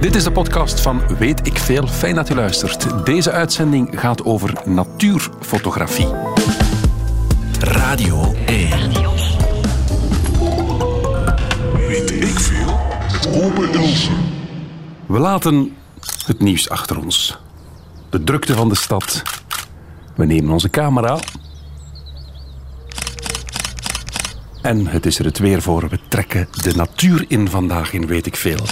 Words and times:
Dit 0.00 0.14
is 0.14 0.24
de 0.24 0.32
podcast 0.32 0.80
van 0.80 1.16
Weet 1.18 1.46
ik 1.46 1.58
Veel. 1.58 1.86
Fijn 1.86 2.14
dat 2.14 2.30
u 2.30 2.34
luistert. 2.34 3.06
Deze 3.06 3.30
uitzending 3.30 4.00
gaat 4.00 4.24
over 4.24 4.52
natuurfotografie. 4.64 6.08
Radio 7.60 8.34
1. 8.46 8.92
Weet 11.88 12.10
ik 12.10 12.38
veel? 12.38 12.78
Met 13.12 13.42
Ome 13.42 13.70
Ilse. 13.70 14.10
We 15.06 15.18
laten 15.18 15.76
het 16.26 16.40
nieuws 16.40 16.68
achter 16.68 16.98
ons. 16.98 17.38
De 18.10 18.24
drukte 18.24 18.54
van 18.54 18.68
de 18.68 18.76
stad. 18.76 19.22
We 20.16 20.24
nemen 20.24 20.50
onze 20.52 20.70
camera. 20.70 21.18
En 24.62 24.86
het 24.86 25.06
is 25.06 25.18
er 25.18 25.24
het 25.24 25.38
weer 25.38 25.62
voor. 25.62 25.88
We 25.88 25.98
trekken 26.08 26.48
de 26.62 26.74
natuur 26.74 27.24
in 27.28 27.48
vandaag 27.48 27.92
in 27.92 28.06
Weet 28.06 28.26
ik 28.26 28.36
Veel. 28.36 28.66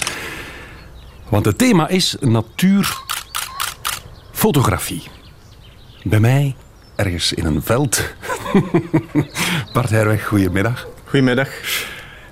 Want 1.29 1.45
het 1.45 1.57
thema 1.57 1.87
is 1.87 2.15
natuurfotografie. 2.19 5.03
Bij 6.03 6.19
mij, 6.19 6.55
ergens 6.95 7.33
in 7.33 7.45
een 7.45 7.61
veld. 7.61 8.13
Bart 9.73 9.89
Herweg, 9.89 10.25
goedemiddag. 10.25 10.87
Goedemiddag. 11.03 11.49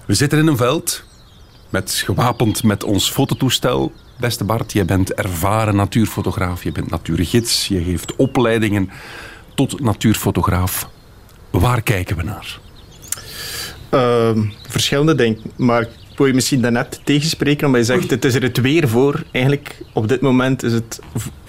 We 0.05 0.13
zitten 0.13 0.39
in 0.39 0.47
een 0.47 0.57
veld, 0.57 1.03
met, 1.69 1.91
gewapend 1.91 2.63
met 2.63 2.83
ons 2.83 3.11
fototoestel. 3.11 3.91
Beste 4.19 4.43
Bart, 4.43 4.71
jij 4.71 4.85
bent 4.85 5.13
ervaren 5.13 5.75
natuurfotograaf, 5.75 6.63
je 6.63 6.71
bent 6.71 6.89
natuurgids, 6.89 7.67
je 7.67 7.83
geeft 7.83 8.15
opleidingen 8.15 8.89
tot 9.55 9.79
natuurfotograaf. 9.79 10.89
Waar 11.49 11.81
kijken 11.81 12.17
we 12.17 12.23
naar? 12.23 12.59
Ehm, 13.89 14.45
verschillende 14.67 15.15
dingen, 15.15 15.41
maar 15.55 15.87
wil 16.17 16.27
je 16.27 16.33
misschien 16.33 16.61
daarnet 16.61 16.99
tegenspreken 17.03 17.65
omdat 17.67 17.87
je 17.87 17.93
zegt 17.93 18.09
het 18.09 18.25
is 18.25 18.35
er 18.35 18.41
het 18.41 18.61
weer 18.61 18.87
voor. 18.87 19.23
Eigenlijk 19.31 19.75
op 19.93 20.07
dit 20.07 20.21
moment 20.21 20.63
is 20.63 20.73
het, 20.73 20.99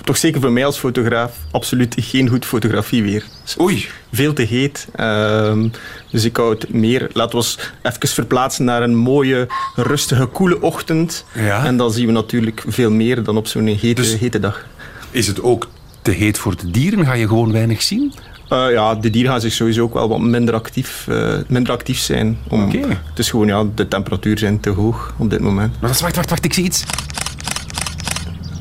toch 0.05 0.17
zeker 0.17 0.41
voor 0.41 0.53
mij 0.53 0.65
als 0.65 0.79
fotograaf, 0.79 1.39
absoluut 1.51 1.95
geen 1.99 2.29
goed 2.29 2.45
fotografieweer. 2.45 3.25
Oei. 3.61 3.87
Veel 4.13 4.33
te 4.33 4.43
heet. 4.43 4.89
Ehm, 4.95 5.69
dus 6.11 6.25
ik 6.25 6.37
hou 6.37 6.55
het 6.55 6.73
meer, 6.73 7.11
laten 7.13 7.31
we 7.31 7.37
ons 7.37 7.59
even 7.83 8.09
verplaatsen 8.09 8.65
naar 8.65 8.83
een 8.83 8.95
mooie, 8.97 9.47
rustige, 9.75 10.27
koele 10.27 10.63
ochtend. 10.63 11.25
Ja. 11.35 11.65
En 11.65 11.77
dan 11.77 11.93
zien 11.93 12.07
we 12.07 12.13
natuurlijk 12.13 12.65
veel 12.67 12.91
meer 12.91 13.23
dan 13.23 13.37
op 13.37 13.47
zo'n 13.47 13.67
hete, 13.67 13.95
Dus- 13.95 14.19
hete 14.19 14.39
dag. 14.39 14.67
Is 15.11 15.27
het 15.27 15.43
ook 15.43 15.69
te 16.03 16.11
heet 16.11 16.39
voor 16.39 16.57
de 16.57 16.71
dieren? 16.71 17.05
Ga 17.05 17.13
je 17.13 17.29
gewoon 17.29 17.53
weinig 17.53 17.83
zien? 17.83 18.13
Eh, 18.49 18.71
ja, 18.71 18.95
de 18.95 19.11
dieren 19.11 19.31
gaan 19.31 19.41
zich 19.41 19.53
sowieso 19.53 19.83
ook 19.83 19.95
wel 19.95 20.09
wat 20.09 20.19
minder 20.19 20.55
actief, 20.55 21.07
eh, 21.09 21.35
minder 21.47 21.73
actief 21.73 21.99
zijn. 21.99 22.39
Om, 22.49 22.65
Oké. 22.65 22.79
Het 22.79 23.19
is 23.19 23.31
gewoon, 23.31 23.47
ja, 23.47 23.65
de 23.75 23.89
temperatuur 23.89 24.39
zijn 24.39 24.61
te 24.61 24.71
hoog 24.71 25.15
op 25.17 25.31
dit 25.31 25.41
moment. 25.41 25.81
Maar 25.81 25.91
wacht, 25.91 26.17
wacht, 26.17 26.31
wacht, 26.31 26.45
ik 26.45 26.55
zie 26.55 26.65
iets. 26.65 26.85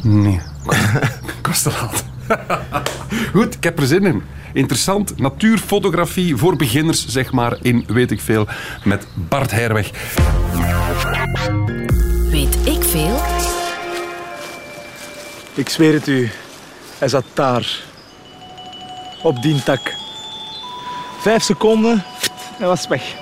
Nee, 0.02 0.40
ik 1.40 1.48
was 1.48 1.62
te 1.62 1.70
laat. 1.70 2.06
Goed, 3.34 3.56
ik 3.56 3.64
heb 3.64 3.80
er 3.80 3.88
zin 3.88 4.06
in. 4.06 4.22
Interessant, 4.54 5.20
natuurfotografie 5.20 6.36
voor 6.36 6.56
beginners, 6.56 7.08
zeg 7.08 7.32
maar, 7.32 7.58
in 7.62 7.84
Weet 7.88 8.12
ik 8.12 8.22
Veel, 8.22 8.48
met 8.84 9.08
Bart 9.14 9.52
Herweg. 9.52 9.92
Weet 12.30 12.58
ik 12.64 12.84
veel? 12.84 13.22
Ik 15.54 15.70
zweer 15.70 15.94
het 15.94 16.08
u, 16.08 16.30
hij 16.98 17.08
zat 17.08 17.24
daar. 17.34 17.87
Op 19.28 19.42
die 19.42 19.64
tak. 19.64 19.96
Vijf 21.22 21.44
seconden, 21.44 22.04
hij 22.58 22.68
was 22.68 22.88
weg. 22.88 23.16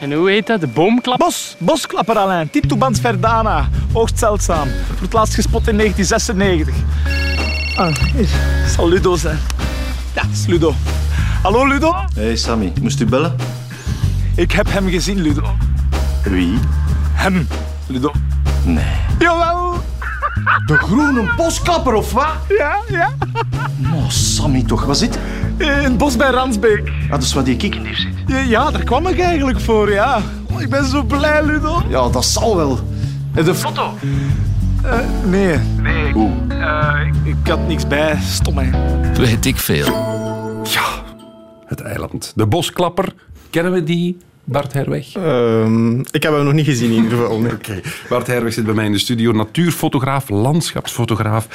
En 0.00 0.12
hoe 0.12 0.30
heet 0.30 0.46
dat? 0.46 0.60
De 0.60 0.66
boomklap? 0.66 1.18
Bos, 1.18 1.56
bosklapper 1.58 2.18
Alain, 2.18 2.50
Titubans 2.50 3.00
verdana. 3.00 3.68
Hoogst 3.92 4.18
zeldzaam. 4.18 4.68
Voor 4.68 5.00
het 5.00 5.12
laatst 5.12 5.34
gespot 5.34 5.68
in 5.68 5.76
1996. 5.76 6.74
Ah, 7.76 7.96
hier. 7.96 8.28
zal 8.76 8.88
Ludo 8.88 9.16
zijn. 9.16 9.38
Ja, 10.14 10.22
het 10.22 10.32
is 10.32 10.46
Ludo. 10.46 10.74
Hallo 11.42 11.66
Ludo? 11.66 11.94
Hey 12.14 12.36
Sammy, 12.36 12.72
moest 12.80 13.00
u 13.00 13.06
bellen? 13.06 13.36
Ik 14.34 14.52
heb 14.52 14.72
hem 14.72 14.88
gezien, 14.88 15.20
Ludo. 15.20 15.56
Wie? 16.22 16.58
Hem, 17.12 17.48
Ludo. 17.86 18.12
Nee. 18.64 18.84
Jawel. 19.18 19.82
De 20.66 20.76
groene 20.76 21.34
bosklapper 21.36 21.94
of 21.94 22.12
wat? 22.12 22.34
Ja, 22.58 22.76
ja. 22.88 23.10
Oh, 23.94 24.08
Sammy 24.08 24.62
toch, 24.62 24.84
wat 24.84 24.98
zit? 24.98 25.18
In 25.56 25.68
het 25.68 25.98
bos 25.98 26.16
bij 26.16 26.30
Ransbeek. 26.30 26.88
Ah, 26.88 27.10
dat 27.10 27.22
is 27.22 27.32
wat 27.32 27.44
die 27.44 27.56
kikkendief 27.56 27.98
zit. 27.98 28.12
Ja, 28.26 28.38
ja, 28.38 28.70
daar 28.70 28.84
kwam 28.84 29.06
ik 29.06 29.20
eigenlijk 29.20 29.60
voor, 29.60 29.92
ja. 29.92 30.20
Oh, 30.52 30.60
ik 30.60 30.70
ben 30.70 30.84
zo 30.84 31.02
blij, 31.02 31.44
Ludo. 31.44 31.82
Ja, 31.88 32.08
dat 32.08 32.24
zal 32.24 32.56
wel. 32.56 32.78
En 33.34 33.44
de 33.44 33.54
foto? 33.54 33.94
Nee, 35.24 35.58
nee. 35.82 36.12
Hoe? 36.12 36.30
Eh, 36.48 37.06
ik, 37.06 37.36
ik 37.36 37.48
had 37.48 37.66
niks 37.66 37.86
bij. 37.86 38.18
Stom, 38.22 38.58
hè. 38.58 38.70
Weet 39.14 39.46
ik 39.46 39.56
veel. 39.56 39.86
Ja, 40.62 40.88
het 41.66 41.80
eiland. 41.80 42.32
De 42.34 42.46
bosklapper, 42.46 43.14
kennen 43.50 43.72
we 43.72 43.84
die, 43.84 44.18
Bart 44.48 44.72
Herweg? 44.72 45.14
Ehm, 45.14 45.98
ik 46.00 46.22
heb 46.22 46.32
hem 46.32 46.44
nog 46.44 46.52
niet 46.52 46.64
gezien 46.64 46.90
in 46.90 47.02
ieder 47.02 47.18
geval. 47.18 47.40
nee. 47.40 47.52
Bart 48.08 48.26
Herweg 48.26 48.52
zit 48.52 48.64
bij 48.64 48.74
mij 48.74 48.84
in 48.84 48.92
de 48.92 48.98
studio. 48.98 49.32
Natuurfotograaf, 49.32 50.28
landschapsfotograaf, 50.28 51.48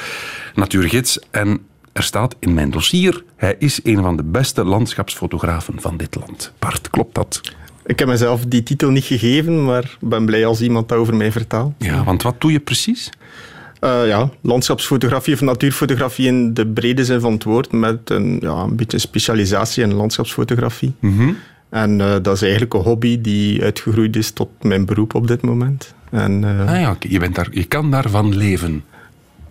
natuurgids. 0.54 1.18
En 1.30 1.60
er 1.92 2.02
staat 2.02 2.34
in 2.38 2.54
mijn 2.54 2.70
dossier, 2.70 3.24
hij 3.36 3.56
is 3.58 3.80
een 3.82 4.02
van 4.02 4.16
de 4.16 4.22
beste 4.22 4.64
landschapsfotografen 4.64 5.74
van 5.80 5.96
dit 5.96 6.14
land. 6.14 6.52
Bart, 6.58 6.90
klopt 6.90 7.14
dat? 7.14 7.40
Ik 7.86 7.98
heb 7.98 8.08
mezelf 8.08 8.44
die 8.44 8.62
titel 8.62 8.90
niet 8.90 9.04
gegeven, 9.04 9.64
maar 9.64 9.82
ik 10.00 10.08
ben 10.08 10.26
blij 10.26 10.46
als 10.46 10.60
iemand 10.60 10.88
dat 10.88 10.98
over 10.98 11.16
mij 11.16 11.32
vertaalt. 11.32 11.72
Ja, 11.78 12.04
want 12.04 12.22
wat 12.22 12.40
doe 12.40 12.52
je 12.52 12.60
precies? 12.60 13.10
Eh, 13.80 14.06
ja, 14.06 14.30
landschapsfotografie 14.40 15.34
of 15.34 15.40
natuurfotografie 15.40 16.26
in 16.26 16.54
de 16.54 16.66
brede 16.66 17.04
zin 17.04 17.20
van 17.20 17.32
het 17.32 17.44
woord, 17.44 17.72
met 17.72 18.10
een, 18.10 18.38
ja, 18.40 18.62
een 18.62 18.76
beetje 18.76 18.98
specialisatie 18.98 19.82
in 19.82 19.94
landschapsfotografie. 19.94 20.94
En 21.68 22.00
eh, 22.00 22.12
dat 22.22 22.34
is 22.34 22.42
eigenlijk 22.42 22.74
een 22.74 22.80
hobby 22.80 23.20
die 23.20 23.62
uitgegroeid 23.62 24.16
is 24.16 24.30
tot 24.30 24.48
mijn 24.62 24.84
beroep 24.86 25.14
op 25.14 25.26
dit 25.26 25.42
moment. 25.42 25.94
En, 26.10 26.44
eh, 26.44 26.72
Ah 26.74 26.80
ja, 26.80 26.96
je, 27.00 27.18
bent 27.18 27.34
daar, 27.34 27.48
je 27.50 27.64
kan 27.64 27.90
daarvan 27.90 28.36
leven. 28.36 28.84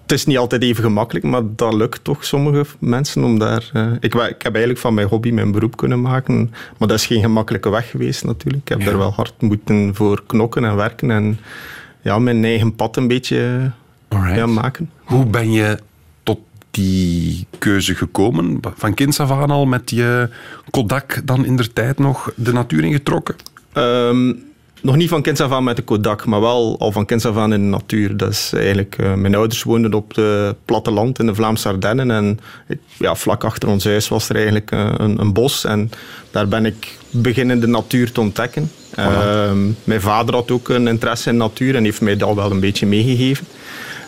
Het 0.02 0.12
is 0.12 0.26
niet 0.26 0.38
altijd 0.38 0.62
even 0.64 0.84
gemakkelijk, 0.84 1.26
maar 1.26 1.42
dat 1.56 1.74
lukt 1.74 2.04
toch 2.04 2.26
sommige 2.26 2.66
mensen 2.80 3.24
om 3.24 3.40
daar... 3.40 3.70
eh, 3.74 3.92
ik, 4.00 4.14
ik 4.14 4.42
heb 4.42 4.52
eigenlijk 4.54 4.78
van 4.80 4.94
mijn 4.94 5.08
hobby 5.08 5.32
mijn 5.32 5.52
beroep 5.52 5.78
kunnen 5.78 6.02
maken, 6.02 6.54
maar 6.78 6.88
dat 6.88 6.98
is 7.00 7.06
geen 7.06 7.22
gemakkelijke 7.22 7.70
weg 7.70 7.90
geweest 7.90 8.24
natuurlijk. 8.26 8.64
Ik 8.64 8.70
heb 8.70 8.80
Ja. 8.80 8.86
daar 8.86 8.98
wel 8.98 9.14
hard 9.14 9.42
moeten 9.42 9.96
voor 9.96 10.24
knokken 10.28 10.66
en 10.66 10.76
werken 10.76 11.12
en 11.12 11.40
ja, 12.02 12.20
mijn 12.20 12.44
eigen 12.44 12.76
pad 12.76 12.98
een 12.98 13.08
beetje 13.08 13.72
ja, 14.10 14.46
maken. 14.46 14.90
Hoe 15.04 15.26
ben 15.26 15.52
je 15.52 15.78
die 16.74 17.48
keuze 17.60 17.96
gekomen? 17.96 18.60
Van 18.76 18.94
kinds 18.94 19.20
af 19.20 19.32
aan 19.32 19.52
al 19.52 19.66
met 19.66 19.90
je 19.90 20.30
Kodak 20.70 21.22
dan 21.26 21.46
in 21.46 21.56
der 21.56 21.74
tijd 21.74 22.00
nog 22.00 22.32
de 22.36 22.54
natuur 22.54 22.84
ingetrokken? 22.84 23.36
Ehm, 23.74 24.34
nog 24.82 24.96
niet 24.96 25.10
van 25.10 25.22
kinds 25.22 25.42
af 25.42 25.52
aan 25.52 25.64
met 25.64 25.76
de 25.76 25.82
Kodak, 25.82 26.26
maar 26.26 26.42
wel 26.42 26.76
al 26.80 26.92
van 26.92 27.06
kinds 27.06 27.26
af 27.26 27.38
aan 27.38 27.54
in 27.54 27.62
de 27.62 27.68
natuur. 27.68 28.18
Dat 28.18 28.30
is 28.30 28.52
eigenlijk, 28.54 28.96
eh, 29.00 29.14
mijn 29.14 29.36
ouders 29.36 29.64
woonden 29.64 29.94
op 29.94 30.16
het 30.16 30.66
platteland 30.66 31.20
in 31.20 31.26
de 31.26 31.36
Vlaamse 31.36 31.68
Ardennen. 31.68 32.12
En 32.12 32.40
ja, 32.98 33.16
vlak 33.16 33.44
achter 33.44 33.70
ons 33.70 33.84
huis 33.84 34.08
was 34.08 34.30
er 34.30 34.36
eigenlijk 34.36 34.72
eh, 34.72 34.94
een, 34.98 35.20
een 35.20 35.34
bos. 35.34 35.66
En 35.66 35.92
daar 36.32 36.48
ben 36.48 36.66
ik 36.66 36.98
beginnen 37.10 37.60
de 37.60 37.68
natuur 37.68 38.12
te 38.12 38.20
ontdekken. 38.20 38.72
Ehm, 38.96 39.72
mijn 39.84 40.02
vader 40.02 40.36
had 40.36 40.52
ook 40.52 40.70
een 40.70 40.88
interesse 40.88 41.30
in 41.30 41.38
natuur 41.38 41.76
en 41.76 41.84
heeft 41.84 42.02
mij 42.02 42.18
dat 42.18 42.36
wel 42.36 42.52
een 42.52 42.60
beetje 42.60 42.86
meegegeven. 42.86 43.46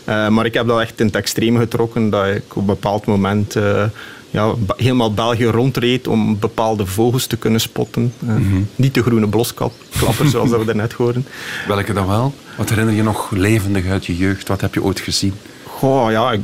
Eh, 0.06 0.28
maar 0.28 0.46
ik 0.46 0.54
heb 0.54 0.68
dat 0.68 0.80
echt 0.80 1.00
in 1.00 1.06
het 1.06 1.16
extreme 1.16 1.60
getrokken, 1.60 2.10
dat 2.10 2.26
ik 2.28 2.44
op 2.50 2.56
een 2.58 2.66
bepaald 2.66 3.06
moment 3.06 3.56
eh, 3.56 3.84
ja, 4.30 4.54
helemaal 4.78 5.14
België 5.14 5.46
rondreed 5.46 6.08
om 6.08 6.40
bepaalde 6.40 6.86
vogels 6.86 7.26
te 7.26 7.38
kunnen 7.38 7.60
spotten. 7.62 8.14
Eh, 8.28 8.36
Niet 8.76 8.94
de 8.94 9.02
groene 9.02 9.28
blosklapper, 9.28 10.28
zoals 10.30 10.50
dat 10.50 10.60
we 10.60 10.66
daarnet 10.66 10.94
hoorden. 10.94 11.28
Welke 11.68 11.94
dan 11.94 12.08
wel? 12.08 12.34
Wat 12.58 12.70
herinner 12.70 12.94
je 12.94 13.04
nog 13.04 13.32
levendig 13.32 13.88
uit 13.88 14.06
je 14.06 14.18
jeugd? 14.18 14.48
Wat 14.48 14.62
heb 14.62 14.74
je 14.74 14.84
ooit 14.84 15.00
gezien? 15.00 15.34
Goh, 15.64 16.12
ja, 16.12 16.32
ik, 16.32 16.42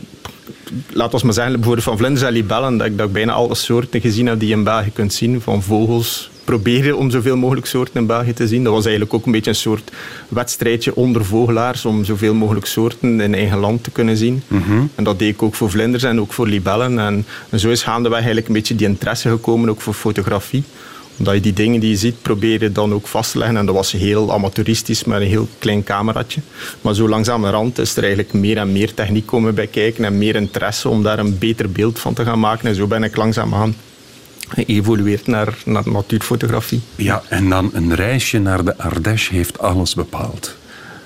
laat 0.90 1.14
ons 1.14 1.24
maar 1.24 1.34
zeggen, 1.34 1.54
bijvoorbeeld 1.54 1.86
van 1.86 1.98
vlinders 1.98 2.26
en 2.26 2.32
libellen, 2.34 2.78
dat 2.78 2.88
ik, 2.88 2.98
dat 2.98 3.08
ik 3.08 3.14
bijna 3.14 3.32
alle 3.34 3.56
soorten 3.56 4.02
gezien 4.02 4.28
heb 4.28 4.40
die 4.40 4.48
je 4.48 4.56
in 4.56 4.64
België 4.64 4.92
kunt 4.92 5.14
zien. 5.14 5.42
Van 5.42 5.64
vogels, 5.64 6.31
probeerde 6.44 6.96
om 6.96 7.12
zoveel 7.12 7.38
mogelijk 7.38 7.66
soorten 7.66 8.00
in 8.00 8.06
België 8.06 8.34
te 8.34 8.48
zien. 8.48 8.64
Dat 8.64 8.74
was 8.74 8.84
eigenlijk 8.84 9.14
ook 9.14 9.26
een 9.26 9.32
beetje 9.32 9.50
een 9.50 9.56
soort 9.56 9.92
wedstrijdje 10.28 10.96
onder 10.96 11.26
vogelaars 11.26 11.86
om 11.86 12.04
zoveel 12.04 12.34
mogelijk 12.34 12.66
soorten 12.66 13.22
in 13.22 13.34
eigen 13.34 13.58
land 13.58 13.84
te 13.84 13.92
kunnen 13.92 14.18
zien. 14.18 14.44
En 14.96 15.04
dat 15.04 15.20
deed 15.20 15.34
ik 15.34 15.44
ook 15.44 15.56
voor 15.56 15.70
vlinders 15.70 16.04
en 16.04 16.20
ook 16.20 16.34
voor 16.34 16.48
libellen. 16.48 17.00
En, 17.00 17.26
en 17.50 17.60
zo 17.60 17.70
is 17.70 17.84
gaandeweg 17.84 18.18
eigenlijk 18.18 18.48
een 18.48 18.54
beetje 18.54 18.76
die 18.76 18.88
interesse 18.88 19.30
gekomen, 19.30 19.70
ook 19.70 19.82
voor 19.82 19.94
fotografie 19.94 20.64
omdat 21.18 21.34
je 21.34 21.42
die 21.42 21.54
dingen 21.54 21.80
die 21.80 21.90
je 21.90 21.96
ziet, 21.96 22.22
probeer 22.22 22.62
je 22.62 22.72
dan 22.72 22.94
ook 22.94 23.08
vast 23.08 23.32
te 23.32 23.38
leggen. 23.38 23.58
En 23.58 23.66
dat 23.66 23.76
was 23.76 23.92
heel 23.92 24.34
amateuristisch 24.34 25.04
met 25.04 25.22
een 25.22 25.28
heel 25.28 25.48
klein 25.60 25.84
cameraatje. 25.84 26.42
Maar 26.82 26.94
zo 26.94 27.10
langzamerhand 27.10 27.78
is 27.78 27.96
er 27.96 28.04
eigenlijk 28.04 28.34
meer 28.34 28.58
en 28.58 28.72
meer 28.72 28.94
techniek 28.94 29.26
komen 29.26 29.56
bij 29.56 29.68
kijken 29.68 30.06
en 30.06 30.18
meer 30.18 30.36
interesse 30.36 30.90
om 30.90 31.04
daar 31.04 31.20
een 31.20 31.38
beter 31.38 31.72
beeld 31.72 32.00
van 32.00 32.14
te 32.14 32.24
gaan 32.24 32.40
maken. 32.40 32.68
En 32.68 32.76
zo 32.76 32.88
ben 32.88 33.04
ik 33.04 33.16
langzaamaan 33.16 33.76
geëvolueerd 34.54 35.28
naar, 35.28 35.58
naar 35.66 35.84
natuurfotografie. 35.86 36.82
Ja, 36.96 37.22
en 37.30 37.50
dan 37.50 37.70
een 37.74 37.96
reisje 37.96 38.40
naar 38.40 38.64
de 38.64 38.78
Ardèche 38.78 39.34
heeft 39.34 39.60
alles 39.60 39.96
bepaald. 39.96 40.60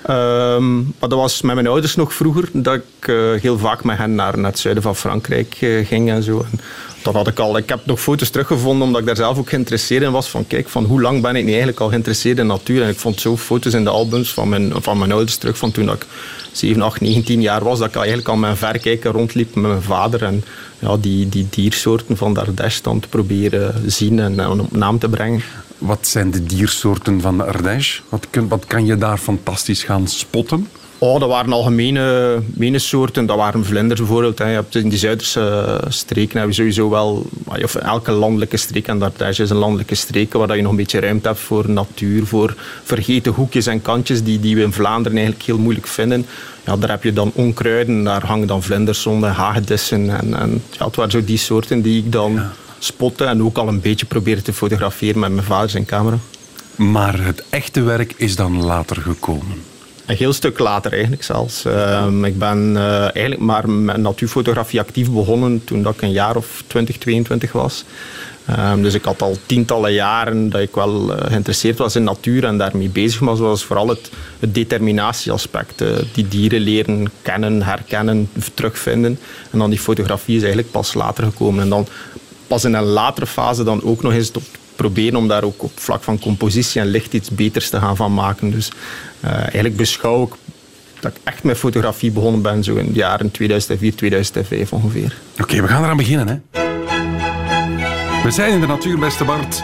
Ehm, 0.06 0.76
maar 0.76 1.08
dat 1.08 1.18
was 1.18 1.42
met 1.42 1.54
mijn 1.54 1.66
ouders 1.66 1.96
nog 1.96 2.14
vroeger, 2.14 2.48
dat 2.52 2.74
ik 2.74 3.08
eh, 3.08 3.32
heel 3.40 3.58
vaak 3.58 3.84
met 3.84 3.98
hen 3.98 4.14
naar, 4.14 4.38
naar 4.38 4.50
het 4.50 4.60
zuiden 4.60 4.82
van 4.82 4.96
Frankrijk 4.96 5.56
eh, 5.60 5.86
ging 5.86 6.10
en 6.10 6.22
zo. 6.22 6.46
En 6.52 6.60
dat 7.02 7.14
had 7.14 7.26
ik 7.26 7.38
al. 7.38 7.56
Ik 7.56 7.68
heb 7.68 7.86
nog 7.86 8.00
foto's 8.00 8.30
teruggevonden 8.30 8.86
omdat 8.86 9.00
ik 9.00 9.06
daar 9.06 9.16
zelf 9.16 9.38
ook 9.38 9.48
geïnteresseerd 9.48 10.02
in 10.02 10.10
was. 10.10 10.28
Van 10.28 10.46
kijk, 10.46 10.68
van 10.68 10.84
hoe 10.84 11.00
lang 11.00 11.22
ben 11.22 11.36
ik 11.36 11.42
nu 11.42 11.48
eigenlijk 11.48 11.80
al 11.80 11.88
geïnteresseerd 11.88 12.38
in 12.38 12.46
natuur? 12.46 12.82
En 12.82 12.88
ik 12.88 12.98
vond 12.98 13.20
zo 13.20 13.36
foto's 13.36 13.72
in 13.72 13.84
de 13.84 13.90
albums 13.90 14.32
van 14.32 14.48
mijn, 14.48 14.72
van 14.76 14.98
mijn 14.98 15.12
ouders 15.12 15.36
terug 15.36 15.58
van 15.58 15.70
toen 15.70 15.90
ik 15.90 16.06
7, 16.52 16.82
8, 16.82 17.00
19 17.00 17.40
jaar 17.40 17.64
was. 17.64 17.78
Dat 17.78 17.88
ik 17.88 17.96
eigenlijk 17.96 18.28
al 18.28 18.36
met 18.36 18.50
een 18.50 18.56
verrekijker 18.56 19.10
rondliep 19.10 19.54
met 19.54 19.70
mijn 19.70 19.82
vader. 19.82 20.22
En 20.22 20.44
ja, 20.78 20.96
die, 20.96 21.28
die 21.28 21.46
diersoorten 21.50 22.16
van 22.16 22.34
de 22.34 22.40
Ardèche 22.40 22.80
te 22.82 23.08
proberen 23.08 23.90
zien 23.90 24.18
en, 24.18 24.40
en 24.40 24.60
op 24.60 24.72
naam 24.72 24.98
te 24.98 25.08
brengen. 25.08 25.42
Wat 25.78 26.06
zijn 26.06 26.30
de 26.30 26.44
diersoorten 26.44 27.20
van 27.20 27.36
de 27.36 27.44
Ardèche? 27.44 28.02
Wat, 28.08 28.26
kun- 28.30 28.48
wat 28.48 28.64
kan 28.66 28.86
je 28.86 28.96
daar 28.96 29.18
fantastisch 29.18 29.82
gaan 29.82 30.08
spotten? 30.08 30.68
Oh, 30.98 31.20
dat 31.20 31.28
waren 31.28 31.52
algemene, 31.52 32.34
algemene 32.46 32.78
soorten. 32.78 33.26
Dat 33.26 33.36
waren 33.36 33.64
vlinders 33.64 34.00
bijvoorbeeld. 34.00 34.38
hè. 34.38 34.48
Je 34.48 34.54
hebt 34.54 34.74
in 34.74 34.88
die 34.88 34.98
Zuiderse 34.98 35.40
eh, 35.40 35.90
streken 35.90 36.38
heb 36.38 36.48
je 36.48 36.54
sowieso 36.54 36.90
wel... 36.90 37.26
Of 37.62 37.74
elke 37.74 38.10
landelijke 38.10 38.56
streek, 38.56 38.86
en 38.86 38.98
daar 38.98 39.28
is 39.28 39.38
een 39.38 39.56
landelijke 39.56 39.94
streek 39.94 40.32
waar 40.32 40.56
je 40.56 40.62
nog 40.62 40.70
een 40.70 40.76
beetje 40.76 41.00
ruimte 41.00 41.28
hebt 41.28 41.40
voor 41.40 41.70
natuur, 41.70 42.26
voor 42.26 42.54
vergeten 42.84 43.32
hoekjes 43.32 43.66
en 43.66 43.82
kantjes 43.82 44.22
die, 44.22 44.40
die 44.40 44.56
we 44.56 44.62
in 44.62 44.72
Vlaanderen 44.72 45.18
eigenlijk 45.18 45.46
heel 45.46 45.58
moeilijk 45.58 45.86
vinden. 45.86 46.26
Ja, 46.64 46.76
daar 46.76 46.90
heb 46.90 47.02
je 47.02 47.12
dan 47.12 47.32
onkruiden, 47.34 48.04
daar 48.04 48.26
hangen 48.26 48.46
dan 48.46 48.62
vlinders 48.62 49.06
onder, 49.06 49.30
hagedissen. 49.30 50.18
En, 50.18 50.34
en 50.34 50.62
ja, 50.70 50.86
het 50.86 50.96
waren 50.96 51.10
zo 51.10 51.24
die 51.24 51.38
soorten 51.38 51.82
die 51.82 51.98
ik 52.04 52.12
dan 52.12 52.40
spotte 52.78 53.24
en 53.24 53.42
ook 53.42 53.56
al 53.56 53.68
een 53.68 53.80
beetje 53.80 54.06
probeerde 54.06 54.42
te 54.42 54.52
fotograferen 54.52 55.20
met 55.20 55.32
mijn 55.32 55.46
vader 55.46 55.70
zijn 55.70 55.84
camera. 55.84 56.18
Maar 56.76 57.24
het 57.24 57.44
echte 57.50 57.82
werk 57.82 58.14
is 58.16 58.36
dan 58.36 58.64
later 58.64 58.96
gekomen. 58.96 59.75
Een 60.06 60.16
heel 60.16 60.32
stuk 60.32 60.58
later 60.58 60.92
eigenlijk 60.92 61.22
zelfs. 61.22 61.64
Ehm, 61.64 62.24
ik 62.24 62.38
ben 62.38 62.76
eh, 62.76 63.00
eigenlijk 63.00 63.40
maar 63.40 63.70
met 63.70 63.96
natuurfotografie 63.96 64.80
actief 64.80 65.10
begonnen 65.10 65.64
toen 65.64 65.82
dat 65.82 65.94
ik 65.94 66.02
een 66.02 66.12
jaar 66.12 66.36
of 66.36 66.62
20, 66.66 66.98
22 66.98 67.52
was. 67.52 67.84
Ehm, 68.46 68.82
dus 68.82 68.94
ik 68.94 69.04
had 69.04 69.22
al 69.22 69.36
tientallen 69.46 69.92
jaren 69.92 70.50
dat 70.50 70.60
ik 70.60 70.74
wel 70.74 71.14
eh, 71.14 71.26
geïnteresseerd 71.26 71.78
was 71.78 71.96
in 71.96 72.04
natuur 72.04 72.44
en 72.44 72.58
daarmee 72.58 72.88
bezig 72.88 73.20
was. 73.20 73.38
was 73.38 73.64
vooral 73.64 73.88
het, 73.88 74.10
determinatieaspect. 74.38 75.80
eh, 75.80 75.88
die 76.12 76.28
dieren 76.28 76.60
leren 76.60 77.10
kennen, 77.22 77.62
herkennen, 77.62 78.30
terugvinden. 78.54 79.18
En 79.50 79.58
dan 79.58 79.70
die 79.70 79.78
fotografie 79.78 80.34
is 80.34 80.42
eigenlijk 80.42 80.70
pas 80.70 80.94
later 80.94 81.24
gekomen. 81.24 81.62
En 81.62 81.68
dan 81.68 81.86
pas 82.46 82.64
in 82.64 82.74
een 82.74 82.84
latere 82.84 83.26
fase 83.26 83.64
dan 83.64 83.82
ook 83.82 84.02
nog 84.02 84.12
eens 84.12 84.30
te 84.30 84.40
proberen 84.76 85.18
om 85.18 85.28
daar 85.28 85.44
ook 85.44 85.62
op 85.62 85.72
vlak 85.74 86.02
van 86.02 86.18
compositie 86.18 86.80
en 86.80 86.86
licht 86.86 87.12
iets 87.12 87.30
beters 87.30 87.70
te 87.70 87.78
gaan 87.78 87.96
van 87.96 88.14
maken. 88.14 88.50
Dus 88.50 88.70
eh, 89.20 89.30
eigenlijk 89.30 89.76
beschouw 89.76 90.22
ik 90.22 90.32
dat 91.00 91.12
ik 91.16 91.20
echt 91.24 91.42
met 91.42 91.58
fotografie 91.58 92.10
begonnen 92.10 92.42
ben 92.42 92.64
zo 92.64 92.74
in 92.74 92.86
de 92.86 92.98
jaren 92.98 93.30
2004, 93.30 93.94
2005 93.94 94.72
ongeveer. 94.72 95.16
Oké, 95.40 95.60
we 95.60 95.68
gaan 95.68 95.82
eraan 95.82 95.96
beginnen. 95.96 96.28
Hè. 96.28 96.60
We 98.22 98.30
zijn 98.30 98.52
in 98.52 98.60
de 98.60 98.66
natuur, 98.66 98.98
beste 98.98 99.24
Bart. 99.24 99.62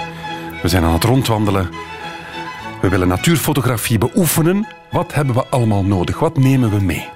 We 0.63 0.69
zijn 0.69 0.83
aan 0.85 0.93
het 0.93 1.05
rondwandelen. 1.05 1.69
We 2.81 2.89
willen 2.89 3.09
natuurfotografie 3.09 3.99
beoefenen. 3.99 4.67
Wat 4.91 5.15
hebben 5.15 5.35
we 5.35 5.47
allemaal 5.47 5.85
nodig? 5.85 6.19
Wat 6.19 6.37
nemen 6.37 6.71
we 6.71 6.81
mee? 6.81 7.09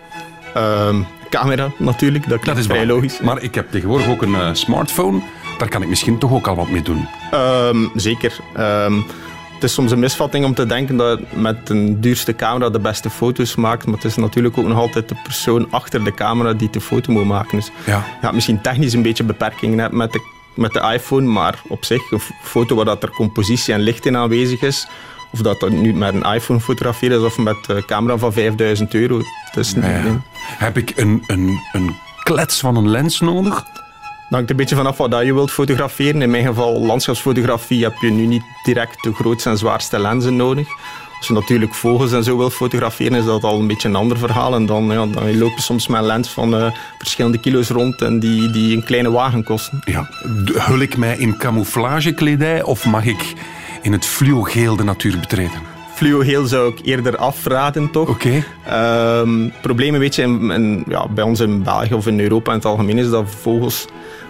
Ehm, 0.55 1.03
camera 1.31 1.71
natuurlijk, 1.79 2.29
dat, 2.29 2.45
Dat 2.45 2.57
is 2.57 2.67
vrij 2.67 2.87
logisch. 2.87 3.21
Maar 3.21 3.43
ik 3.43 3.55
heb 3.55 3.71
tegenwoordig 3.71 4.09
ook 4.09 4.23
een 4.23 4.35
eh, 4.35 4.49
smartphone. 4.53 5.23
Daar 5.58 5.69
kan 5.69 5.82
ik 5.82 5.88
misschien 5.88 6.19
toch 6.19 6.32
ook 6.32 6.47
al 6.47 6.55
wat 6.56 6.69
mee 6.69 6.82
doen. 6.82 7.08
Ehm, 7.31 7.87
zeker. 7.94 8.38
Ehm, 8.55 8.94
het 9.55 9.64
is 9.64 9.73
soms 9.73 9.91
een 9.91 9.99
misvatting 9.99 10.44
om 10.44 10.55
te 10.55 10.67
denken 10.67 10.97
dat 10.97 11.19
je 11.19 11.38
met 11.41 11.70
een 11.70 12.00
duurste 12.00 12.35
camera 12.37 12.70
de 12.70 12.79
beste 12.79 13.11
foto's 13.11 13.55
maakt. 13.55 13.85
Maar 13.87 13.94
het 13.94 14.05
is 14.05 14.17
natuurlijk 14.17 14.58
ook 14.58 14.67
nog 14.67 14.79
altijd 14.79 15.08
de 15.08 15.17
persoon 15.23 15.67
achter 15.70 16.05
de 16.05 16.14
camera 16.14 16.53
die 16.53 16.70
de 16.70 16.81
foto 16.81 17.12
moet 17.12 17.25
maken. 17.25 17.58
Dus 17.58 17.70
Ja. 17.85 18.05
ja, 18.23 18.32
misschien 18.32 18.61
technisch 18.61 18.93
een 18.93 19.03
beetje 19.03 19.25
beperkingen 19.25 19.79
hebt 19.79 19.93
met 19.94 20.12
de, 20.12 20.20
met 20.55 20.73
de 20.73 20.81
iPhone. 20.93 21.26
Maar 21.26 21.59
op 21.69 21.85
zich, 21.85 22.11
een 22.11 22.20
foto 22.43 22.75
waar 22.76 22.85
dat 22.85 23.02
er 23.02 23.11
compositie 23.11 23.75
en 23.75 23.81
licht 23.81 24.06
in 24.06 24.17
aanwezig 24.17 24.62
is. 24.62 24.87
Of 25.32 25.41
dat 25.41 25.61
dat 25.61 25.70
nu 25.70 25.94
met 25.94 26.14
een 26.14 26.32
iPhone 26.35 26.61
fotograferen 26.61 27.19
is 27.19 27.25
of 27.25 27.38
met 27.38 27.56
een 27.67 27.85
camera 27.85 28.17
van 28.17 28.32
5000 28.32 28.94
euro. 28.94 29.17
Het 29.44 29.56
is 29.56 29.75
niet, 29.75 29.85
Ja, 29.85 29.91
ja. 29.91 30.23
Heb 30.59 30.76
ik 30.76 30.93
een, 30.97 31.23
een, 31.26 31.59
een 31.73 31.97
klets 32.23 32.61
van 32.61 32.76
een 32.76 32.88
lens 32.91 33.20
nodig? 33.20 33.64
Hangt 34.31 34.50
een 34.50 34.56
beetje 34.56 34.76
vanaf 34.76 34.96
wat 34.96 35.25
je 35.25 35.34
wilt 35.34 35.50
fotograferen. 35.50 36.23
In 36.23 36.31
mijn 36.31 36.46
geval, 36.46 36.81
landschapsfotografie, 36.81 37.82
heb 37.82 37.94
je 38.00 38.11
nu 38.11 38.26
niet 38.26 38.43
direct 38.64 39.02
de 39.02 39.14
grootste 39.14 39.50
en 39.50 39.58
zwaarste 39.58 39.99
lenzen 39.99 40.37
nodig. 40.37 40.69
Als 41.19 41.26
je 41.26 41.32
natuurlijk 41.32 41.75
vogels 41.75 42.12
en 42.12 42.25
zo 42.25 42.37
wilt 42.37 42.55
fotograferen, 42.55 43.19
is 43.19 43.25
dat 43.25 43.44
al 43.44 43.58
een 43.58 43.67
beetje 43.67 43.88
een 43.88 43.94
ander 43.94 44.19
verhaal. 44.19 44.55
En 44.55 44.67
dan, 44.67 44.84
ja, 44.84 45.06
dan 45.06 45.38
loop 45.38 45.52
je 45.55 45.62
soms 45.62 45.87
met 45.87 46.00
een 46.00 46.06
lens 46.06 46.28
van 46.28 46.56
eh, 46.56 46.73
verschillende 46.99 47.38
kilo's 47.38 47.69
rond 47.69 48.02
en 48.02 48.19
die, 48.19 48.50
die 48.50 48.76
een 48.76 48.84
kleine 48.84 49.11
wagen 49.11 49.44
kosten. 49.44 49.82
Ja. 49.84 50.08
Hul 50.44 50.78
ik 50.78 50.96
mij 50.96 51.17
in 51.17 51.37
camouflagekledij 51.37 52.62
of 52.62 52.84
mag 52.84 53.05
ik 53.05 53.32
in 53.82 53.93
het 53.93 54.06
fluogeel 54.06 54.76
de 54.76 54.84
natuur 54.84 55.19
betreden? 55.20 55.75
Fluogeel 55.97 56.45
zou 56.47 56.73
ik 56.73 56.79
eerder 56.87 57.17
afraden, 57.17 57.91
toch? 57.91 58.09
Oké. 58.09 58.45
Ehm, 58.67 59.43
het 59.43 59.61
probleem 59.61 59.95
een 59.95 60.01
beetje 60.01 60.23
in, 60.23 60.51
in- 60.51 60.85
ja, 60.89 61.09
bij 61.09 61.25
ons 61.25 61.41
in 61.41 61.63
België 61.63 61.95
of 61.95 62.07
in 62.07 62.21
Europa 62.21 62.51
in 62.51 62.57
het 62.57 62.67
algemeen 62.67 62.99
is 62.99 63.11
dat 63.11 63.25
vogels 63.41 63.87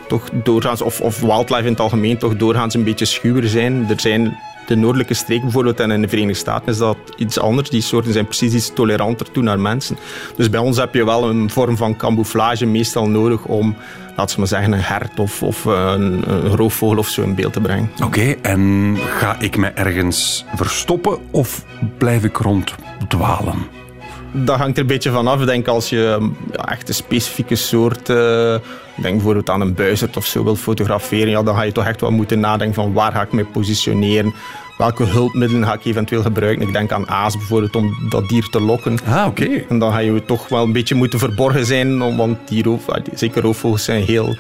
toch 0.09 0.29
doorgaans, 0.33 0.83
of, 0.83 1.01
of 1.01 1.21
wildlife 1.21 1.63
in 1.65 1.71
het 1.71 1.81
algemeen, 1.81 2.19
toch 2.19 2.37
doorgaans 2.37 2.75
een 2.75 2.85
beetje 2.85 3.05
schuwer 3.05 3.49
zijn. 3.49 3.87
Er 3.89 4.01
zijn 4.01 4.39
de 4.67 4.77
noordelijke 4.77 5.15
streek 5.15 5.43
bijvoorbeeld 5.43 5.81
en 5.81 5.91
in 5.91 6.01
de 6.01 6.09
Verenigde 6.09 6.39
Staten 6.39 6.73
is 6.73 6.79
dat 6.79 6.97
iets 7.17 7.39
anders. 7.39 7.71
Die 7.71 7.81
soorten 7.81 8.13
zijn 8.13 8.25
precies 8.25 8.55
iets 8.55 8.73
toleranter 8.75 9.31
toe 9.31 9.43
naar 9.43 9.61
mensen. 9.61 9.97
Dus 10.37 10.51
bij 10.51 10.61
ons 10.61 10.77
heb 10.77 10.95
je 10.95 11.05
wel 11.05 11.29
een 11.29 11.51
vorm 11.51 11.77
van 11.77 11.97
camouflage 11.97 12.67
meestal 12.67 13.09
nodig 13.09 13.45
om, 13.45 13.77
laten 14.17 14.35
we 14.35 14.41
maar 14.41 14.49
zeggen, 14.49 14.73
een 14.73 14.81
hert 14.81 15.19
of, 15.19 15.43
of 15.43 15.65
een, 15.65 16.31
een 16.31 16.57
roofvogel 16.57 16.99
of 16.99 17.09
zo 17.09 17.23
in 17.23 17.35
beeld 17.35 17.53
te 17.53 17.61
brengen. 17.61 17.91
Oké, 18.05 18.35
en 18.43 18.97
ga 19.19 19.37
ik 19.41 19.57
me 19.57 19.69
ergens 19.69 20.45
verstoppen 20.55 21.19
of 21.31 21.65
blijf 21.99 22.25
ik 22.25 22.37
ronddwalen? 22.37 23.86
Dat 24.33 24.57
hangt 24.57 24.77
er 24.77 24.83
een 24.83 24.89
beetje 24.89 25.11
van 25.11 25.27
af. 25.27 25.41
Ik 25.41 25.47
denk 25.47 25.67
als 25.69 25.89
je 25.89 26.31
ja, 26.53 26.69
echt 26.69 26.89
een 26.89 26.95
specifieke 26.95 27.55
soort, 27.55 28.09
eh, 28.09 28.55
denk 28.97 29.15
bijvoorbeeld 29.15 29.51
aan 29.51 29.61
een 29.61 29.75
buizerd 29.75 30.17
of 30.17 30.27
zo 30.27 30.45
wil 30.45 30.57
fotograferen, 30.57 31.29
ja, 31.29 31.43
dan 31.43 31.55
ga 31.55 31.63
je 31.63 31.73
toch 31.73 31.87
echt 31.87 32.01
wel 32.01 32.11
moeten 32.11 32.41
nadenken 32.41 32.75
van 32.75 32.93
waar 32.93 33.13
ga 33.13 33.23
ik 33.23 33.33
mij 33.33 33.45
positioneren, 33.45 34.35
welke 34.79 35.05
hulpmiddelen 35.05 35.65
ga 35.65 35.75
ik 35.75 35.85
eventueel 35.85 36.23
gebruiken. 36.23 36.67
Ik 36.67 36.73
denk 36.73 36.93
aan 36.93 37.09
aas 37.09 37.37
bijvoorbeeld 37.37 37.77
om 37.77 38.09
dat 38.09 38.29
dier 38.29 38.49
te 38.49 38.61
lokken. 38.61 38.99
Ah, 39.09 39.27
oké. 39.27 39.65
En 39.69 39.79
dan 39.79 39.93
ga 39.93 39.99
je 39.99 40.25
toch 40.25 40.49
wel 40.49 40.63
een 40.63 40.73
beetje 40.73 40.95
moeten 40.95 41.19
verborgen 41.19 41.67
zijn, 41.67 42.17
want 42.17 42.39
die 42.49 42.63
roof, 42.63 42.89
ah, 42.89 43.05
zeker 43.15 43.43
roofvogels 43.43 43.85
zijn 43.85 44.05
heel 44.05 44.37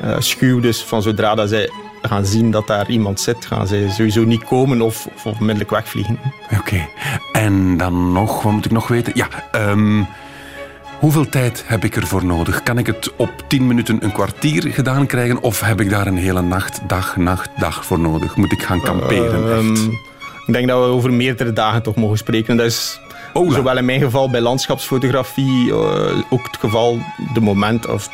eh, 0.00 0.16
schuw. 0.18 0.60
Dus 0.60 0.82
van 0.82 1.02
zodra 1.02 1.34
dat 1.34 1.48
zij 1.48 1.70
gaan 2.02 2.26
zien 2.26 2.50
dat 2.50 2.66
daar 2.66 2.88
iemand 2.88 3.20
zit, 3.20 3.46
gaan 3.46 3.66
zij 3.66 3.88
sowieso 3.90 4.24
niet 4.24 4.44
komen 4.44 4.80
of, 4.80 5.08
of 5.14 5.26
onmiddellijk 5.26 5.70
wegvliegen. 5.70 6.18
Oké. 6.58 6.88
En 7.32 7.76
dan 7.76 8.12
nog, 8.12 8.42
wat 8.42 8.52
moet 8.52 8.64
ik 8.64 8.70
nog 8.70 8.88
weten? 8.88 9.12
Ja, 9.14 9.28
ehm, 9.50 10.02
hoeveel 10.98 11.28
tijd 11.28 11.64
heb 11.66 11.84
ik 11.84 11.96
ervoor 11.96 12.24
nodig? 12.24 12.62
Kan 12.62 12.78
ik 12.78 12.86
het 12.86 13.12
op 13.16 13.30
10 13.46 13.66
minuten, 13.66 14.04
een 14.04 14.12
kwartier 14.12 14.62
gedaan 14.72 15.06
krijgen? 15.06 15.42
Of 15.42 15.60
heb 15.60 15.80
ik 15.80 15.90
daar 15.90 16.06
een 16.06 16.18
hele 16.18 16.42
nacht, 16.42 16.80
dag, 16.86 17.16
nacht, 17.16 17.50
dag 17.58 17.84
voor 17.84 17.98
nodig? 17.98 18.36
Moet 18.36 18.52
ik 18.52 18.62
gaan 18.62 18.80
kamperen? 18.80 19.52
Ehm, 19.52 19.90
ik 20.46 20.52
denk 20.52 20.68
dat 20.68 20.78
we 20.84 20.90
over 20.90 21.12
meerdere 21.12 21.52
dagen 21.52 21.82
toch 21.82 21.96
mogen 21.96 22.18
spreken. 22.18 22.56
Dat 22.56 22.66
is 22.66 23.00
Oh, 23.36 23.52
zowel 23.52 23.78
in 23.78 23.84
mijn 23.84 24.00
geval 24.00 24.30
bij 24.30 24.40
landschapsfotografie 24.40 25.70
eh, 25.70 26.22
ook 26.30 26.46
het 26.46 26.56
geval, 26.60 26.98
de 27.34 27.40
moment 27.40 27.86
of 27.86 28.08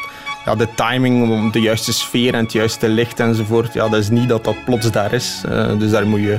ja, 0.45 0.55
de 0.55 0.69
timing 0.75 1.31
om 1.31 1.51
de 1.51 1.61
juiste 1.61 1.93
sfeer 1.93 2.35
en 2.35 2.43
het 2.43 2.53
juiste 2.53 2.89
licht 2.89 3.21
enzovoort. 3.21 3.73
Ja, 3.75 3.89
dat 3.89 4.01
is 4.01 4.09
niet 4.09 4.29
dat 4.29 4.45
dat 4.45 4.65
plots 4.65 4.91
daar 4.91 5.13
is. 5.13 5.43
Eh, 5.49 5.79
dus 5.79 5.91
daar 5.91 6.07
moet 6.07 6.21
je 6.21 6.39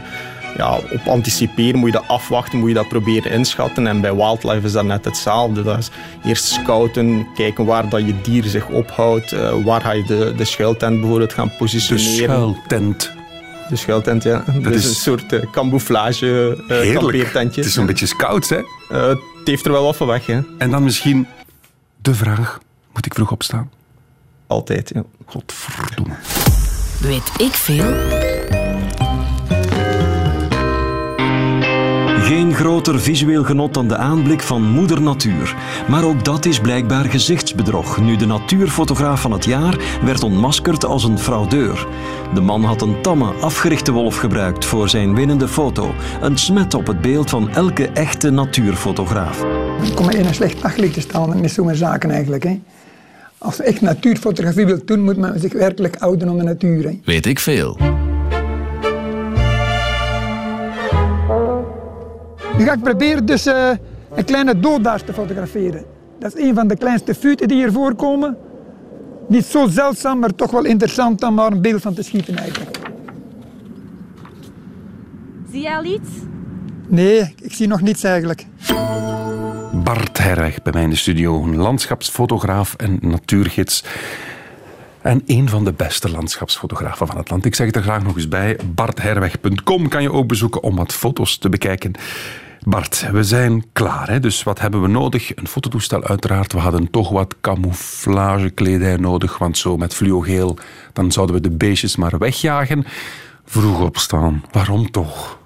ja, 0.57 0.75
op 0.75 1.07
anticiperen, 1.07 1.79
moet 1.79 1.91
je 1.93 1.97
dat 1.99 2.07
afwachten, 2.07 2.59
moet 2.59 2.67
je 2.67 2.73
dat 2.75 2.87
proberen 2.87 3.31
inschatten. 3.31 3.87
En 3.87 4.01
bij 4.01 4.15
wildlife 4.15 4.65
is 4.65 4.71
dat 4.71 4.85
net 4.85 5.05
hetzelfde. 5.05 5.63
Dat 5.63 5.77
is 5.77 5.89
eerst 6.25 6.45
scouten, 6.45 7.27
kijken 7.35 7.65
waar 7.65 7.89
dat 7.89 8.05
je 8.05 8.21
dier 8.21 8.43
zich 8.43 8.67
ophoudt, 8.67 9.31
eh, 9.31 9.53
waar 9.63 9.81
ga 9.81 9.91
je 9.91 10.03
de, 10.03 10.33
de 10.37 10.45
schuiltent 10.45 10.99
bijvoorbeeld 10.99 11.33
gaan 11.33 11.47
de 11.47 11.53
positioneren. 11.57 12.13
schuiltent. 12.35 13.11
De 13.69 13.75
schuiltent, 13.75 14.23
ja. 14.23 14.43
Dat 14.61 14.73
is 14.73 14.83
is- 14.83 14.89
een 14.89 14.95
soort 14.95 15.33
eh, 15.33 15.39
camouflage 15.51 16.57
uh, 16.69 16.93
kampeertentje. 16.99 17.61
Het 17.61 17.69
is 17.69 17.75
een 17.75 17.85
beetje 17.85 18.05
scouts, 18.05 18.49
hè? 18.49 18.59
Het 18.97 19.19
heeft 19.43 19.65
er 19.65 19.71
wel 19.71 19.83
wat 19.83 19.95
van 19.95 20.07
weg, 20.07 20.25
hè. 20.25 20.39
En 20.57 20.71
dan 20.71 20.83
misschien 20.83 21.27
de 22.01 22.13
vraag, 22.15 22.59
moet 22.93 23.05
ik 23.05 23.13
vroeg 23.13 23.31
opstaan? 23.31 23.69
Altijd, 24.53 24.91
ja. 24.93 25.03
Godverdomme. 25.25 26.15
Weet 27.01 27.31
ik 27.37 27.53
veel? 27.53 27.93
Geen 32.19 32.53
groter 32.53 32.99
visueel 32.99 33.43
genot 33.43 33.73
dan 33.73 33.87
de 33.87 33.97
aanblik 33.97 34.41
van 34.41 34.61
moeder 34.61 35.01
natuur. 35.01 35.55
Maar 35.87 36.03
ook 36.03 36.25
dat 36.25 36.45
is 36.45 36.59
blijkbaar 36.59 37.05
gezichtsbedrog, 37.05 38.01
nu 38.01 38.15
de 38.15 38.25
natuurfotograaf 38.25 39.21
van 39.21 39.31
het 39.31 39.45
jaar 39.45 39.77
werd 40.03 40.23
ontmaskerd 40.23 40.85
als 40.85 41.03
een 41.03 41.19
fraudeur. 41.19 41.87
De 42.33 42.41
man 42.41 42.63
had 42.63 42.81
een 42.81 43.01
tamme, 43.01 43.33
afgerichte 43.33 43.91
wolf 43.91 44.17
gebruikt 44.17 44.65
voor 44.65 44.89
zijn 44.89 45.15
winnende 45.15 45.47
foto. 45.47 45.93
Een 46.21 46.37
smet 46.37 46.73
op 46.73 46.87
het 46.87 47.01
beeld 47.01 47.29
van 47.29 47.49
elke 47.49 47.87
echte 47.87 48.29
natuurfotograaf. 48.29 49.43
Ik 49.83 49.95
kom 49.95 50.05
maar 50.05 50.15
in 50.15 50.25
een 50.25 50.35
slecht 50.35 50.61
daglicht 50.61 50.93
te 50.93 51.01
staan 51.01 51.41
met 51.41 51.51
zo'n 51.51 51.75
zaken 51.75 52.11
eigenlijk. 52.11 52.43
Hè. 52.43 52.59
Als 53.43 53.57
je 53.57 53.63
echt 53.63 53.81
natuurfotografie 53.81 54.65
wilt 54.65 54.87
doen, 54.87 55.03
moet 55.03 55.17
men 55.17 55.39
zich 55.39 55.53
werkelijk 55.53 55.95
houden 55.99 56.29
om 56.29 56.37
de 56.37 56.43
natuur. 56.43 56.83
Hè. 56.83 56.99
Weet 57.05 57.25
ik 57.25 57.39
veel. 57.39 57.77
Nu 62.57 62.63
ga 62.65 62.73
ik 62.73 62.81
proberen 62.81 63.25
dus 63.25 63.45
eh, 63.45 63.69
een 64.15 64.25
kleine 64.25 64.59
dooddaars 64.59 65.03
te 65.03 65.13
fotograferen. 65.13 65.83
Dat 66.19 66.37
is 66.37 66.43
een 66.43 66.55
van 66.55 66.67
de 66.67 66.77
kleinste 66.77 67.15
futen 67.15 67.47
die 67.47 67.57
hier 67.57 67.71
voorkomen. 67.71 68.37
Niet 69.27 69.45
zo 69.45 69.67
zeldzaam, 69.67 70.19
maar 70.19 70.35
toch 70.35 70.51
wel 70.51 70.65
interessant 70.65 71.23
om 71.23 71.35
daar 71.35 71.51
een 71.51 71.61
beeld 71.61 71.81
van 71.81 71.93
te 71.93 72.03
schieten 72.03 72.37
eigenlijk. 72.37 72.77
Zie 75.51 75.61
je 75.61 75.75
al 75.75 75.83
iets? 75.83 76.09
Nee, 76.87 77.35
ik 77.41 77.53
zie 77.53 77.67
nog 77.67 77.81
niets 77.81 78.03
eigenlijk. 78.03 78.45
Bart 79.83 80.17
Herweg 80.17 80.61
bij 80.61 80.73
mij 80.73 80.83
in 80.83 80.89
de 80.89 80.95
studio, 80.95 81.43
een 81.43 81.55
landschapsfotograaf 81.55 82.73
en 82.73 82.97
natuurgids. 83.01 83.83
En 85.01 85.23
een 85.25 85.49
van 85.49 85.63
de 85.63 85.73
beste 85.73 86.09
landschapsfotografen 86.09 87.07
van 87.07 87.17
het 87.17 87.29
land. 87.29 87.45
Ik 87.45 87.55
zeg 87.55 87.67
het 87.67 87.75
er 87.75 87.81
graag 87.81 88.03
nog 88.03 88.15
eens 88.15 88.27
bij. 88.27 88.59
Bartherweg.com 88.65 89.87
kan 89.87 90.01
je 90.01 90.11
ook 90.11 90.27
bezoeken 90.27 90.63
om 90.63 90.75
wat 90.75 90.93
foto's 90.93 91.37
te 91.37 91.49
bekijken. 91.49 91.91
Bart, 92.59 93.09
we 93.11 93.23
zijn 93.23 93.65
klaar. 93.73 94.09
Hè? 94.09 94.19
Dus 94.19 94.43
wat 94.43 94.59
hebben 94.59 94.81
we 94.81 94.87
nodig? 94.87 95.35
Een 95.35 95.47
fototoestel 95.47 96.03
uiteraard. 96.03 96.53
We 96.53 96.59
hadden 96.59 96.89
toch 96.89 97.09
wat 97.09 97.35
camouflagekledij 97.41 98.95
nodig. 98.95 99.37
Want 99.37 99.57
zo 99.57 99.77
met 99.77 99.93
fluogeel, 99.93 100.57
dan 100.93 101.11
zouden 101.11 101.35
we 101.35 101.41
de 101.41 101.55
beestjes 101.55 101.95
maar 101.95 102.17
wegjagen. 102.17 102.85
Vroeg 103.45 103.81
opstaan. 103.81 104.43
Waarom 104.51 104.91
toch? 104.91 105.41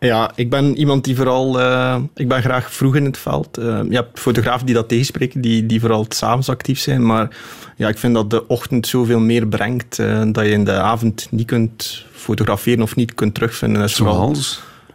Ja, 0.00 0.30
ik 0.34 0.50
ben 0.50 0.76
iemand 0.76 1.04
die 1.04 1.16
vooral... 1.16 1.60
eh, 1.60 1.96
ik 2.14 2.28
ben 2.28 2.42
graag 2.42 2.72
vroeg 2.72 2.96
in 2.96 3.04
het 3.04 3.18
veld. 3.18 3.58
Eh, 3.58 3.80
je 3.88 3.94
hebt 3.94 4.20
fotografen 4.20 4.66
die 4.66 4.74
dat 4.74 4.88
tegenspreken, 4.88 5.40
die, 5.40 5.66
die 5.66 5.80
vooral 5.80 6.06
s'avonds 6.08 6.48
actief 6.48 6.80
zijn. 6.80 7.06
Maar 7.06 7.36
ja, 7.76 7.88
ik 7.88 7.98
vind 7.98 8.14
dat 8.14 8.30
de 8.30 8.46
ochtend 8.46 8.86
zoveel 8.86 9.20
meer 9.20 9.46
brengt 9.46 9.98
eh, 9.98 10.22
dat 10.32 10.44
je 10.44 10.50
in 10.50 10.64
de 10.64 10.72
avond 10.72 11.26
niet 11.30 11.46
kunt 11.46 12.04
fotograferen 12.12 12.82
of 12.82 12.96
niet 12.96 13.14
kunt 13.14 13.34
terugvinden. 13.34 13.80
Dat 13.80 13.88
is 13.88 13.96
vooral-? 13.96 14.36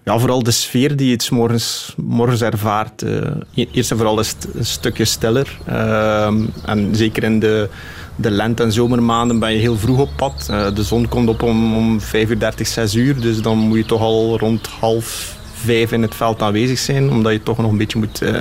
Ja, 0.03 0.17
vooral 0.19 0.43
de 0.43 0.51
sfeer 0.51 0.95
die 0.95 1.07
je 1.07 1.13
het 1.13 1.31
morgens, 1.31 1.93
morgens 1.97 2.41
ervaart. 2.41 3.01
e- 3.01 3.31
eerst 3.71 3.91
en 3.91 3.97
vooral 3.97 4.19
is 4.19 4.29
het 4.29 4.47
een 4.53 4.65
stukje 4.65 5.05
stiller. 5.05 5.57
Ehm, 5.65 6.45
en 6.65 6.95
zeker 6.95 7.23
in 7.23 7.39
de, 7.39 7.69
de 8.15 8.31
lente- 8.31 8.63
en 8.63 8.71
zomermaanden 8.71 9.39
ben 9.39 9.51
je 9.51 9.59
heel 9.59 9.77
vroeg 9.77 9.99
op 9.99 10.09
pad. 10.15 10.47
Eh, 10.49 10.65
de 10.73 10.83
zon 10.83 11.07
komt 11.07 11.29
op 11.29 11.41
om, 11.43 11.75
om 11.75 12.01
5 12.01 12.29
uur 12.29 12.39
30, 12.39 12.67
6 12.67 12.93
uur. 12.93 13.19
Dus 13.21 13.41
dan 13.41 13.57
moet 13.57 13.77
je 13.77 13.85
toch 13.85 14.01
al 14.01 14.37
rond 14.39 14.67
half 14.79 15.35
vijf 15.53 15.91
in 15.91 16.01
het 16.01 16.15
veld 16.15 16.41
aanwezig 16.41 16.77
zijn. 16.77 17.09
Omdat 17.09 17.31
je 17.31 17.43
toch 17.43 17.57
nog 17.57 17.71
een 17.71 17.77
beetje 17.77 17.97
moet 17.99 18.21
eh, 18.21 18.35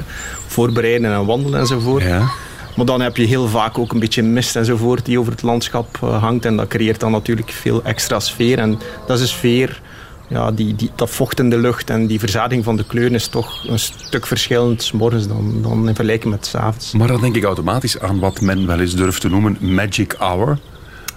voorbereiden 0.46 1.12
en 1.12 1.26
wandelen 1.26 1.60
enzovoort. 1.60 2.02
Ja. 2.02 2.30
Maar 2.76 2.86
dan 2.86 3.00
heb 3.00 3.16
je 3.16 3.26
heel 3.26 3.48
vaak 3.48 3.78
ook 3.78 3.92
een 3.92 3.98
beetje 3.98 4.22
mist 4.22 4.56
enzovoort 4.56 5.04
die 5.04 5.18
over 5.18 5.32
het 5.32 5.42
landschap 5.42 5.98
eh, 6.02 6.22
hangt. 6.22 6.44
En 6.44 6.56
dat 6.56 6.68
creëert 6.68 7.00
dan 7.00 7.10
natuurlijk 7.10 7.50
veel 7.50 7.82
extra 7.84 8.20
sfeer. 8.20 8.58
En 8.58 8.78
dat 9.06 9.16
is 9.16 9.22
een 9.22 9.28
sfeer, 9.28 9.80
ja, 10.28 10.50
die, 10.50 10.74
die, 10.74 10.90
dat 10.94 11.10
vocht 11.10 11.38
in 11.38 11.50
de 11.50 11.58
lucht 11.58 11.90
en 11.90 12.06
die 12.06 12.18
verzadiging 12.18 12.64
van 12.64 12.76
de 12.76 12.84
kleuren 12.84 13.14
is 13.14 13.28
toch 13.28 13.68
een 13.68 13.78
stuk 13.78 14.26
verschillend 14.26 14.82
's 14.82 14.92
morgens 14.92 15.28
dan, 15.28 15.62
dan 15.62 15.88
in 15.88 15.94
vergelijking 15.94 16.32
met 16.32 16.46
's 16.46 16.54
avonds. 16.54 16.92
Maar 16.92 17.08
dan 17.08 17.20
denk 17.20 17.36
ik 17.36 17.44
automatisch 17.44 18.00
aan 18.00 18.18
wat 18.18 18.40
men 18.40 18.66
wel 18.66 18.80
eens 18.80 18.94
durft 18.94 19.20
te 19.20 19.28
noemen 19.28 19.56
magic 19.60 20.12
hour. 20.18 20.58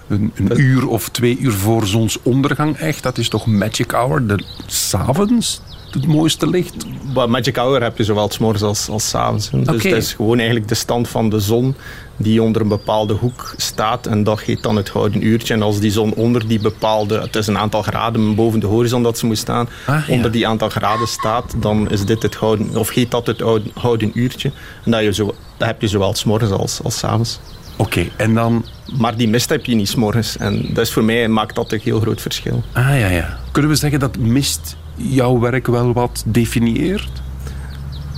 Een, 0.08 0.32
een 0.34 0.60
uur 0.60 0.88
of 0.88 1.08
twee 1.08 1.38
uur 1.38 1.52
voor 1.52 1.86
zonsondergang, 1.86 2.76
echt. 2.76 3.02
Dat 3.02 3.18
is 3.18 3.28
toch 3.28 3.46
magic 3.46 3.90
hour? 3.90 4.26
De, 4.26 4.44
s'avonds 4.66 5.60
het 5.90 6.06
mooiste 6.06 6.46
licht. 6.48 6.74
Maar 7.14 7.30
Magic 7.30 7.56
Hour 7.56 7.82
heb 7.82 7.96
je 7.98 8.04
zowel 8.04 8.30
's 8.30 8.38
morgens 8.38 8.62
als, 8.62 8.88
als 8.88 9.08
's 9.08 9.14
avonds. 9.14 9.50
Dus 9.50 9.66
het 9.82 9.84
is 9.84 10.12
gewoon 10.12 10.36
eigenlijk 10.38 10.68
de 10.68 10.74
stand 10.74 11.08
van 11.08 11.28
de 11.30 11.40
zon 11.40 11.74
die 12.16 12.42
onder 12.42 12.62
een 12.62 12.68
bepaalde 12.68 13.12
hoek 13.14 13.54
staat. 13.56 14.06
En 14.06 14.24
dat 14.24 14.40
heet 14.40 14.62
dan 14.62 14.76
het 14.76 14.90
gouden 14.90 15.26
uurtje. 15.26 15.54
En 15.54 15.62
als 15.62 15.80
die 15.80 15.90
zon 15.90 16.12
onder 16.14 16.48
die 16.48 16.60
bepaalde, 16.60 17.20
het 17.20 17.36
is 17.36 17.46
een 17.46 17.58
aantal 17.58 17.82
graden 17.82 18.34
boven 18.34 18.60
de 18.60 18.66
horizon 18.66 19.02
dat 19.02 19.18
ze 19.18 19.26
moet 19.26 19.38
staan, 19.38 19.68
Ah, 19.86 20.06
ja. 20.08 20.14
onder 20.14 20.30
die 20.30 20.46
aantal 20.46 20.68
graden 20.68 21.08
staat, 21.08 21.54
dan 21.56 21.90
is 21.90 22.04
dit 22.04 22.22
het 22.22 22.36
gouden, 22.36 22.76
of 22.76 22.90
heet 22.90 23.10
dat 23.10 23.26
het 23.26 23.42
oud- 23.42 23.62
gouden 23.74 24.10
uurtje. 24.14 24.50
En 24.84 24.90
dat, 24.90 25.02
je 25.02 25.12
zo, 25.14 25.34
dat 25.56 25.68
heb 25.68 25.80
je 25.80 25.88
zowel 25.88 26.14
's 26.14 26.24
morgens 26.24 26.50
als, 26.50 26.80
als 26.82 26.98
's 26.98 27.04
avonds. 27.04 27.40
Oké, 27.76 28.06
en 28.16 28.34
dan... 28.34 28.64
Maar 28.98 29.16
die 29.16 29.28
mist 29.28 29.48
heb 29.48 29.64
je 29.64 29.74
niet 29.74 29.88
's 29.88 29.94
morgens. 29.94 30.36
En 30.36 30.66
dat 30.72 30.84
is 30.86 30.92
voor 30.92 31.04
mij 31.04 31.28
maakt 31.28 31.54
dat 31.54 31.72
een 31.72 31.80
heel 31.82 32.00
groot 32.00 32.20
verschil. 32.20 32.62
Ah 32.72 32.84
ja, 32.98 33.08
ja. 33.08 33.38
Kunnen 33.52 33.70
we 33.70 33.76
zeggen 33.76 34.00
dat 34.00 34.16
mist 34.18 34.76
jouw 34.98 35.38
werk 35.38 35.66
wel 35.66 35.92
wat 35.92 36.22
definieert? 36.26 37.22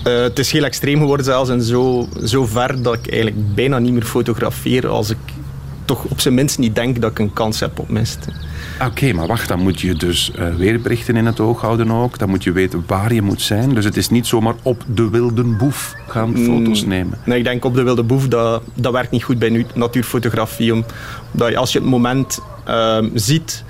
Eh, 0.04 0.20
het 0.20 0.38
is 0.38 0.52
heel 0.52 0.64
extreem 0.64 0.98
geworden 0.98 1.24
zelfs 1.26 1.50
en 1.50 1.62
zo, 1.62 2.08
zo 2.24 2.46
ver 2.46 2.82
dat 2.82 2.94
ik 2.94 3.08
eigenlijk 3.12 3.54
bijna 3.54 3.78
niet 3.78 3.92
meer 3.92 4.02
fotografeer 4.02 4.88
als 4.88 5.10
ik 5.10 5.16
toch 5.84 6.04
op 6.04 6.20
zijn 6.20 6.34
minst 6.34 6.58
niet 6.58 6.74
denk 6.74 7.00
dat 7.00 7.10
ik 7.10 7.18
een 7.18 7.32
kans 7.32 7.60
heb 7.60 7.78
op 7.78 7.88
mist. 7.88 8.18
Oké, 8.86 9.12
maar 9.12 9.26
wacht, 9.26 9.48
dan 9.48 9.60
moet 9.60 9.80
je 9.80 9.94
dus 9.94 10.30
eh, 10.34 10.54
weerberichten 10.54 11.16
in 11.16 11.26
het 11.26 11.40
oog 11.40 11.60
houden 11.60 11.90
ook. 11.90 12.18
Dan 12.18 12.28
moet 12.28 12.44
je 12.44 12.52
weten 12.52 12.84
waar 12.86 13.14
je 13.14 13.22
moet 13.22 13.42
zijn. 13.42 13.74
Dus 13.74 13.84
het 13.84 13.96
is 13.96 14.08
niet 14.08 14.26
zomaar 14.26 14.54
op 14.62 14.84
de 14.94 15.10
wilde 15.10 15.42
boef 15.44 15.94
gaan 16.08 16.36
foto's 16.36 16.84
nemen. 16.84 17.18
Nee, 17.24 17.38
ik 17.38 17.44
denk 17.44 17.64
op 17.64 17.74
de 17.74 17.82
wilde 17.82 18.02
boef, 18.02 18.28
dat, 18.28 18.62
dat 18.74 18.92
werkt 18.92 19.10
niet 19.10 19.24
goed 19.24 19.38
bij 19.38 19.48
nu- 19.48 19.66
natuurfotografie. 19.74 20.72
Omdat 20.72 21.48
je, 21.50 21.56
als 21.56 21.72
je 21.72 21.78
het 21.78 21.88
moment 21.88 22.38
ehm, 22.64 23.08
ziet, 23.14 23.64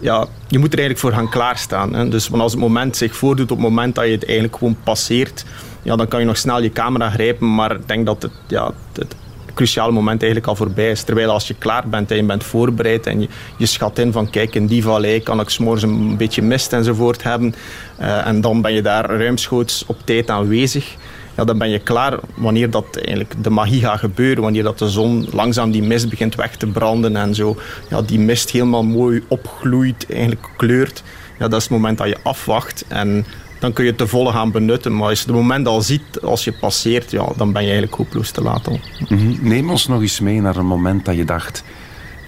ja, 0.00 0.26
je 0.48 0.58
moet 0.58 0.72
er 0.72 0.78
eigenlijk 0.78 0.98
voor 0.98 1.12
gaan 1.12 1.30
klaarstaan. 1.30 1.94
Hè. 1.94 2.08
Dus 2.08 2.28
want 2.28 2.42
als 2.42 2.52
het 2.52 2.60
moment 2.60 2.96
zich 2.96 3.16
voordoet 3.16 3.50
op 3.50 3.56
het 3.56 3.66
moment 3.66 3.94
dat 3.94 4.04
je 4.04 4.10
het 4.10 4.24
eigenlijk 4.24 4.56
gewoon 4.56 4.76
passeert, 4.84 5.44
ja, 5.82 5.96
dan 5.96 6.08
kan 6.08 6.20
je 6.20 6.26
nog 6.26 6.36
snel 6.36 6.62
je 6.62 6.72
camera 6.72 7.10
grijpen. 7.10 7.54
Maar 7.54 7.76
ik 7.76 7.88
denk 7.88 8.06
dat 8.06 8.22
het, 8.22 8.32
ja, 8.46 8.72
het 8.92 9.14
cruciale 9.54 9.92
moment 9.92 10.22
eigenlijk 10.22 10.50
al 10.50 10.56
voorbij 10.56 10.90
is. 10.90 11.02
Terwijl 11.02 11.30
als 11.30 11.48
je 11.48 11.54
klaar 11.54 11.88
bent 11.88 12.10
en 12.10 12.16
je 12.16 12.22
bent 12.22 12.44
voorbereid 12.44 13.06
en 13.06 13.20
je, 13.20 13.28
je 13.56 13.66
schat 13.66 13.98
in 13.98 14.12
van 14.12 14.30
kijk, 14.30 14.54
in 14.54 14.66
die 14.66 14.82
vallei 14.82 15.22
kan 15.22 15.40
ik 15.40 15.48
s'morgens 15.48 15.82
een 15.82 16.16
beetje 16.16 16.42
mist 16.42 16.72
enzovoort 16.72 17.22
hebben. 17.22 17.54
eh, 17.98 18.26
en 18.26 18.40
dan 18.40 18.62
ben 18.62 18.72
je 18.72 18.82
daar 18.82 19.10
ruimschoots 19.10 19.84
op 19.86 19.96
tijd 20.04 20.30
aanwezig 20.30 20.96
ja, 21.40 21.46
dan 21.46 21.58
ben 21.58 21.70
je 21.70 21.78
klaar 21.78 22.18
wanneer 22.34 22.70
dat 22.70 22.96
eigenlijk 22.96 23.34
de 23.42 23.50
magie 23.50 23.80
gaat 23.80 23.98
gebeuren. 23.98 24.42
Wanneer 24.42 24.62
dat 24.62 24.78
de 24.78 24.88
zon 24.88 25.28
langzaam 25.32 25.70
die 25.70 25.82
mist 25.82 26.08
begint 26.08 26.34
weg 26.34 26.56
te 26.56 26.66
branden 26.66 27.16
en 27.16 27.34
zo. 27.34 27.56
Ja, 27.88 28.02
die 28.02 28.18
mist 28.18 28.50
helemaal 28.50 28.82
mooi 28.82 29.22
opgloeit, 29.28 30.06
eigenlijk 30.10 30.48
kleurt. 30.56 31.02
Ja, 31.38 31.48
dat 31.48 31.58
is 31.58 31.62
het 31.62 31.72
moment 31.72 31.98
dat 31.98 32.08
je 32.08 32.18
afwacht 32.22 32.84
en 32.88 33.26
dan 33.58 33.72
kun 33.72 33.84
je 33.84 33.90
het 33.90 33.98
te 33.98 34.06
volle 34.06 34.32
gaan 34.32 34.50
benutten. 34.50 34.96
Maar 34.96 35.08
als 35.08 35.20
je 35.20 35.26
het 35.26 35.34
moment 35.34 35.66
al 35.66 35.82
ziet, 35.82 36.20
als 36.22 36.44
je 36.44 36.52
passeert, 36.52 37.10
ja, 37.10 37.26
dan 37.36 37.52
ben 37.52 37.62
je 37.62 37.70
eigenlijk 37.70 37.96
hopeloos 37.96 38.30
te 38.30 38.42
laat 38.42 38.68
al. 38.68 38.80
Mhm. 39.08 39.48
Neem 39.48 39.70
ons 39.70 39.86
nog 39.86 40.00
eens 40.00 40.20
mee 40.20 40.40
naar 40.40 40.56
een 40.56 40.66
moment 40.66 41.04
dat 41.04 41.16
je 41.16 41.24
dacht... 41.24 41.64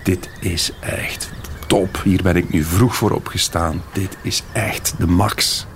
Dit 0.03 0.29
is 0.41 0.73
echt 0.81 1.31
top. 1.67 2.01
Hier 2.05 2.23
ben 2.23 2.37
ik 2.37 2.53
nu 2.53 2.63
vroeg 2.63 2.97
voor 2.97 3.11
opgestaan. 3.11 3.83
Dit 3.93 4.17
is 4.23 4.43
echt 4.53 4.95
de 4.99 5.07
max. 5.07 5.67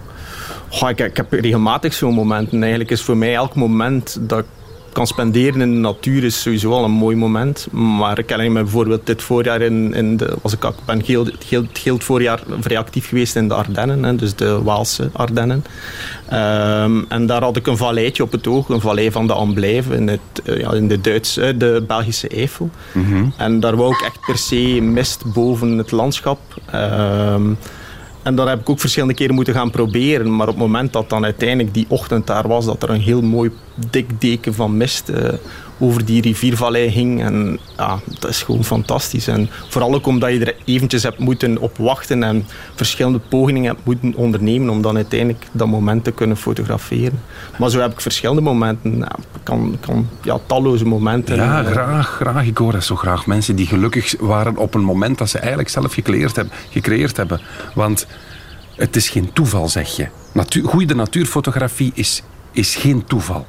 Goh, 0.77 0.91
ik, 0.91 1.01
ik 1.01 1.17
heb 1.17 1.33
regelmatig 1.33 1.95
zo'n 1.95 2.15
momenten. 2.15 2.61
Eigenlijk 2.61 2.91
is 2.91 3.03
voor 3.03 3.17
mij 3.17 3.35
elk 3.35 3.55
moment 3.55 4.19
dat 4.21 4.39
ik 4.39 4.45
kan 4.93 5.07
spenderen 5.07 5.61
in 5.61 5.73
de 5.73 5.79
natuur 5.79 6.25
is 6.25 6.43
sowieso 6.43 6.71
al 6.71 6.85
een 6.85 6.91
mooi 6.91 7.17
moment. 7.17 7.69
Maar 7.73 8.19
ik 8.19 8.29
herinner 8.29 8.53
me 8.53 8.63
bijvoorbeeld 8.63 9.07
dit 9.07 9.23
voorjaar 9.23 9.61
in, 9.61 9.95
in 9.95 10.17
de, 10.17 10.37
was 10.43 10.53
ik, 10.53 10.65
ik 10.65 10.75
ben 10.85 11.03
het 11.85 12.05
voorjaar 12.05 12.43
vrij 12.61 12.79
actief 12.79 13.09
geweest 13.09 13.37
in 13.37 13.49
de 13.49 13.55
Ardennen, 13.55 14.03
hè, 14.03 14.17
dus 14.17 14.35
de 14.35 14.63
Waalse 14.63 15.11
Ardennen. 15.13 15.65
Ehm, 16.29 17.03
en 17.09 17.27
daar 17.27 17.43
had 17.43 17.57
ik 17.57 17.67
een 17.67 17.77
valleitje 17.77 18.23
op 18.23 18.33
het 18.33 18.47
oog, 18.47 18.69
een 18.69 18.81
vallei 18.81 19.11
van 19.11 19.27
de 19.27 19.33
Amblijve 19.33 19.95
in, 19.95 20.09
het, 20.09 20.21
eh, 20.45 20.59
ja, 20.59 20.73
in 20.73 20.89
de, 20.89 21.01
Duits, 21.01 21.37
eh, 21.37 21.49
de 21.59 21.85
Belgische 21.87 22.29
Eifel. 22.29 22.71
En 23.37 23.61
daar 23.61 23.77
wou 23.77 23.93
ik 23.93 24.01
echt 24.01 24.21
per 24.27 24.39
se 24.39 24.79
mist 24.83 25.33
boven 25.33 25.79
het 25.79 25.91
landschap. 25.91 26.39
Ehm, 26.71 27.53
en 28.27 28.35
dat 28.35 28.49
heb 28.49 28.61
ik 28.61 28.71
ook 28.71 28.81
verschillende 28.81 29.15
keren 29.15 29.35
moeten 29.35 29.55
gaan 29.55 29.71
proberen. 29.71 30.37
Maar 30.37 30.49
op 30.49 30.55
het 30.55 30.63
moment 30.63 30.93
dat 30.93 31.09
dan 31.11 31.25
uiteindelijk 31.25 31.75
die 31.75 31.87
ochtend 31.89 32.27
daar 32.27 32.49
was, 32.49 32.65
dat 32.65 32.83
er 32.83 32.91
een 32.91 33.01
heel 33.01 33.23
mooi 33.23 33.51
dik 33.91 34.21
deken 34.21 34.55
van 34.55 34.77
mist 34.77 35.09
eh, 35.09 35.33
over 35.79 36.05
die 36.05 36.23
riviervallei 36.23 36.89
hing. 36.89 37.23
En 37.23 37.59
ja, 37.77 37.99
dat 38.19 38.31
is 38.31 38.43
gewoon 38.43 38.65
fantastisch. 38.65 39.29
En 39.29 39.49
vooral 39.69 39.95
ook 39.95 40.07
omdat 40.07 40.33
je 40.33 40.45
er 40.45 40.55
eventjes 40.65 41.03
hebt 41.03 41.19
moeten 41.19 41.59
op 41.59 41.77
wachten 41.77 42.23
en 42.23 42.47
verschillende 42.75 43.19
pogingen 43.19 43.65
hebt 43.65 43.85
moeten 43.85 44.15
ondernemen 44.15 44.69
om 44.69 44.83
dan 44.83 44.97
uiteindelijk 44.97 45.45
dat 45.53 45.67
moment 45.69 46.05
te 46.05 46.11
kunnen 46.11 46.37
fotograferen. 46.37 47.21
Maar 47.59 47.71
zo 47.71 47.81
heb 47.81 47.93
ik 47.93 48.01
verschillende 48.01 48.41
momenten. 48.43 48.99
Ja, 48.99 49.13
kan, 49.43 49.77
kan, 49.81 50.09
ja, 50.23 50.39
talloze 50.47 50.85
momenten. 50.85 51.37
Ja, 51.37 51.65
Eh, 51.65 51.71
graag, 51.71 52.09
graag. 52.09 52.45
Ik 52.47 52.59
hoor 52.59 52.73
dat 52.73 52.85
zo 52.85 52.97
graag. 52.97 53.27
Mensen 53.27 53.57
die 53.57 53.67
gelukkig 53.67 54.15
waren 54.21 54.57
op 54.57 54.75
een 54.75 54.85
moment 54.85 55.19
dat 55.19 55.29
ze 55.29 55.39
eigenlijk 55.39 55.69
zelf 55.69 55.93
gecreëerd 55.95 56.37
hebben. 56.37 56.55
Gecreëerd 56.71 57.17
hebben. 57.17 57.41
Want 57.75 58.07
Het 58.77 58.97
is 58.97 59.09
geen 59.09 59.33
toeval, 59.33 59.69
zeg 59.69 59.97
je. 59.97 60.07
Natuur, 60.33 60.65
goede 60.69 60.95
natuurfotografie 60.95 61.91
is, 61.95 62.23
is 62.53 62.75
geen 62.77 63.05
toeval. 63.05 63.47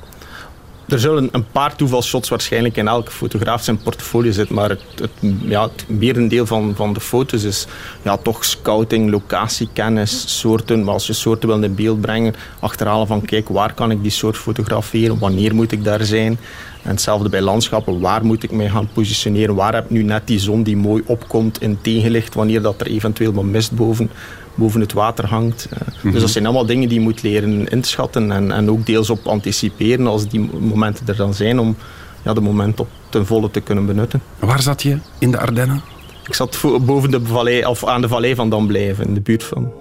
Er 0.88 1.00
zullen 1.00 1.30
een 1.32 1.46
paar 1.52 1.76
toevalshots 1.76 2.30
waarschijnlijk 2.30 2.78
in 2.78 2.88
elke 2.88 3.12
fotograaf 3.12 3.64
zijn 3.64 3.78
portfolio 3.78 4.32
zitten, 4.32 4.56
maar 4.56 4.70
het, 4.70 4.82
het, 4.96 5.12
ja, 5.42 5.70
merendeel 5.88 6.46
van, 6.46 6.74
van 6.76 6.94
de 6.94 7.00
foto's 7.00 7.44
is 7.44 7.68
ja, 8.02 8.18
toch 8.18 8.46
scouting, 8.46 9.10
locatiekennis, 9.10 10.40
soorten. 10.40 10.84
Maar 10.84 10.94
als 10.94 11.08
je 11.08 11.14
soorten 11.14 11.50
wil 11.50 11.64
in 11.64 11.76
beeld 11.76 12.02
brengen, 12.02 12.36
achterhalen 12.60 13.08
van 13.08 13.22
kijk, 13.22 13.50
waar 13.50 13.74
kan 13.74 13.92
ik 13.92 14.02
die 14.02 14.12
soort 14.12 14.38
fotograferen, 14.38 15.20
wanneer 15.20 15.56
moet 15.56 15.72
ik 15.72 15.84
daar 15.84 16.04
zijn. 16.04 16.40
En 16.84 16.90
hetzelfde 16.90 17.30
bij 17.30 17.42
landschappen, 17.42 18.00
waar 18.00 18.26
moet 18.26 18.44
ik 18.44 18.52
mij 18.52 18.70
gaan 18.70 18.90
positioneren, 18.94 19.56
waar 19.56 19.74
heb 19.74 19.84
ik 19.84 19.90
nu 19.90 20.04
net 20.04 20.28
die 20.28 20.40
zon 20.40 20.64
die 20.64 20.78
mooi 20.78 21.04
opkomt 21.06 21.62
in 21.62 21.78
tegenlicht, 21.82 22.34
wanneer 22.34 22.62
dat 22.62 22.82
er 22.82 22.88
eventueel 22.88 23.34
wat 23.34 23.44
mist 23.44 23.72
boven 23.72 24.10
boven 24.58 24.82
het 24.82 24.94
water 24.94 25.26
hangt. 25.28 25.68
Eh, 25.72 26.12
Dus 26.12 26.22
dat 26.22 26.30
zijn 26.30 26.46
allemaal 26.46 26.66
dingen 26.66 26.90
die 26.90 26.98
je 27.00 27.04
moet 27.04 27.22
leren 27.24 27.68
inschatten 27.68 28.32
en, 28.32 28.52
en 28.52 28.70
ook 28.70 28.86
deels 28.86 29.10
op 29.10 29.28
anticiperen 29.28 30.08
als 30.08 30.28
die 30.28 30.50
momenten 30.60 31.08
er 31.08 31.16
dan 31.16 31.34
zijn 31.34 31.60
om 31.60 31.76
ja, 32.24 32.34
de 32.34 32.42
moment 32.42 32.80
op 32.80 32.88
ten 33.10 33.26
volle 33.26 33.52
te 33.52 33.60
kunnen 33.62 33.86
benutten. 33.86 34.22
Waar 34.40 34.62
zat 34.62 34.82
je 34.82 34.98
in 35.20 35.32
de 35.32 35.40
Ardennen? 35.40 35.82
Ik 36.28 36.34
zat 36.34 36.60
boven 36.82 37.12
de 37.12 37.20
vallei, 37.26 37.66
of 37.66 37.86
aan 37.86 38.02
de 38.02 38.08
vallei 38.08 38.36
van 38.36 38.50
Damblijven, 38.50 39.08
in 39.08 39.14
de 39.14 39.22
buurt 39.22 39.44
van. 39.44 39.72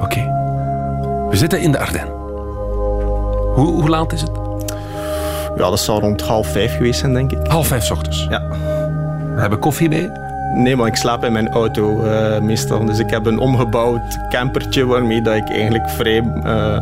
Oké. 0.00 0.20
We 1.30 1.36
zitten 1.36 1.60
in 1.60 1.72
de 1.72 1.78
Ardennen. 1.78 2.14
Hoe, 3.54 3.66
hoe 3.66 3.88
laat 3.88 4.12
is 4.12 4.20
het? 4.20 4.30
Ja, 5.56 5.70
dat 5.70 5.80
zal 5.80 6.00
rond 6.00 6.22
half 6.22 6.52
vijf 6.52 6.76
geweest 6.76 7.00
zijn, 7.00 7.12
denk 7.12 7.32
ik. 7.32 7.46
Half 7.46 7.66
vijf 7.66 7.84
's 7.84 7.90
ochtends. 7.90 8.26
Ja. 8.30 8.48
We 9.34 9.40
hebben 9.40 9.58
koffie 9.58 9.88
mee. 9.88 10.08
Nee, 10.54 10.76
maar 10.76 10.86
ik 10.86 10.96
slaap 10.96 11.24
in 11.24 11.32
mijn 11.32 11.48
auto 11.48 12.02
eh, 12.02 12.40
meestal. 12.40 12.84
Dus 12.84 12.98
ik 12.98 13.10
heb 13.10 13.26
een 13.26 13.38
omgebouwd 13.38 14.18
campertje 14.28 14.86
waarmee 14.86 15.22
dat 15.22 15.34
ik 15.34 15.50
eigenlijk 15.50 15.90
vrij 15.90 16.22
eh, 16.44 16.78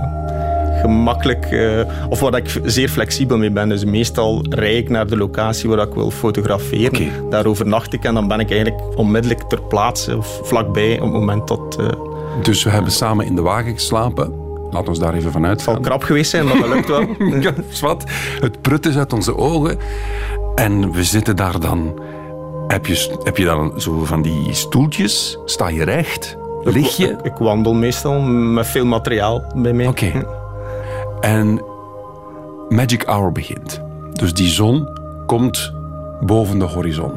gemakkelijk, 0.81 1.45
eh, 1.45 1.81
of 2.09 2.21
waar 2.21 2.37
ik 2.37 2.61
zeer 2.65 2.89
flexibel 2.89 3.39
mee 3.39 3.51
ben. 3.51 3.69
Dus 3.69 3.85
meestal 3.85 4.45
rij 4.49 4.77
ik 4.77 4.89
naar 4.89 5.07
de 5.07 5.17
locatie 5.17 5.69
waar 5.69 5.87
ik 5.87 5.95
wil 5.95 6.11
fotograferen. 6.11 7.31
Daar 7.31 7.47
overnacht 7.47 7.93
ik 7.93 8.05
en 8.05 8.15
dan 8.15 8.29
ben 8.29 8.41
ik 8.41 8.51
eigenlijk 8.51 8.99
onmiddellijk 8.99 9.43
ter 9.43 9.63
plaatse 9.63 10.17
of 10.17 10.41
vlakbij 10.43 10.95
op 10.95 11.01
het 11.01 11.13
moment 11.13 11.49
dat 11.49 11.77
het 11.77 11.97
Dus 12.45 12.65
we 12.65 12.71
hebben 12.71 12.93
samen 12.93 13.27
in 13.27 13.35
de 13.35 13.43
wagen 13.43 13.73
geslapen. 13.73 14.47
Laat 14.71 14.89
ons 14.89 14.99
daar 14.99 15.15
even 15.15 15.33
van 15.33 15.41
zal 15.41 15.51
uitgaan. 15.51 15.81
krap 15.81 16.03
geweest 16.03 16.31
zijn, 16.31 16.45
maar 16.47 16.59
dat 16.59 16.69
lukt 16.69 16.89
wel. 16.89 17.07
Ja. 17.41 17.53
Het 18.41 18.61
prut 18.63 18.87
is 18.87 18.97
uit 18.97 19.13
onze 19.13 19.37
ogen. 19.37 19.79
En 20.55 20.93
we 20.93 21.05
zitten 21.05 21.37
daar 21.37 21.61
dan... 21.61 21.95
Heb 22.69 22.87
je, 22.87 23.19
heb 23.23 23.37
je 23.37 23.45
dan 23.45 23.81
zo 23.81 24.05
van 24.05 24.23
die 24.23 24.53
stoeltjes? 24.53 25.39
Sta 25.45 25.69
je 25.69 25.85
recht? 25.85 26.37
Lig 26.63 26.97
je? 26.97 27.09
Ik, 27.09 27.23
ik 27.23 27.37
wandel 27.37 27.75
meestal 27.75 28.21
met 28.21 28.67
veel 28.67 28.85
materiaal 28.85 29.45
bij 29.55 29.73
mij. 29.73 29.87
Oké. 29.87 30.27
En 31.21 31.63
Magic 32.69 33.03
Hour 33.03 33.33
begint. 33.33 33.83
Dus 34.13 34.35
die 34.35 34.49
zon 34.49 34.89
komt 35.27 35.73
boven 36.21 36.59
de 36.59 36.65
horizon. 36.65 37.13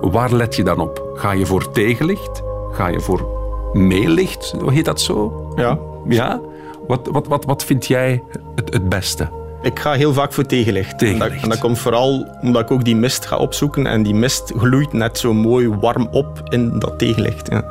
Waar 0.00 0.32
let 0.32 0.56
je 0.56 0.64
dan 0.64 0.80
op? 0.80 1.12
Ga 1.14 1.32
je 1.32 1.46
voor 1.46 1.70
tegenlicht? 1.70 2.42
Ga 2.72 2.88
je 2.88 3.00
voor 3.00 3.26
meelicht? 3.72 4.54
Hoe 4.60 4.72
heet 4.72 4.84
dat 4.84 5.00
zo? 5.00 5.48
Ja. 5.56 5.78
Ja? 6.04 6.40
Wat, 6.86 7.08
wat, 7.12 7.26
wat, 7.26 7.44
wat 7.44 7.64
vind 7.64 7.86
jij 7.86 8.22
het, 8.54 8.72
het 8.72 8.88
beste? 8.88 9.28
Ik 9.66 9.78
ga 9.78 9.92
heel 9.92 10.12
vaak 10.12 10.32
voor 10.32 10.46
tegenlicht. 10.46 10.98
Tegenlicht. 10.98 11.24
En 11.24 11.32
dat, 11.32 11.42
en 11.42 11.48
dat 11.48 11.58
komt 11.58 11.78
vooral 11.78 12.36
omdat 12.40 12.62
ik 12.62 12.70
ook 12.70 12.84
die 12.84 12.96
mist 12.96 13.26
ga 13.26 13.36
opzoeken. 13.36 13.86
En 13.86 14.02
die 14.02 14.14
mist 14.14 14.52
gloeit 14.56 14.92
net 14.92 15.18
zo 15.18 15.34
mooi 15.34 15.68
warm 15.68 16.08
op 16.10 16.40
in 16.48 16.78
dat 16.78 16.98
tegenlicht. 16.98 17.48
Ja. 17.50 17.64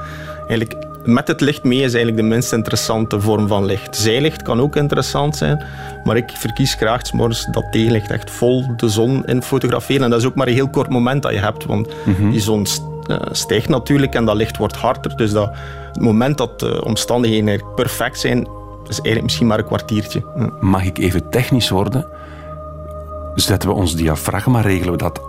Eigenlijk, 0.48 0.75
met 1.04 1.28
het 1.28 1.42
licht 1.42 1.64
mee 1.64 1.78
is 1.78 1.94
eigenlijk 1.94 2.18
de 2.18 2.24
minst 2.24 2.54
interessante 2.54 3.22
vorm 3.22 3.48
van 3.48 3.66
licht. 3.66 3.96
Zijlicht 3.96 4.42
kan 4.42 4.60
ook 4.60 4.75
interessant 4.75 5.36
zijn. 5.36 5.64
Maar 6.04 6.18
ik 6.18 6.30
verkies 6.30 6.74
graag 6.74 7.14
morgens 7.14 7.48
dat 7.52 7.72
tegenlicht 7.72 8.12
echt 8.12 8.32
vol 8.32 8.75
de 8.75 8.90
zon 8.90 9.25
in 9.25 9.42
fotograferen. 9.42 10.04
En 10.04 10.10
dat 10.10 10.20
is 10.20 10.25
ook 10.25 10.36
maar 10.36 10.48
een 10.48 10.54
heel 10.54 10.70
kort 10.70 10.90
moment 10.90 11.22
dat 11.22 11.32
je 11.32 11.40
hebt. 11.40 11.66
Want 11.66 11.88
die 12.32 12.42
zon 12.42 12.66
eh, 13.08 13.18
stijgt 13.32 13.70
natuurlijk 13.70 14.14
en 14.14 14.25
dat 14.25 14.36
licht 14.36 14.58
wordt 14.58 14.75
harder. 14.75 15.18
Dus 15.18 15.32
dat, 15.32 15.52
het 15.92 16.02
moment 16.02 16.38
dat 16.38 16.60
de 16.60 16.86
omstandigheden 16.86 17.62
perfect 17.75 18.20
zijn, 18.20 18.48
is 18.89 18.96
eigenlijk 18.96 19.22
misschien 19.24 19.48
maar 19.48 19.60
een 19.60 19.65
kwartiertje. 19.65 20.24
Ja. 20.38 20.50
Mag 20.60 20.86
ik 20.86 20.98
even 20.98 21.30
technisch 21.30 21.70
worden? 21.70 22.06
Zetten 23.36 23.70
we 23.70 23.75
ons 23.75 23.96
diafragma, 23.96 24.62
regelen 24.62 24.92
we 24.92 24.98
dat? 24.98 25.22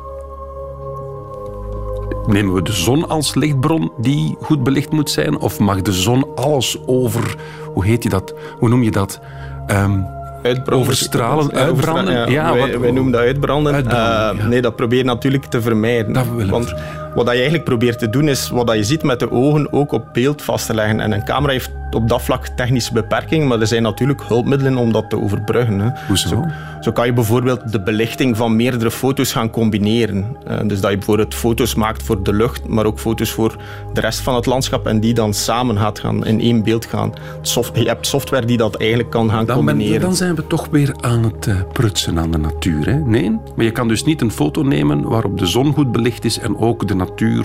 Nemen 2.26 2.54
we 2.54 2.62
de 2.62 2.72
zon 2.72 3.08
als 3.08 3.34
lichtbron 3.34 3.92
die 3.98 4.36
goed 4.42 4.62
belicht 4.62 4.90
moet 4.92 5.10
zijn? 5.10 5.38
Of 5.38 5.58
mag 5.58 5.82
de 5.82 5.92
zon 5.92 6.26
alles 6.34 6.78
over, 6.86 7.36
hoe 7.72 7.84
heet 7.84 8.02
je 8.02 8.08
dat? 8.08 8.34
Hoe 8.58 8.68
noem 8.68 8.82
je 8.82 8.90
dat? 8.90 9.20
Uitbranden. 9.66 10.74
Overstralen, 10.74 11.52
uitbranden. 11.52 12.30
Ja, 12.30 12.52
wij, 12.52 12.60
wat- 12.72 12.80
wij 12.80 12.90
noemen 12.90 13.12
dat 13.12 13.20
uitbranden. 13.20 13.74
Uitbranden, 13.74 14.30
Eh, 14.30 14.38
ja. 14.38 14.46
Nee, 14.46 14.62
dat 14.62 14.76
probeer 14.76 14.98
je 14.98 15.04
natuurlijk 15.04 15.44
te 15.44 15.60
vermijden. 15.62 16.12
Dat 16.12 16.24
we 16.36 16.46
Want 16.46 16.66
vermijden. 16.68 17.05
Wat 17.16 17.24
je 17.26 17.30
eigenlijk 17.32 17.64
probeert 17.64 17.98
te 17.98 18.10
doen, 18.10 18.28
is 18.28 18.48
wat 18.48 18.72
je 18.74 18.84
ziet 18.84 19.02
met 19.02 19.18
de 19.18 19.30
ogen 19.30 19.72
ook 19.72 19.92
op 19.92 20.04
beeld 20.12 20.42
vast 20.42 20.66
te 20.66 20.74
leggen. 20.74 21.00
En 21.00 21.12
een 21.12 21.24
camera 21.24 21.52
heeft 21.52 21.70
op 21.90 22.08
dat 22.08 22.22
vlak 22.22 22.46
technische 22.48 22.92
beperkingen, 22.92 23.46
maar 23.46 23.60
er 23.60 23.66
zijn 23.66 23.82
natuurlijk 23.82 24.22
hulpmiddelen 24.28 24.76
om 24.76 24.92
dat 24.92 25.10
te 25.10 25.20
overbruggen. 25.20 25.80
Hè. 25.80 25.90
Hoezo? 26.06 26.28
Zo, 26.28 26.44
zo 26.80 26.92
kan 26.92 27.06
je 27.06 27.12
bijvoorbeeld 27.12 27.72
de 27.72 27.82
belichting 27.82 28.36
van 28.36 28.56
meerdere 28.56 28.90
foto's 28.90 29.32
gaan 29.32 29.50
combineren. 29.50 30.36
Eh, 30.46 30.56
dus 30.66 30.80
dat 30.80 30.90
je 30.90 30.96
bijvoorbeeld 30.96 31.34
foto's 31.34 31.74
maakt 31.74 32.02
voor 32.02 32.22
de 32.22 32.32
lucht, 32.32 32.66
maar 32.68 32.86
ook 32.86 32.98
foto's 32.98 33.30
voor 33.30 33.56
de 33.92 34.00
rest 34.00 34.20
van 34.20 34.34
het 34.34 34.46
landschap 34.46 34.86
en 34.86 35.00
die 35.00 35.14
dan 35.14 35.34
samen 35.34 35.78
gaat 35.78 35.98
gaan, 35.98 36.26
in 36.26 36.40
één 36.40 36.62
beeld 36.62 36.86
gaan. 36.86 37.12
Soft- 37.40 37.76
je 37.78 37.88
hebt 37.88 38.06
software 38.06 38.46
die 38.46 38.56
dat 38.56 38.74
eigenlijk 38.76 39.10
kan 39.10 39.30
gaan 39.30 39.46
dan, 39.46 39.56
ben- 39.56 39.66
combineren. 39.74 40.00
dan 40.00 40.14
zijn 40.16 40.34
we 40.34 40.46
toch 40.46 40.68
weer 40.70 40.94
aan 41.00 41.22
het 41.22 41.46
eh, 41.46 41.54
prutsen 41.72 42.18
aan 42.18 42.30
de 42.30 42.38
natuur. 42.38 42.86
Hè? 42.86 42.94
Nee? 42.98 43.30
Maar 43.56 43.64
je 43.64 43.70
kan 43.72 43.88
dus 43.88 44.04
niet 44.04 44.20
een 44.20 44.30
foto 44.32 44.62
nemen 44.62 45.02
waarop 45.08 45.38
de 45.38 45.46
zon 45.46 45.72
goed 45.72 45.92
belicht 45.92 46.24
is 46.24 46.38
en 46.38 46.56
ook 46.58 46.88
de 46.88 46.94
natuur 46.94 47.04
die, 47.14 47.42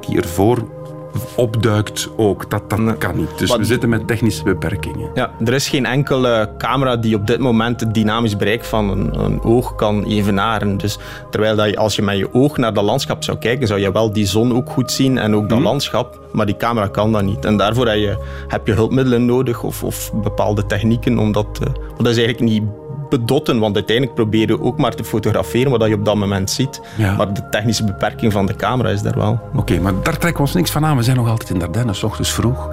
die 0.00 0.16
ervoor 0.20 0.58
opduikt 1.36 2.08
ook. 2.16 2.50
Dat, 2.50 2.70
dat 2.70 2.98
kan 2.98 3.16
niet. 3.16 3.38
Dus 3.38 3.48
Wat- 3.48 3.58
we 3.58 3.64
zitten 3.64 3.88
met 3.88 4.06
technische 4.06 4.42
beperkingen. 4.42 5.10
Ja, 5.14 5.30
er 5.44 5.52
is 5.54 5.68
geen 5.68 5.86
enkele 5.86 6.50
camera 6.58 6.96
die 6.96 7.14
op 7.14 7.26
dit 7.26 7.38
moment 7.38 7.80
het 7.80 7.94
dynamisch 7.94 8.36
bereik 8.36 8.64
van 8.64 8.90
een, 8.90 9.18
een 9.24 9.42
oog 9.42 9.74
kan 9.74 10.04
evenaren. 10.04 10.76
Dus 10.76 10.98
terwijl 11.30 11.56
dat 11.56 11.68
je, 11.70 11.76
als 11.76 11.96
je 11.96 12.02
met 12.02 12.16
je 12.18 12.34
oog 12.34 12.56
naar 12.56 12.74
dat 12.74 12.84
landschap 12.84 13.24
zou 13.24 13.38
kijken, 13.38 13.66
zou 13.66 13.80
je 13.80 13.92
wel 13.92 14.12
die 14.12 14.26
zon 14.26 14.54
ook 14.56 14.70
goed 14.70 14.92
zien 14.92 15.18
en 15.18 15.34
ook 15.34 15.48
dat 15.48 15.60
landschap. 15.60 16.20
Maar 16.32 16.46
die 16.46 16.56
camera 16.56 16.86
kan 16.86 17.12
dat 17.12 17.22
niet. 17.22 17.44
En 17.44 17.56
daarvoor 17.56 17.86
heb 17.86 17.98
je, 17.98 18.24
heb 18.48 18.66
je 18.66 18.72
hulpmiddelen 18.72 19.24
nodig 19.24 19.62
of, 19.62 19.82
of 19.84 20.12
bepaalde 20.14 20.66
technieken. 20.66 21.18
Omdat, 21.18 21.46
eh, 21.60 21.72
dat 21.96 22.06
is 22.06 22.16
eigenlijk 22.16 22.50
niet 22.52 22.62
bedotten, 23.08 23.58
want 23.58 23.74
uiteindelijk 23.74 24.16
probeer 24.16 24.48
je 24.48 24.60
ook 24.60 24.78
maar 24.78 24.94
te 24.94 25.04
fotograferen 25.04 25.70
wat 25.70 25.88
je 25.88 25.94
op 25.94 26.04
dat 26.04 26.16
moment 26.16 26.50
ziet. 26.50 26.80
Ja. 26.96 27.16
Maar 27.16 27.34
de 27.34 27.48
technische 27.48 27.84
beperking 27.84 28.32
van 28.32 28.46
de 28.46 28.56
camera 28.56 28.88
is 28.88 29.02
daar 29.02 29.18
wel. 29.18 29.40
Oké, 29.54 29.78
maar 29.80 29.92
daar 30.02 30.18
trekken 30.18 30.34
we 30.34 30.40
ons 30.40 30.54
niks 30.54 30.70
van 30.70 30.84
aan. 30.84 30.96
We 30.96 31.02
zijn 31.02 31.16
nog 31.16 31.28
altijd 31.28 31.50
in 31.50 31.58
Dardenne, 31.58 31.94
s 31.94 32.02
ochtends 32.02 32.32
vroeg. 32.32 32.68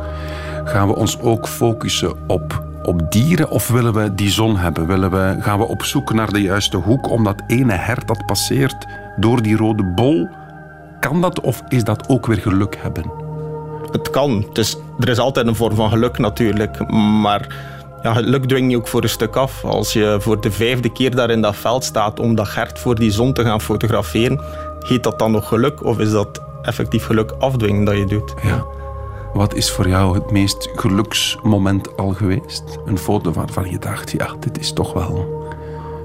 Gaan 0.66 0.88
we 0.88 0.96
ons 0.96 1.20
ook 1.20 1.48
focussen 1.48 2.14
op, 2.28 2.64
op 2.84 3.12
dieren 3.12 3.50
of 3.50 3.68
willen 3.68 3.94
we 3.94 4.16
die 4.16 4.30
zon 4.30 4.58
hebben? 4.58 4.88
Willen 4.88 5.12
we, 5.12 5.36
gaan 5.40 5.60
we 5.60 5.66
op 5.66 5.84
zoek 5.84 6.14
naar 6.14 6.32
de 6.32 6.42
juiste 6.42 6.78
hoek 6.78 7.10
om 7.10 7.24
dat 7.24 7.42
ene 7.48 7.74
hert 7.74 8.08
dat 8.08 8.26
passeert 8.26 8.86
door 9.18 9.42
die 9.42 9.58
rode 9.58 9.84
bol? 9.84 10.28
Kan 11.00 11.22
dat 11.22 11.42
of 11.42 11.64
is 11.68 11.84
dat 11.84 12.10
ook 12.10 12.26
weer 12.26 12.38
geluk 12.38 12.78
hebben? 12.82 13.12
Het 13.92 14.10
kan. 14.10 14.46
Er 15.00 15.10
is 15.10 15.20
altijd 15.20 15.48
een 15.48 15.56
vorm 15.56 15.76
van 15.76 15.90
geluk 15.90 16.18
natuurlijk. 16.18 16.92
Maar 17.22 17.48
ja, 18.06 18.14
geluk 18.14 18.46
dwing 18.46 18.72
je 18.72 18.78
ook 18.78 18.88
voor 18.88 19.04
een 19.04 19.10
stuk 19.10 19.36
af. 19.36 19.64
Als 19.64 19.94
je 19.94 20.18
voor 20.20 20.42
de 20.42 20.52
vijfde 20.52 20.90
keer 20.90 21.16
daar 21.16 21.30
in 21.30 21.42
dat 21.42 21.56
veld 21.56 21.84
staat 21.84 22.20
om 22.20 22.36
dat 22.36 22.48
gert 22.48 22.80
voor 22.80 22.96
die 22.96 23.12
zon 23.12 23.34
te 23.34 23.44
gaan 23.44 23.62
fotograferen, 23.62 24.42
heet 24.80 25.04
dat 25.04 25.20
dan 25.20 25.32
nog 25.32 25.48
geluk 25.48 25.84
of 25.84 26.00
is 26.00 26.12
dat 26.12 26.42
effectief 26.62 27.06
geluk 27.06 27.32
afdwingen 27.40 27.86
dat 27.86 27.98
je 27.98 28.06
doet? 28.06 28.34
Ja. 28.44 28.66
Wat 29.34 29.54
is 29.54 29.72
voor 29.72 29.88
jou 29.88 30.16
het 30.16 30.32
meest 30.32 30.70
geluksmoment 30.76 31.98
al 31.98 32.10
geweest? 32.10 32.64
Een 32.86 32.98
foto 32.98 33.32
waarvan 33.32 33.70
je 33.70 33.80
dacht, 33.80 34.12
ja, 34.12 34.28
dit 34.40 34.60
is 34.60 34.74
toch 34.74 34.94
wel... 34.94 35.44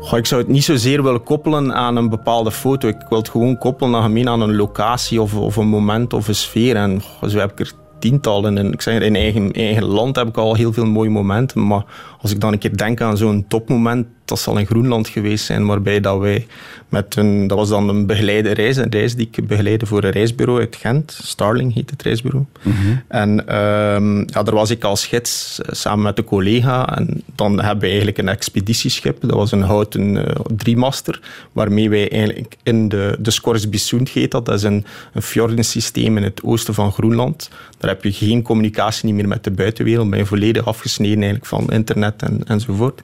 Goh, 0.01 0.19
ik 0.19 0.27
zou 0.27 0.41
het 0.41 0.51
niet 0.51 0.65
zozeer 0.65 1.03
willen 1.03 1.23
koppelen 1.23 1.75
aan 1.75 1.97
een 1.97 2.09
bepaalde 2.09 2.53
foto. 2.53 2.89
Ik 2.89 3.07
wil 3.09 3.19
het 3.19 3.29
gewoon 3.29 3.59
koppelen 3.59 4.29
aan, 4.29 4.41
een 4.41 4.57
locatie 4.57 5.23
of, 5.23 5.35
of 5.35 5.57
een 5.57 5.69
moment 5.69 6.13
of 6.13 6.29
een 6.29 6.35
sfeer. 6.35 6.77
En 6.77 7.03
goh, 7.03 7.29
zo 7.29 7.39
heb 7.39 7.51
ik 7.51 7.61
er 7.61 7.73
tientallen. 8.01 8.59
En 8.59 8.73
ik 8.73 8.83
zeg, 8.83 9.01
in 9.01 9.17
eigen, 9.17 9.53
eigen 9.53 9.85
land 9.85 10.17
heb 10.17 10.29
ik 10.29 10.37
al 10.37 10.55
heel 10.55 10.73
veel 10.73 10.87
mooie 10.87 11.11
momenten. 11.11 11.67
Maar 11.67 11.85
als 12.21 12.31
ik 12.31 12.41
dan 12.41 12.53
een 12.53 12.59
keer 12.59 12.77
denk 12.77 13.01
aan 13.01 13.17
zo'n 13.17 13.45
topmoment, 13.49 14.07
dat 14.31 14.41
zal 14.41 14.59
in 14.59 14.67
Groenland 14.67 15.09
geweest 15.09 15.45
zijn, 15.45 15.67
waarbij 15.67 16.01
dat 16.01 16.19
wij 16.19 16.47
met 16.91 17.17
een, 17.17 17.47
dat 17.47 17.59
was 17.59 17.69
dan 17.69 17.89
een 17.89 18.07
begeleide 18.07 18.51
reis, 18.53 18.77
een 18.77 18.91
reis 18.91 19.15
die 19.15 19.29
ik 19.33 19.47
begeleide 19.47 19.87
voor 19.87 20.05
een 20.05 20.11
reisbureau 20.11 20.61
uit 20.61 20.77
Gent. 20.77 21.19
Starling 21.23 21.75
heet 21.75 21.91
het 21.91 22.03
reisbureau. 22.03 22.45
En 23.09 23.47
ehm, 23.47 24.19
ja, 24.19 24.43
daar 24.43 24.55
was 24.55 24.71
ik 24.71 24.85
als 24.85 25.07
gids 25.07 25.61
eh, 25.61 25.75
samen 25.75 26.05
met 26.05 26.19
een 26.19 26.25
collega. 26.25 26.97
En 26.97 27.23
dan 27.35 27.61
hebben 27.61 27.81
we 27.81 27.87
eigenlijk 27.87 28.19
een 28.19 28.29
expeditieschip. 28.29 29.21
Dat 29.21 29.31
was 29.31 29.53
een 29.53 29.63
houten 29.63 30.27
eh, 30.27 30.41
driemaster, 30.57 31.21
waarmee 31.53 31.91
wij 31.91 32.11
eigenlijk 32.11 32.57
in 32.63 32.89
de, 32.89 33.17
de 33.21 33.31
Scoresbysund 33.31 34.09
heet 34.09 34.31
dat. 34.31 34.47
Dat 34.47 34.55
is 34.55 34.63
een, 34.63 34.85
een 35.13 35.23
fjordensysteem 35.23 36.17
in 36.17 36.23
het 36.23 36.43
oosten 36.43 36.75
van 36.75 36.93
Groenland. 36.93 37.51
Daar 37.79 37.91
heb 37.91 38.05
je 38.05 38.13
geen 38.13 38.43
communicatie 38.43 39.05
niet 39.05 39.15
meer 39.15 39.29
met 39.29 39.45
de 39.45 39.51
buitenwereld. 39.51 40.11
Ben 40.11 40.19
je 40.19 40.27
volledig 40.27 40.67
afgesneden 40.67 41.17
eigenlijk 41.17 41.47
van 41.47 41.69
internet 41.69 42.23
en, 42.23 42.41
enzovoort. 42.47 43.01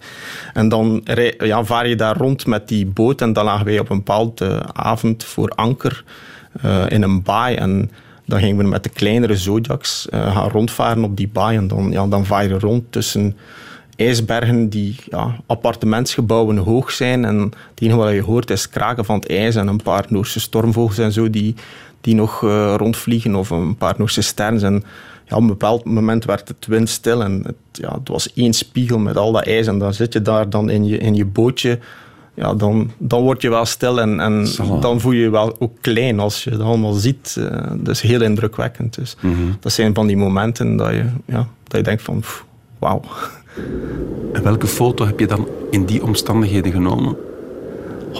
En 0.53 0.69
dan 0.69 1.01
ja, 1.39 1.65
vaar 1.65 1.89
je 1.89 1.97
daar 1.97 2.17
rond 2.17 2.47
met 2.47 2.69
die 2.69 2.87
boot 2.87 3.21
en 3.21 3.33
dan 3.33 3.45
lagen 3.45 3.67
wij 3.67 3.79
op 3.79 3.91
een 3.91 3.97
bepaalde 3.97 4.63
avond 4.73 5.25
voor 5.25 5.49
anker 5.49 6.05
eh, 6.63 6.85
in 6.89 7.03
een 7.03 7.23
baai. 7.23 7.57
En 7.57 7.91
dan 8.25 8.39
gingen 8.39 8.57
we 8.57 8.63
met 8.63 8.83
de 8.83 8.89
kleinere 8.89 9.37
Zodiacs 9.37 10.09
eh, 10.09 10.37
gaan 10.37 10.51
rondvaren 10.51 11.05
op 11.05 11.17
die 11.17 11.29
baai. 11.29 11.57
En 11.57 11.69
dan, 11.69 11.91
ja, 11.91 12.07
dan 12.07 12.27
vaar 12.27 12.49
je 12.49 12.59
rond 12.59 12.85
tussen 12.91 13.37
ijsbergen 13.97 14.69
die 14.69 14.97
ja, 15.11 15.37
appartementsgebouwen 15.47 16.57
hoog 16.57 16.91
zijn. 16.91 17.25
En 17.25 17.39
het 17.41 17.81
enige 17.81 17.97
wat 17.97 18.13
je 18.13 18.23
hoort 18.23 18.51
is 18.51 18.69
kraken 18.69 19.05
van 19.05 19.19
het 19.19 19.29
ijs 19.29 19.55
en 19.55 19.67
een 19.67 19.83
paar 19.83 20.05
Noorse 20.09 20.41
stormvogels 20.41 20.99
en 20.99 21.13
zo 21.13 21.31
die, 21.31 21.55
die 22.01 22.15
nog 22.15 22.45
eh, 22.45 22.75
rondvliegen. 22.77 23.35
Of 23.35 23.51
een 23.51 23.77
paar 23.77 23.95
Noorse 23.99 24.23
sterns. 24.23 24.63
En 24.63 24.85
ja, 25.29 25.37
op 25.37 25.43
een 25.43 25.49
bepaald 25.49 25.85
moment 25.85 26.25
werd 26.25 26.49
het 26.49 26.67
windstil 26.67 27.23
en 27.23 27.43
het, 27.45 27.57
ja, 27.73 27.95
het 27.95 28.09
was 28.09 28.33
één 28.33 28.53
spiegel 28.53 28.99
met 28.99 29.17
al 29.17 29.33
dat 29.33 29.47
ijs. 29.47 29.67
En 29.67 29.79
dan 29.79 29.95
zit 29.95 30.13
je 30.13 30.23
daar 30.23 30.51
dan 30.51 30.71
in 30.71 30.85
je, 30.87 30.99
in 30.99 31.15
je 31.15 31.25
bootje. 31.25 31.79
Ja, 32.35 32.55
dan, 32.55 32.91
dan 32.99 33.23
word 33.23 33.43
je 33.43 33.51
wel 33.51 33.65
stil 33.65 34.01
en, 34.01 34.21
en 34.21 34.47
dan 34.81 35.01
voel 35.01 35.13
je 35.13 35.21
je 35.21 35.31
wel 35.31 35.57
ook 35.59 35.73
klein 35.81 36.21
als 36.21 36.45
je 36.45 36.51
het 36.51 36.61
allemaal 36.61 36.93
ziet. 36.93 37.41
Dat 37.73 37.95
is 37.95 38.01
heel 38.01 38.23
indrukwekkend. 38.23 38.95
Dus 38.95 39.17
dat 39.61 39.73
zijn 39.73 39.95
van 39.95 40.07
die 40.07 40.17
momenten 40.17 40.77
dat 40.77 40.91
je, 40.91 41.05
ja, 41.25 41.49
dat 41.65 41.77
je 41.77 41.83
denkt 41.83 42.03
van, 42.03 42.23
wauw. 42.79 43.01
En 44.33 44.43
welke 44.43 44.67
foto 44.67 45.07
heb 45.07 45.21
je 45.21 45.27
dan 45.27 45.49
in 45.71 45.85
die 45.85 46.03
omstandigheden 46.03 46.73
genomen? 46.73 47.17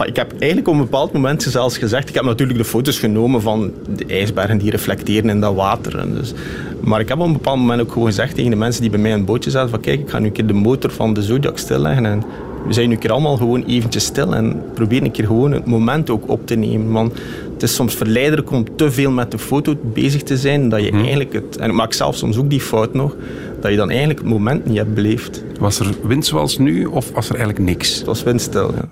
Ik 0.05 0.17
heb 0.17 0.33
eigenlijk 0.39 0.69
op 0.69 0.75
een 0.75 0.81
bepaald 0.81 1.13
moment 1.13 1.43
zelfs 1.43 1.79
gezegd, 1.79 2.09
ik 2.09 2.15
heb 2.15 2.25
natuurlijk 2.25 2.59
de 2.59 2.65
foto's 2.65 2.99
genomen 2.99 3.43
van 3.43 3.73
de 3.97 4.05
ijsbergen 4.07 4.59
die 4.59 4.71
reflecteren 4.71 5.31
in 5.31 5.41
dat 5.41 5.55
water. 5.55 5.99
En 5.99 6.15
dus, 6.15 6.33
maar 6.81 7.01
ik 7.01 7.09
heb 7.09 7.19
op 7.19 7.27
een 7.27 7.33
bepaald 7.33 7.59
moment 7.59 7.81
ook 7.81 7.93
gewoon 7.93 8.07
gezegd 8.07 8.35
tegen 8.35 8.51
de 8.51 8.57
mensen 8.57 8.83
die 8.83 8.91
bij 8.91 9.01
mij 9.01 9.11
in 9.11 9.17
het 9.17 9.27
bootje 9.27 9.51
zaten, 9.51 9.71
van 9.71 9.81
kijk, 9.81 10.01
ik 10.01 10.11
ga 10.11 10.19
nu 10.19 10.27
een 10.27 10.33
keer 10.33 10.47
de 10.47 10.53
motor 10.53 10.91
van 10.91 11.15
de 11.15 11.23
Zodiac 11.23 11.59
stilleggen 11.59 12.07
en 12.07 12.23
we 12.67 12.73
zijn 12.73 12.89
nu 12.89 12.95
een 12.95 13.01
keer 13.01 13.13
allemaal 13.13 13.37
gewoon 13.37 13.65
eventjes 13.65 14.05
stil 14.05 14.35
en 14.35 14.63
probeer 14.75 15.03
een 15.03 15.11
keer 15.11 15.27
gewoon 15.27 15.53
het 15.53 15.67
moment 15.67 16.11
ook 16.11 16.29
op 16.29 16.47
te 16.47 16.55
nemen. 16.55 16.93
Want 16.93 17.13
het 17.53 17.63
is 17.63 17.75
soms 17.75 17.95
verleidelijk 17.95 18.51
om 18.51 18.77
te 18.77 18.91
veel 18.91 19.11
met 19.11 19.31
de 19.31 19.39
foto 19.39 19.75
bezig 19.83 20.23
te 20.23 20.37
zijn, 20.37 20.69
dat 20.69 20.83
je 20.83 20.91
eigenlijk 20.91 21.33
het, 21.33 21.57
en 21.57 21.69
ik 21.69 21.77
maak 21.77 21.93
zelf 21.93 22.17
soms 22.17 22.37
ook 22.37 22.51
die 22.51 22.61
fout 22.61 22.95
nog, 22.95 23.17
dat 23.61 23.71
je 23.71 23.77
dan 23.77 23.91
eigenlijk 23.91 24.19
het 24.19 24.29
moment 24.29 24.67
niet 24.67 24.77
hebt 24.77 24.95
beleefd. 24.95 25.45
Was 25.61 25.81
er 25.81 25.87
wind 26.03 26.27
zoals 26.27 26.59
nu 26.59 26.85
of 26.85 27.11
was 27.11 27.29
er 27.29 27.35
eigenlijk 27.35 27.65
niks? 27.65 27.97
Het 27.97 28.07
was 28.07 28.23
windstil, 28.23 28.73
ja. 28.75 28.89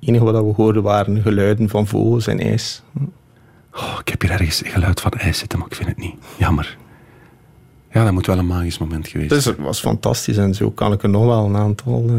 Enige 0.00 0.24
wat 0.24 0.34
we 0.44 0.52
hoorden 0.62 0.82
waren 0.82 1.22
geluiden 1.22 1.68
van 1.68 1.86
vogels 1.86 2.26
en 2.26 2.40
ijs. 2.40 2.82
Oh, 3.74 3.96
ik 4.00 4.08
heb 4.08 4.20
hier 4.22 4.30
ergens 4.30 4.62
geluid 4.64 5.00
van 5.00 5.10
ijs 5.12 5.38
zitten, 5.38 5.58
maar 5.58 5.68
ik 5.68 5.74
vind 5.74 5.88
het 5.88 5.98
niet. 5.98 6.14
Jammer. 6.38 6.76
Ja, 7.92 8.04
dat 8.04 8.12
moet 8.12 8.26
wel 8.26 8.38
een 8.38 8.46
magisch 8.46 8.78
moment 8.78 9.08
geweest 9.08 9.30
Dus 9.30 9.44
het 9.44 9.58
was 9.58 9.80
fantastisch 9.80 10.36
en 10.36 10.54
zo 10.54 10.70
kan 10.70 10.92
ik 10.92 11.02
er 11.02 11.08
nog 11.08 11.24
wel 11.24 11.44
een 11.44 11.56
aantal. 11.56 12.04
eh. 12.08 12.14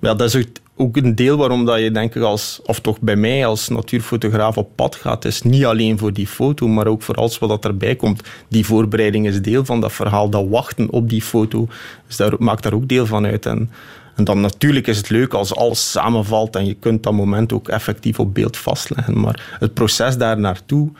Ja, 0.00 0.14
dat 0.14 0.34
is 0.34 0.36
ook- 0.36 0.56
ook 0.76 0.96
een 0.96 1.14
deel 1.14 1.36
waarom 1.36 1.64
dat 1.64 1.80
je 1.80 1.90
denk 1.90 2.14
ik 2.14 2.22
als, 2.22 2.60
of 2.64 2.80
toch 2.80 3.00
bij 3.00 3.16
mij 3.16 3.46
als 3.46 3.68
natuurfotograaf 3.68 4.56
op 4.56 4.68
pad 4.76 4.94
gaat, 4.96 5.24
is 5.24 5.42
niet 5.42 5.64
alleen 5.64 5.98
voor 5.98 6.12
die 6.12 6.26
foto, 6.26 6.68
maar 6.68 6.86
ook 6.86 7.02
voor 7.02 7.14
alles 7.14 7.38
wat 7.38 7.48
dat 7.48 7.64
erbij 7.64 7.96
komt. 7.96 8.22
Die 8.48 8.66
voorbereiding 8.66 9.26
is 9.26 9.42
deel 9.42 9.64
van 9.64 9.80
dat 9.80 9.92
verhaal, 9.92 10.28
dat 10.30 10.48
wachten 10.48 10.90
op 10.90 11.08
die 11.08 11.22
foto, 11.22 11.68
dus 12.06 12.16
daar, 12.16 12.32
maakt 12.38 12.62
daar 12.62 12.72
ook 12.74 12.88
deel 12.88 13.06
van 13.06 13.24
uit. 13.26 13.46
En, 13.46 13.70
en 14.14 14.24
dan 14.24 14.40
natuurlijk 14.40 14.86
is 14.86 14.96
het 14.96 15.08
leuk 15.08 15.34
als 15.34 15.54
alles 15.54 15.90
samenvalt 15.90 16.56
en 16.56 16.66
je 16.66 16.74
kunt 16.74 17.02
dat 17.02 17.12
moment 17.12 17.52
ook 17.52 17.68
effectief 17.68 18.18
op 18.18 18.34
beeld 18.34 18.56
vastleggen, 18.56 19.20
maar 19.20 19.56
het 19.58 19.74
proces 19.74 20.16
daar 20.16 20.38
naartoe 20.38 20.90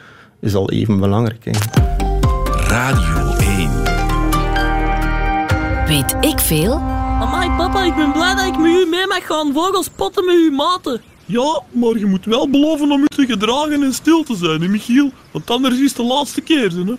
is 0.40 0.54
al 0.54 0.70
even 0.70 1.00
belangrijk. 1.00 1.46
Eigenlijk. 1.46 1.76
Radio 2.68 3.36
1. 3.36 3.70
Weet 5.86 6.16
ik 6.20 6.38
veel? 6.38 6.74
Amai 7.20 7.50
papa, 7.56 7.84
ik 7.84 7.94
ben 7.94 8.12
blij 8.12 8.34
dat 8.34 8.46
ik 8.46 8.58
met 8.58 8.70
u 8.70 8.86
mee 8.90 9.06
mag 9.06 9.26
gaan 9.26 9.52
vogels 9.52 9.86
spotten 9.86 10.24
met 10.24 10.34
uw 10.34 10.50
maten. 10.50 11.00
Ja, 11.24 11.62
maar 11.70 11.98
je 11.98 12.06
moet 12.06 12.24
wel 12.24 12.50
beloven 12.50 12.90
om 12.90 13.00
je 13.00 13.06
te 13.06 13.26
gedragen 13.26 13.82
en 13.82 13.92
stil 13.92 14.22
te 14.22 14.36
zijn, 14.36 14.60
hè, 14.62 14.68
Michiel? 14.68 15.10
Want 15.30 15.50
anders 15.50 15.74
is 15.74 15.88
het 15.88 15.96
de 15.96 16.02
laatste 16.02 16.40
keer, 16.40 16.72
hè? 16.72 16.94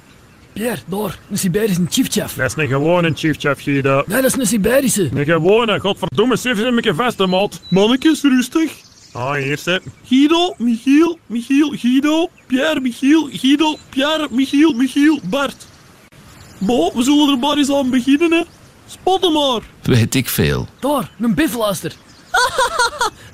Pierre, 0.54 0.82
daar, 0.86 1.20
een 1.30 1.38
Siberische 1.38 1.82
chiefchef. 1.90 2.34
Dat 2.34 2.46
is 2.46 2.64
een 2.64 2.68
gewone 2.68 3.12
chiefchef, 3.16 3.62
Guido. 3.62 4.04
Nee, 4.08 4.22
dat 4.22 4.32
is 4.32 4.40
een 4.40 4.48
Siberische. 4.48 5.10
Een 5.14 5.26
gewone, 5.26 5.80
godverdomme, 5.80 6.38
sif 6.38 6.60
eens 6.60 6.86
een 6.86 6.96
vast, 6.96 7.18
hè, 7.18 7.28
maat. 7.28 7.62
Mannetjes, 7.68 8.22
rustig. 8.22 8.72
Ah, 9.14 9.34
hier 9.34 9.58
zit. 9.58 9.82
Guido, 10.08 10.56
Michiel, 10.58 11.18
Michiel, 11.28 11.70
Guido, 11.78 12.30
Pierre, 12.48 12.80
Michiel, 12.80 13.30
Guido, 13.32 13.78
Pierre, 13.90 14.28
Michiel, 14.32 14.74
Michiel, 14.74 15.20
Bart. 15.24 15.68
Bo, 16.58 16.92
we 16.96 17.04
zullen 17.04 17.30
er 17.30 17.38
maar 17.40 17.58
eens 17.58 17.72
aan 17.72 17.90
beginnen, 17.90 18.32
hè. 18.32 18.44
Spotten 18.88 19.32
maar. 19.32 19.62
Weet 19.82 20.16
ik 20.16 20.30
veel. 20.30 20.68
Daar, 20.80 21.12
een 21.20 21.36
bifluister. 21.36 21.94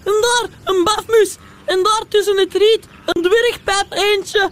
en 0.04 0.14
daar, 0.26 0.50
een 0.64 0.84
bafmus. 0.84 1.38
En 1.70 1.84
daar 1.84 2.04
tussen 2.10 2.38
het 2.38 2.54
riet, 2.54 2.88
een 3.06 3.22
dwergpijp 3.22 3.86
eentje. 3.90 4.50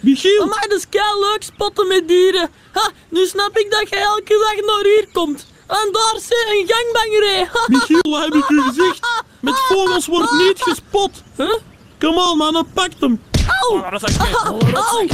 Michiel. 0.00 0.42
Amai, 0.42 0.60
dat 0.68 0.78
is 0.78 0.88
kei 0.88 1.18
leuk 1.20 1.42
spotten 1.42 1.88
met 1.88 2.08
dieren. 2.08 2.50
Ha, 2.72 2.90
nu 3.08 3.26
snap 3.26 3.58
ik 3.58 3.70
dat 3.70 3.88
jij 3.88 4.00
elke 4.02 4.38
dag 4.54 4.66
naar 4.66 4.84
hier 4.84 5.08
komt. 5.12 5.46
En 5.66 5.88
daar 5.92 6.14
zit 6.16 6.46
een 6.50 6.64
gangbangerij. 6.68 7.48
Michiel, 7.66 8.10
wat 8.10 8.22
heb 8.24 8.34
ik 8.34 8.48
u 8.48 8.62
gezegd? 8.62 8.98
Met 9.40 9.58
vogels 9.68 10.06
wordt 10.06 10.32
niet 10.32 10.62
gespot. 10.62 11.10
Huh? 11.36 11.54
Kom 11.98 12.18
aan, 12.18 12.36
man, 12.36 12.66
pak 12.74 12.90
hem. 13.00 13.22
Auw! 13.60 13.78
Oh, 13.78 13.90
dat 13.90 14.02
is 14.08 14.16
echt- 14.16 14.34
Auw! 14.44 14.58
Auw! 14.74 15.06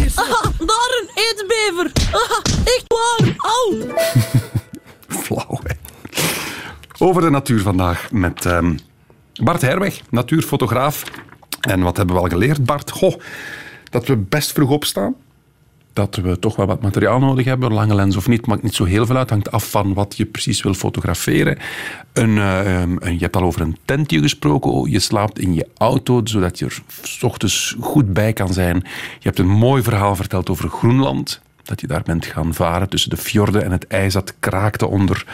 Daar 0.67 1.01
een 1.01 1.09
eetsbever! 1.15 1.91
Ah, 2.13 2.39
Echt 2.65 2.85
waar! 2.87 3.35
Auw! 3.37 3.95
Flauw, 5.23 5.61
hè. 5.63 5.75
Over 6.99 7.23
de 7.23 7.31
natuur 7.31 7.61
vandaag 7.63 8.11
met 8.11 8.47
ehm, 8.47 8.77
Bart 9.43 9.61
Herweg, 9.63 10.01
natuurfotograaf. 10.11 11.03
En 11.67 11.83
wat 11.83 11.97
hebben 11.97 12.15
we 12.17 12.23
al 12.23 12.29
geleerd, 12.29 12.65
Bart? 12.65 12.91
Goh, 12.91 13.15
dat 13.91 14.07
we 14.07 14.17
best 14.17 14.53
vroeg 14.53 14.71
opstaan. 14.71 15.15
Dat 15.93 16.17
we 16.17 16.39
toch 16.39 16.57
wel 16.57 16.67
wat 16.67 16.83
materiaal 16.83 17.19
nodig 17.19 17.45
hebben, 17.45 17.73
lange 17.73 17.95
lens 17.95 18.17
of 18.17 18.29
niet, 18.29 18.47
maakt 18.47 18.63
niet 18.63 18.75
zo 18.75 18.85
heel 18.85 19.07
veel 19.07 19.17
uit. 19.17 19.31
Hangt 19.31 19.51
af 19.51 19.71
van 19.71 19.95
wat 19.95 20.17
je 20.17 20.25
precies 20.25 20.63
wil 20.63 20.75
fotograferen. 20.75 21.59
Een, 22.13 22.39
eh, 22.39 22.81
een- 22.81 22.99
je 23.13 23.19
hebt 23.19 23.37
al 23.37 23.43
over 23.43 23.61
een 23.61 23.77
tentje 23.85 24.19
gesproken. 24.21 24.71
Oh, 24.71 24.89
Je 24.89 24.99
slaapt 24.99 25.39
in 25.39 25.55
je 25.55 25.67
auto, 25.79 26.21
zodat 26.25 26.59
je 26.59 26.65
er 26.65 26.83
s 27.03 27.23
ochtends 27.23 27.77
goed 27.81 28.13
bij 28.13 28.33
kan 28.33 28.53
zijn. 28.53 28.77
Je 29.19 29.29
hebt 29.29 29.39
een 29.39 29.49
mooi 29.49 29.83
verhaal 29.83 30.17
verteld 30.17 30.51
over 30.51 30.69
Groenland. 30.69 31.41
Dat 31.63 31.81
je 31.81 31.87
daar 31.87 32.03
bent 32.03 32.27
gaan 32.27 32.55
varen 32.55 32.89
tussen 32.89 33.11
de 33.11 33.17
fjorden 33.17 33.65
en 33.65 33.71
het 33.73 33.87
ijs 33.87 34.13
dat 34.13 34.35
kraakte 34.41 34.87
onder, 34.87 35.27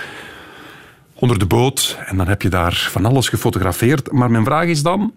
onder 1.15 1.39
de 1.39 1.47
boot. 1.47 1.99
En 2.07 2.17
dan 2.17 2.29
heb 2.29 2.43
je 2.43 2.49
daar 2.49 2.87
van 2.91 3.07
alles 3.07 3.29
gefotografeerd. 3.29 4.13
Maar 4.13 4.31
mijn 4.31 4.45
vraag 4.45 4.67
is 4.67 4.83
dan, 4.83 5.13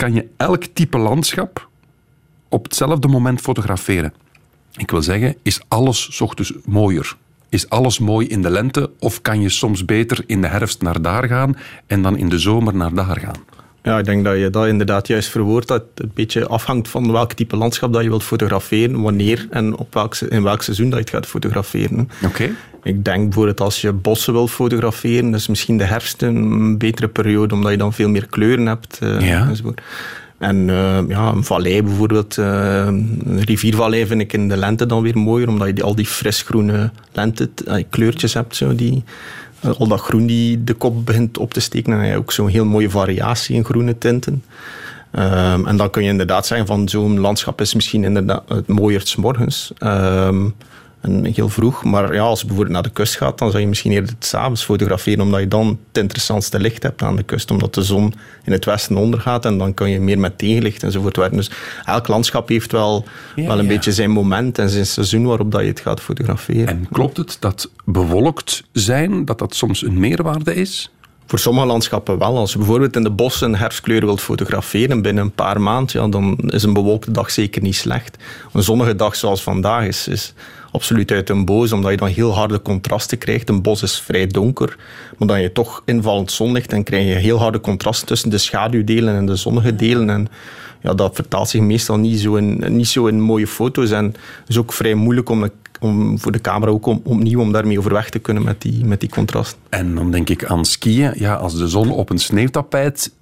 kan 0.00 0.14
je 0.14 0.28
elk 0.36 0.64
type 0.64 0.98
landschap 0.98 1.68
op 2.48 2.64
hetzelfde 2.64 3.08
moment 3.08 3.40
fotograferen? 3.40 4.12
Ik 4.76 4.90
wil 4.90 5.02
zeggen, 5.02 5.36
is 5.42 5.60
alles 5.68 6.20
ochtends 6.20 6.52
mooier? 6.64 7.16
Is 7.48 7.68
alles 7.68 7.98
mooi 7.98 8.26
in 8.26 8.42
de 8.42 8.50
lente 8.50 8.90
of 8.98 9.22
kan 9.22 9.40
je 9.40 9.48
soms 9.48 9.84
beter 9.84 10.24
in 10.26 10.40
de 10.40 10.46
herfst 10.46 10.82
naar 10.82 11.02
daar 11.02 11.26
gaan 11.26 11.56
en 11.86 12.02
dan 12.02 12.16
in 12.16 12.28
de 12.28 12.38
zomer 12.38 12.76
naar 12.76 12.94
daar 12.94 13.20
gaan? 13.20 13.44
Ja, 13.82 13.98
ik 13.98 14.04
denk 14.04 14.24
dat 14.24 14.38
je 14.38 14.50
dat 14.50 14.66
inderdaad 14.66 15.06
juist 15.06 15.28
verwoordt. 15.28 15.68
Dat 15.68 15.84
het 15.94 16.04
een 16.04 16.10
beetje 16.14 16.46
afhangt 16.46 16.88
van 16.88 17.12
welk 17.12 17.32
type 17.32 17.56
landschap 17.56 17.92
dat 17.92 18.02
je 18.02 18.08
wilt 18.08 18.22
fotograferen, 18.22 19.00
wanneer 19.00 19.46
en 19.50 19.76
op 19.76 19.94
welk, 19.94 20.16
in 20.16 20.42
welk 20.42 20.62
seizoen 20.62 20.90
dat 20.90 20.98
je 20.98 21.04
het 21.04 21.14
gaat 21.14 21.26
fotograferen. 21.26 22.08
Oké. 22.24 22.50
Ik 22.82 23.04
denk 23.04 23.24
bijvoorbeeld 23.24 23.60
als 23.60 23.80
je 23.80 23.92
bossen 23.92 24.32
wil 24.32 24.48
fotograferen, 24.48 25.34
is 25.34 25.48
misschien 25.48 25.78
de 25.78 25.84
herfst 25.84 26.22
een 26.22 26.78
betere 26.78 27.08
periode, 27.08 27.54
omdat 27.54 27.70
je 27.70 27.76
dan 27.76 27.92
veel 27.92 28.08
meer 28.08 28.26
kleuren 28.26 28.66
hebt. 28.66 28.98
eh, 29.02 29.20
Ja. 29.28 29.48
enzovoort. 29.48 29.80
En 30.38 30.70
eh, 30.70 30.98
ja, 31.08 31.32
een 31.32 31.44
vallei 31.44 31.82
bijvoorbeeld, 31.82 32.38
eh, 32.38 32.84
een 32.86 33.40
riviervallei 33.44 34.06
vind 34.06 34.20
ik 34.20 34.32
in 34.32 34.48
de 34.48 34.56
lente 34.56 34.86
dan 34.86 35.02
weer 35.02 35.18
mooier, 35.18 35.48
omdat 35.48 35.66
je 35.66 35.72
die, 35.72 35.84
al 35.84 35.94
die 35.94 36.06
frisgroene 36.06 36.90
lente 37.12 37.50
kleurtjes 37.90 38.34
hebt. 38.34 38.56
Zo, 38.56 38.74
die, 38.74 39.04
al 39.78 39.88
dat 39.88 40.00
groen 40.00 40.26
die 40.26 40.64
de 40.64 40.74
kop 40.74 41.06
begint 41.06 41.38
op 41.38 41.52
te 41.52 41.60
steken. 41.60 41.92
En 41.92 41.98
dan 41.98 42.06
heb 42.06 42.14
je 42.14 42.20
ook 42.20 42.32
zo'n 42.32 42.48
heel 42.48 42.64
mooie 42.64 42.90
variatie 42.90 43.54
in 43.54 43.64
groene 43.64 43.98
tinten. 43.98 44.44
Ehm, 45.10 45.66
en 45.66 45.76
dan 45.76 45.90
kun 45.90 46.02
je 46.02 46.08
inderdaad 46.08 46.46
zeggen 46.46 46.66
van 46.66 46.88
zo'n 46.88 47.20
landschap 47.20 47.60
is 47.60 47.74
misschien 47.74 48.04
inderdaad 48.04 48.42
het 48.48 48.66
mooier 48.66 49.00
's 49.00 49.16
morgens. 49.16 49.72
Ehm, 49.78 50.48
en 51.00 51.24
heel 51.24 51.48
vroeg. 51.48 51.84
Maar 51.84 52.14
ja, 52.14 52.22
als 52.22 52.40
je 52.40 52.46
bijvoorbeeld 52.46 52.74
naar 52.74 52.84
de 52.84 52.90
kust 52.90 53.16
gaat, 53.16 53.38
dan 53.38 53.50
zou 53.50 53.62
je 53.62 53.68
misschien 53.68 53.92
eerder 53.92 54.10
het 54.10 54.24
s'avonds 54.24 54.64
fotograferen, 54.64 55.20
omdat 55.20 55.40
je 55.40 55.48
dan 55.48 55.66
het 55.66 55.98
interessantste 56.02 56.60
licht 56.60 56.82
hebt 56.82 57.02
aan 57.02 57.16
de 57.16 57.22
kust, 57.22 57.50
omdat 57.50 57.74
de 57.74 57.82
zon 57.82 58.14
in 58.44 58.52
het 58.52 58.64
westen 58.64 58.96
ondergaat 58.96 59.44
en 59.44 59.58
dan 59.58 59.74
kan 59.74 59.90
je 59.90 60.00
meer 60.00 60.18
met 60.18 60.38
tegenlicht 60.38 60.82
enzovoort 60.82 61.16
werken. 61.16 61.36
Dus 61.36 61.50
elk 61.84 62.08
landschap 62.08 62.48
heeft 62.48 62.72
wel, 62.72 63.04
Ja, 63.36 63.46
wel 63.46 63.58
een 63.58 63.64
ja. 63.64 63.70
beetje 63.70 63.92
zijn 63.92 64.10
moment 64.10 64.58
en 64.58 64.68
zijn 64.68 64.86
seizoen 64.86 65.24
waarop 65.24 65.52
dat 65.52 65.60
je 65.60 65.66
het 65.66 65.80
gaat 65.80 66.00
fotograferen. 66.00 66.68
En 66.68 66.88
klopt 66.92 67.16
het 67.16 67.36
dat 67.40 67.70
bewolkt 67.84 68.64
zijn, 68.72 69.24
dat 69.24 69.38
dat 69.38 69.54
soms 69.54 69.82
een 69.82 69.98
meerwaarde 69.98 70.54
is? 70.54 70.90
Voor 71.30 71.38
sommige 71.38 71.66
landschappen 71.66 72.18
wel. 72.18 72.38
Als 72.38 72.52
je 72.52 72.58
bijvoorbeeld 72.58 72.96
in 72.96 73.02
de 73.02 73.10
bossen 73.10 73.54
herfstkleuren 73.54 74.06
wilt 74.06 74.20
fotograferen 74.20 75.02
binnen 75.02 75.24
een 75.24 75.32
paar 75.32 75.60
maanden, 75.60 76.00
ja, 76.00 76.08
dan 76.08 76.36
is 76.36 76.62
een 76.62 76.72
bewolkte 76.72 77.10
dag 77.10 77.30
zeker 77.30 77.62
niet 77.62 77.76
slecht. 77.76 78.16
Een 78.52 78.62
zonnige 78.62 78.96
dag 78.96 79.16
zoals 79.16 79.42
vandaag 79.42 79.86
is, 79.86 80.08
is 80.08 80.34
absoluut 80.72 81.10
uit 81.10 81.30
een 81.30 81.44
boos, 81.44 81.72
omdat 81.72 81.90
je 81.90 81.96
dan 81.96 82.08
heel 82.08 82.34
harde 82.34 82.62
contrasten 82.62 83.18
krijgt. 83.18 83.48
Een 83.48 83.62
bos 83.62 83.82
is 83.82 84.00
vrij 84.00 84.26
donker, 84.26 84.76
maar 85.18 85.28
dan 85.28 85.40
je 85.40 85.52
toch 85.52 85.82
invallend 85.84 86.32
zonlicht 86.32 86.72
en 86.72 86.82
krijg 86.82 87.06
je 87.06 87.14
heel 87.14 87.38
harde 87.38 87.60
contrasten 87.60 88.06
tussen 88.06 88.30
de 88.30 88.38
schaduwdelen 88.38 89.14
en 89.14 89.26
de 89.26 89.36
zonnige 89.36 89.76
delen. 89.76 90.10
En 90.10 90.28
ja, 90.82 90.94
dat 90.94 91.14
vertaalt 91.14 91.48
zich 91.48 91.60
meestal 91.60 91.98
niet 91.98 92.20
zo 92.20 92.34
in, 92.34 92.76
niet 92.76 92.88
zo 92.88 93.06
in 93.06 93.20
mooie 93.20 93.46
foto's. 93.46 93.90
En 93.90 94.04
het 94.04 94.48
is 94.48 94.58
ook 94.58 94.72
vrij 94.72 94.94
moeilijk 94.94 95.28
om, 95.28 95.50
om 95.80 96.18
voor 96.18 96.32
de 96.32 96.40
camera 96.40 96.70
ook 96.70 96.86
om, 96.86 97.00
opnieuw 97.04 97.40
om 97.40 97.52
daarmee 97.52 97.78
overweg 97.78 98.10
te 98.10 98.18
kunnen 98.18 98.42
met 98.42 98.62
die, 98.62 98.84
met 98.84 99.00
die 99.00 99.08
contrasten. 99.08 99.58
En 99.68 99.94
dan 99.94 100.10
denk 100.10 100.28
ik 100.28 100.44
aan 100.44 100.64
skiën. 100.64 101.12
Ja, 101.14 101.34
als 101.34 101.56
de 101.58 101.68
zon 101.68 101.90
op 101.90 102.10
een 102.10 102.18
sneeuwtapijt 102.18 103.12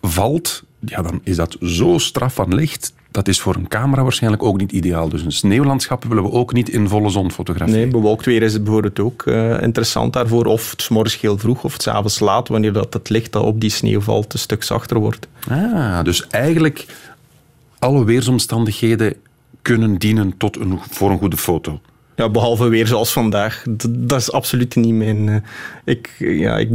valt, 0.00 0.62
ja, 0.80 1.02
dan 1.02 1.20
is 1.22 1.36
dat 1.36 1.56
zo 1.60 1.98
straf 1.98 2.34
van 2.34 2.54
licht. 2.54 2.92
Dat 3.10 3.28
is 3.28 3.40
voor 3.40 3.54
een 3.54 3.68
camera 3.68 4.02
waarschijnlijk 4.02 4.42
ook 4.42 4.58
niet 4.58 4.72
ideaal. 4.72 5.08
Dus 5.08 5.22
een 5.22 5.32
sneeuwlandschap 5.32 6.04
willen 6.04 6.22
we 6.22 6.30
ook 6.30 6.52
niet 6.52 6.68
in 6.68 6.88
volle 6.88 7.08
zon 7.08 7.32
fotograferen. 7.32 7.80
Nee, 7.80 7.90
bewolkt 7.90 8.24
weer 8.24 8.42
is 8.42 8.52
het 8.52 8.64
bijvoorbeeld 8.64 9.00
ook 9.00 9.22
eh, 9.26 9.62
interessant 9.62 10.12
daarvoor. 10.12 10.44
Of 10.44 10.70
het 10.70 10.90
morgens 10.90 11.20
heel 11.20 11.38
vroeg 11.38 11.64
of 11.64 11.72
het 11.72 11.88
avonds 11.88 12.18
laat, 12.20 12.48
wanneer 12.48 12.72
dat 12.72 12.92
het 12.92 13.08
licht 13.08 13.32
dat 13.32 13.42
op 13.42 13.60
die 13.60 13.70
sneeuw 13.70 14.00
valt 14.00 14.32
een 14.32 14.38
stuk 14.38 14.62
zachter 14.62 14.98
wordt. 14.98 15.28
Ah, 15.48 16.04
dus 16.04 16.26
eigenlijk 16.26 16.86
alle 17.78 18.04
weersomstandigheden 18.04 19.14
kunnen 19.62 19.98
dienen 19.98 20.36
tot 20.36 20.58
een, 20.58 20.78
voor 20.90 21.10
een 21.10 21.18
goede 21.18 21.36
foto. 21.36 21.80
Ja, 22.18 22.28
behalve 22.28 22.68
weer 22.68 22.86
zoals 22.86 23.12
vandaag. 23.12 23.64
D- 23.76 23.86
dat 23.88 24.20
is 24.20 24.32
absoluut 24.32 24.76
niet 24.76 24.94
mijn... 24.94 25.28
eh, 25.28 25.36
ik, 25.84 26.14
ja, 26.18 26.56
ik, 26.58 26.68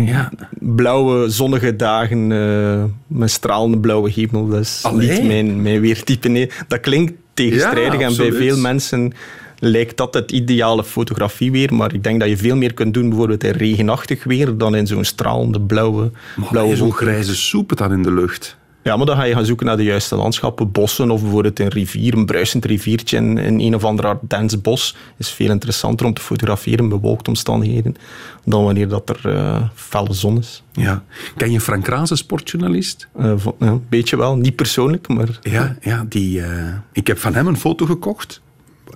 Blauwe, 0.60 1.30
zonnige 1.30 1.76
dagen 1.76 2.32
eh, 2.32 2.84
met 3.08 3.32
stralende 3.32 3.78
blauwe 3.80 4.12
hemel, 4.12 4.48
dat 4.48 4.60
is 4.60 4.80
Allee. 4.84 5.10
niet 5.12 5.24
mijn, 5.28 5.62
mijn 5.62 5.80
weertype. 5.82 6.28
Nee. 6.28 6.50
Dat 6.68 6.80
klinkt 6.80 7.14
tegenstrijdig 7.34 8.00
Ja, 8.00 8.06
en 8.08 8.16
bij 8.18 8.32
veel 8.32 8.58
mensen 8.58 9.14
lijkt 9.60 9.98
dat 9.98 10.14
het 10.14 10.32
ideale 10.32 10.84
fotografie 10.84 11.52
weer. 11.52 11.74
Maar 11.74 11.94
ik 11.94 12.04
denk 12.04 12.20
dat 12.20 12.30
je 12.30 12.38
veel 12.38 12.56
meer 12.56 12.74
kunt 12.74 12.94
doen 12.94 13.10
bijvoorbeeld 13.10 13.44
in 13.44 13.52
regenachtig 13.52 14.24
weer 14.24 14.58
dan 14.58 14.76
in 14.76 14.88
zo'n 14.88 15.04
stralende 15.04 15.62
blauwe, 15.62 16.12
Maar 16.36 16.48
blauwe 16.50 16.76
zo'n 16.76 16.92
grijze 16.94 17.36
soep 17.36 17.78
dan 17.78 17.92
in 17.94 18.02
de 18.04 18.14
lucht. 18.14 18.58
Ja, 18.84 18.98
maar 18.98 19.06
dan 19.06 19.16
ga 19.16 19.24
je 19.24 19.34
gaan 19.34 19.46
zoeken 19.46 19.66
naar 19.66 19.78
de 19.78 19.84
juiste 19.84 20.16
landschappen. 20.16 20.72
Bossen 20.72 21.12
of 21.12 21.22
bijvoorbeeld 21.22 21.60
een 21.60 21.68
rivier, 21.68 22.14
een 22.14 22.26
bruisend 22.26 22.66
riviertje 22.66 23.18
in, 23.18 23.38
in 23.38 23.60
een 23.60 23.76
of 23.76 23.84
ander 23.84 24.18
dens 24.22 24.62
bos 24.62 24.96
is 25.18 25.30
veel 25.30 25.50
interessanter 25.50 26.06
om 26.06 26.14
te 26.14 26.22
fotograferen 26.22 26.80
in 26.84 26.90
bewolkte 26.90 27.30
omstandigheden 27.30 27.96
dan 28.46 28.64
wanneer 28.64 28.88
dat 28.88 29.10
er 29.10 29.36
eh, 29.36 29.62
felle 29.76 30.14
zon 30.14 30.38
is. 30.38 30.64
Ja. 30.72 31.04
Ken 31.38 31.52
je 31.52 31.60
Frank 31.62 31.88
Raas, 31.88 32.10
een 32.10 32.18
sportjournalist? 32.18 33.08
Eh, 33.18 33.34
van- 33.36 33.56
ja, 33.60 33.68
een 33.68 33.86
beetje 33.90 34.18
wel, 34.18 34.36
niet 34.36 34.56
persoonlijk, 34.56 35.08
maar... 35.08 35.40
Ja, 35.42 35.76
ja 35.82 36.06
die, 36.10 36.42
eh, 36.42 36.74
ik 36.92 37.08
heb 37.08 37.18
van 37.20 37.34
hem 37.34 37.48
een 37.48 37.58
foto 37.58 37.86
gekocht. 37.86 38.42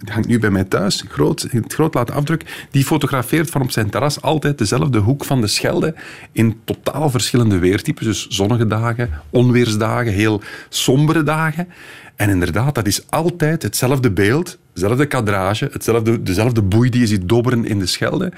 Die 0.03 0.13
hangt 0.13 0.27
nu 0.27 0.39
bij 0.39 0.49
mij 0.49 0.63
thuis, 0.63 1.03
groot, 1.07 1.47
het 1.49 1.73
groot 1.73 1.93
laten 1.93 2.15
afdruk. 2.15 2.67
Die 2.71 2.85
fotografeert 2.85 3.49
van 3.49 3.61
op 3.61 3.71
zijn 3.71 3.89
terras 3.89 4.21
altijd 4.21 4.57
dezelfde 4.57 4.97
hoek 4.97 5.25
van 5.25 5.41
de 5.41 5.47
Schelde 5.47 5.95
in 6.31 6.59
totaal 6.63 7.09
verschillende 7.09 7.57
weertypes. 7.59 8.05
Dus 8.05 8.27
zonnige 8.27 8.67
dagen, 8.67 9.09
onweersdagen, 9.29 10.13
heel 10.13 10.41
sombere 10.69 11.23
dagen. 11.23 11.67
En 12.15 12.29
inderdaad, 12.29 12.75
dat 12.75 12.87
is 12.87 13.09
altijd 13.09 13.63
hetzelfde 13.63 14.11
beeld, 14.11 14.57
hetzelfde 14.73 15.05
kadrage, 15.05 15.69
hetzelfde, 15.71 16.23
dezelfde 16.23 16.61
boei 16.61 16.89
die 16.89 17.01
je 17.01 17.07
ziet 17.07 17.29
dobberen 17.29 17.65
in 17.65 17.79
de 17.79 17.85
Schelde. 17.85 18.31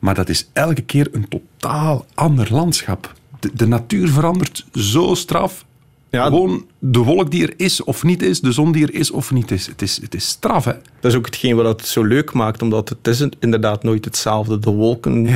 Maar 0.00 0.14
dat 0.14 0.28
is 0.28 0.48
elke 0.52 0.82
keer 0.82 1.08
een 1.12 1.28
totaal 1.28 2.06
ander 2.14 2.48
landschap. 2.50 3.12
De 3.54 3.66
natuur 3.66 4.08
verandert 4.08 4.66
zo 4.72 5.14
straf. 5.14 5.64
Gewoon 6.22 6.66
de 6.78 6.98
wolk 6.98 7.30
die 7.30 7.42
er 7.42 7.54
is 7.56 7.84
of 7.84 8.02
niet 8.02 8.22
is, 8.22 8.40
de 8.40 8.52
zon 8.52 8.72
die 8.72 8.86
er 8.86 8.94
is 8.94 9.10
of 9.10 9.30
niet 9.30 9.50
is. 9.50 9.66
Het 9.66 9.82
is, 9.82 10.00
het 10.00 10.14
is 10.14 10.28
straf, 10.28 10.64
hè? 10.64 10.72
Dat 11.00 11.10
is 11.10 11.18
ook 11.18 11.26
hetgeen 11.26 11.56
wat 11.56 11.66
het 11.66 11.86
zo 11.86 12.02
leuk 12.02 12.32
maakt, 12.32 12.62
omdat 12.62 12.88
het 12.88 13.06
is 13.06 13.28
inderdaad 13.38 13.82
nooit 13.82 14.04
hetzelfde. 14.04 14.58
De 14.58 14.70
wolken, 14.70 15.26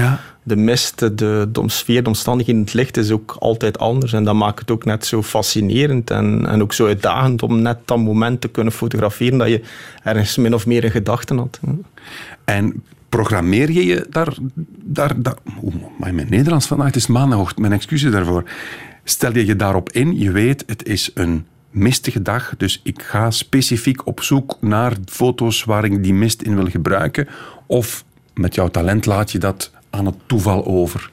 de 0.43 0.57
mist, 0.57 0.99
de, 0.99 1.49
de 1.53 1.63
sfeer, 1.67 2.03
de 2.03 2.09
omstandigheden, 2.09 2.61
het 2.61 2.75
licht 2.75 2.97
is 2.97 3.11
ook 3.11 3.37
altijd 3.39 3.79
anders. 3.79 4.13
En 4.13 4.25
dat 4.25 4.35
maakt 4.35 4.59
het 4.59 4.71
ook 4.71 4.85
net 4.85 5.07
zo 5.07 5.23
fascinerend 5.23 6.11
en, 6.11 6.47
en 6.47 6.63
ook 6.63 6.73
zo 6.73 6.87
uitdagend 6.87 7.43
om 7.43 7.63
net 7.63 7.79
dat 7.85 7.99
moment 7.99 8.41
te 8.41 8.49
kunnen 8.49 8.73
fotograferen 8.73 9.39
dat 9.39 9.49
je 9.49 9.63
ergens 10.03 10.37
min 10.37 10.55
of 10.55 10.67
meer 10.67 10.85
in 10.85 10.91
gedachten 10.91 11.39
had. 11.39 11.61
En 12.45 12.83
programmeer 13.09 13.71
je 13.71 13.87
je 13.87 14.07
daar... 14.11 14.35
daar, 14.85 15.23
daar 15.23 15.37
Oeh, 15.63 15.75
maar 15.99 16.15
mijn 16.15 16.31
Nederlands 16.31 16.67
vandaag, 16.67 16.87
het 16.87 16.97
is 16.97 17.07
maandagochtend, 17.07 17.61
mijn 17.61 17.73
excuses 17.73 18.13
daarvoor. 18.13 18.45
Stel 19.11 19.35
je 19.35 19.47
je 19.47 19.57
daarop 19.57 19.93
in, 19.93 20.19
je 20.19 20.33
weet, 20.33 20.65
het 20.67 20.87
is 20.87 21.11
een 21.15 21.47
mistige 21.71 22.23
dag, 22.23 22.55
dus 22.57 22.81
ik 22.83 23.03
ga 23.03 23.31
specifiek 23.31 24.07
op 24.07 24.23
zoek 24.23 24.57
naar 24.61 24.97
foto's 25.05 25.65
waar 25.65 25.85
ik 25.85 26.03
die 26.03 26.15
mist 26.15 26.43
in 26.43 26.55
wil 26.55 26.67
gebruiken. 26.67 27.29
Of 27.67 28.05
met 28.35 28.55
jouw 28.55 28.69
talent 28.69 29.07
laat 29.07 29.33
je 29.33 29.39
dat 29.39 29.71
aan 29.91 30.07
het 30.07 30.15
toeval 30.27 30.67
over. 30.67 31.11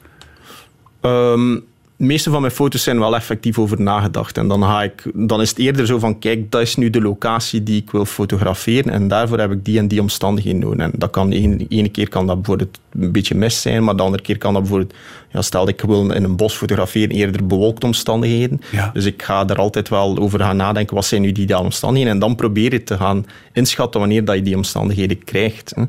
Ehm, 1.00 1.58
de 1.96 2.04
meeste 2.04 2.30
van 2.30 2.40
mijn 2.40 2.52
foto's 2.52 2.82
zijn 2.82 2.98
wel 2.98 3.14
effectief 3.14 3.58
over 3.58 3.80
nagedacht. 3.80 4.38
En 4.38 4.48
dan, 4.48 4.62
ga 4.62 4.82
ik, 4.82 5.02
dan 5.14 5.40
is 5.40 5.48
het 5.48 5.58
eerder 5.58 5.86
zo 5.86 5.98
van, 5.98 6.18
kijk, 6.18 6.50
dat 6.50 6.60
is 6.60 6.76
nu 6.76 6.90
de 6.90 7.00
locatie 7.00 7.62
die 7.62 7.82
ik 7.82 7.90
wil 7.90 8.04
fotograferen 8.04 8.92
en 8.92 9.08
daarvoor 9.08 9.38
heb 9.38 9.52
ik 9.52 9.64
die 9.64 9.78
en 9.78 9.88
die 9.88 10.00
omstandigheden 10.00 10.60
nodig. 10.60 10.78
En 10.78 10.92
dat 10.94 11.10
kan, 11.10 11.30
de 11.30 11.66
ene, 11.68 11.88
keer 11.88 12.08
kan 12.08 12.26
dat 12.26 12.36
bijvoorbeeld 12.36 12.80
een 12.92 13.12
beetje 13.12 13.34
mist 13.34 13.60
zijn, 13.60 13.84
maar 13.84 13.96
de 13.96 14.02
andere 14.02 14.22
keer 14.22 14.38
kan 14.38 14.52
dat 14.52 14.62
bijvoorbeeld, 14.62 14.94
ja, 15.32 15.42
stel 15.42 15.68
ik 15.68 15.80
wil 15.80 16.10
in 16.10 16.24
een 16.24 16.36
bos 16.36 16.54
fotograferen, 16.54 17.10
eerder 17.10 17.46
bewolkte 17.46 17.86
omstandigheden. 17.86 18.60
Dus 18.92 19.04
ik 19.04 19.22
ga 19.22 19.46
er 19.46 19.58
altijd 19.58 19.88
wel 19.88 20.18
over 20.18 20.40
gaan 20.40 20.56
nadenken, 20.56 20.94
wat 20.94 21.04
zijn 21.04 21.22
nu 21.22 21.32
die 21.32 21.42
ideale 21.44 21.64
omstandigheden? 21.64 22.14
En 22.14 22.20
dan 22.20 22.36
probeer 22.36 22.72
je 22.72 22.82
te 22.82 22.96
gaan 22.96 23.26
inschatten 23.52 24.00
wanneer 24.00 24.24
dat 24.24 24.34
je 24.36 24.42
die 24.42 24.56
omstandigheden 24.56 25.24
krijgt. 25.24 25.72
hè. 25.74 25.82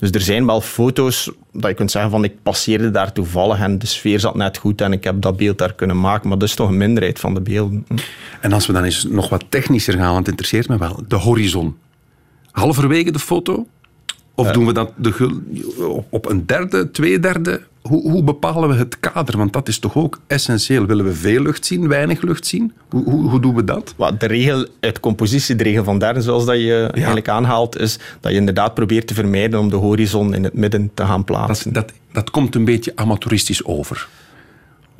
Dus 0.00 0.10
er 0.10 0.20
zijn 0.20 0.46
wel 0.46 0.60
foto's 0.60 1.30
dat 1.52 1.70
je 1.70 1.76
kunt 1.76 1.90
zeggen 1.90 2.10
van 2.10 2.24
ik 2.24 2.42
passeerde 2.42 2.90
daar 2.90 3.12
toevallig 3.12 3.58
en 3.60 3.78
de 3.78 3.86
sfeer 3.86 4.20
zat 4.20 4.34
net 4.34 4.58
goed 4.58 4.80
en 4.80 4.92
ik 4.92 5.04
heb 5.04 5.20
dat 5.22 5.36
beeld 5.36 5.58
daar 5.58 5.74
kunnen 5.74 6.00
maken. 6.00 6.28
Maar 6.28 6.38
dat 6.38 6.48
is 6.48 6.54
toch 6.54 6.68
een 6.68 6.76
minderheid 6.76 7.18
van 7.18 7.34
de 7.34 7.40
beelden. 7.40 7.86
En 8.40 8.52
als 8.52 8.66
we 8.66 8.72
dan 8.72 8.84
eens 8.84 9.04
nog 9.04 9.28
wat 9.28 9.44
technischer 9.48 9.94
gaan, 9.94 10.04
want 10.12 10.18
het 10.18 10.28
interesseert 10.28 10.68
me 10.68 10.78
wel. 10.78 11.02
De 11.08 11.16
horizon. 11.16 11.76
Halverwege 12.50 13.10
de 13.10 13.18
foto? 13.18 13.66
Of 14.34 14.46
Eh. 14.46 14.52
doen 14.52 14.66
we 14.66 14.72
dat 14.72 14.92
de, 14.96 16.04
op 16.10 16.28
een 16.28 16.46
derde, 16.46 16.90
twee 16.90 17.18
derde? 17.18 17.60
Hoe, 17.82 18.10
hoe 18.10 18.24
bepalen 18.24 18.68
we 18.68 18.74
het 18.74 19.00
kader? 19.00 19.36
Want 19.36 19.52
dat 19.52 19.68
is 19.68 19.78
toch 19.78 19.96
ook 19.96 20.20
essentieel. 20.26 20.86
Willen 20.86 21.04
we 21.04 21.14
veel 21.14 21.42
lucht 21.42 21.66
zien, 21.66 21.88
weinig 21.88 22.22
lucht 22.22 22.46
zien? 22.46 22.72
Hoe, 22.88 23.04
hoe, 23.04 23.28
hoe 23.28 23.40
doen 23.40 23.54
we 23.54 23.64
dat? 23.64 23.94
Wat 23.96 24.20
de 24.20 24.26
regel 24.26 24.66
de 25.56 25.62
regel 25.62 25.84
van 25.84 25.98
derde, 25.98 26.20
zoals 26.20 26.44
dat 26.44 26.56
je 26.56 26.88
eigenlijk 26.92 27.28
aanhaalt, 27.28 27.78
is 27.78 27.98
dat 28.20 28.32
je 28.32 28.38
inderdaad 28.38 28.74
probeert 28.74 29.06
te 29.06 29.14
vermijden 29.14 29.60
om 29.60 29.70
de 29.70 29.76
horizon 29.76 30.34
in 30.34 30.44
het 30.44 30.54
midden 30.54 30.90
te 30.94 31.04
gaan 31.04 31.24
plaatsen. 31.24 31.72
Dat, 31.72 31.92
dat 32.12 32.30
komt 32.30 32.54
een 32.54 32.64
beetje 32.64 32.92
amateuristisch 32.94 33.64
over. 33.64 34.08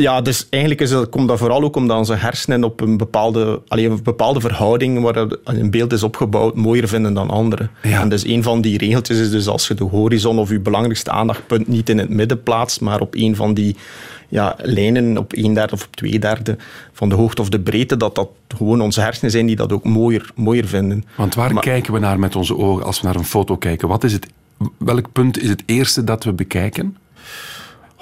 Ja, 0.01 0.21
dus 0.21 0.47
eigenlijk 0.51 0.83
is 0.83 0.91
dat, 0.91 1.09
komt 1.09 1.29
dat 1.29 1.39
vooral 1.39 1.63
ook 1.63 1.77
omdat 1.77 1.97
onze 1.99 2.15
hersenen 2.15 2.65
op 2.65 2.81
een 2.81 2.97
bepaalde, 2.97 3.63
alleen 3.69 3.91
een 3.91 4.03
bepaalde 4.03 4.41
verhouding 4.41 5.01
waar 5.01 5.27
een 5.45 5.71
beeld 5.71 5.93
is 5.93 6.03
opgebouwd 6.03 6.57
mooier 6.57 6.89
vinden 6.89 7.15
dan 7.15 7.31
andere. 7.31 7.69
En 7.83 8.09
dus 8.09 8.25
een 8.25 8.43
van 8.43 8.61
die 8.61 8.79
regeltjes 8.79 9.19
is 9.19 9.31
dus 9.31 9.49
als 9.49 9.69
je 9.69 9.75
de 9.75 9.85
horizon 9.85 10.39
of 10.39 10.51
je 10.51 10.61
belangrijkste 10.61 11.11
aandachtpunt 11.11 11.69
niet 11.69 11.89
in 11.89 11.99
het 11.99 12.09
midden 12.09 12.43
plaatst, 12.43 12.81
maar 12.81 13.01
op 13.01 13.15
een 13.15 13.37
van 13.37 13.55
die 13.55 13.77
ja, 14.29 14.57
lijnen 14.63 15.19
op 15.19 15.33
een 15.37 15.55
derde 15.55 15.73
of 15.73 15.85
op 15.85 15.97
twee 15.97 16.19
derde 16.19 16.57
van 16.93 17.09
de 17.09 17.15
hoogte 17.15 17.41
of 17.41 17.49
de 17.49 17.61
breedte, 17.61 17.97
dat 17.97 18.15
dat 18.15 18.29
gewoon 18.57 18.81
onze 18.81 19.01
hersenen 19.01 19.31
zijn 19.31 19.47
die 19.47 19.57
dat 19.57 19.73
ook 19.73 19.85
mooier, 19.85 20.31
mooier 20.35 20.67
vinden. 20.67 21.05
Want 21.17 21.35
waar 21.35 21.61
kijken 21.61 21.93
we 21.93 21.99
naar 21.99 22.19
met 22.19 22.37
onze 22.37 22.57
ogen 22.57 22.85
als 22.85 23.01
we 23.01 23.07
naar 23.07 23.17
een 23.17 23.25
foto 23.25 23.57
kijken? 23.57 23.89
Wat 23.89 24.05
is 24.05 24.13
het, 24.13 24.27
welk 24.79 25.13
punt 25.13 25.43
is 25.43 25.49
het 25.49 25.63
eerste 25.67 26.05
dat 26.05 26.25
we 26.25 26.33
bekijken? 26.33 26.97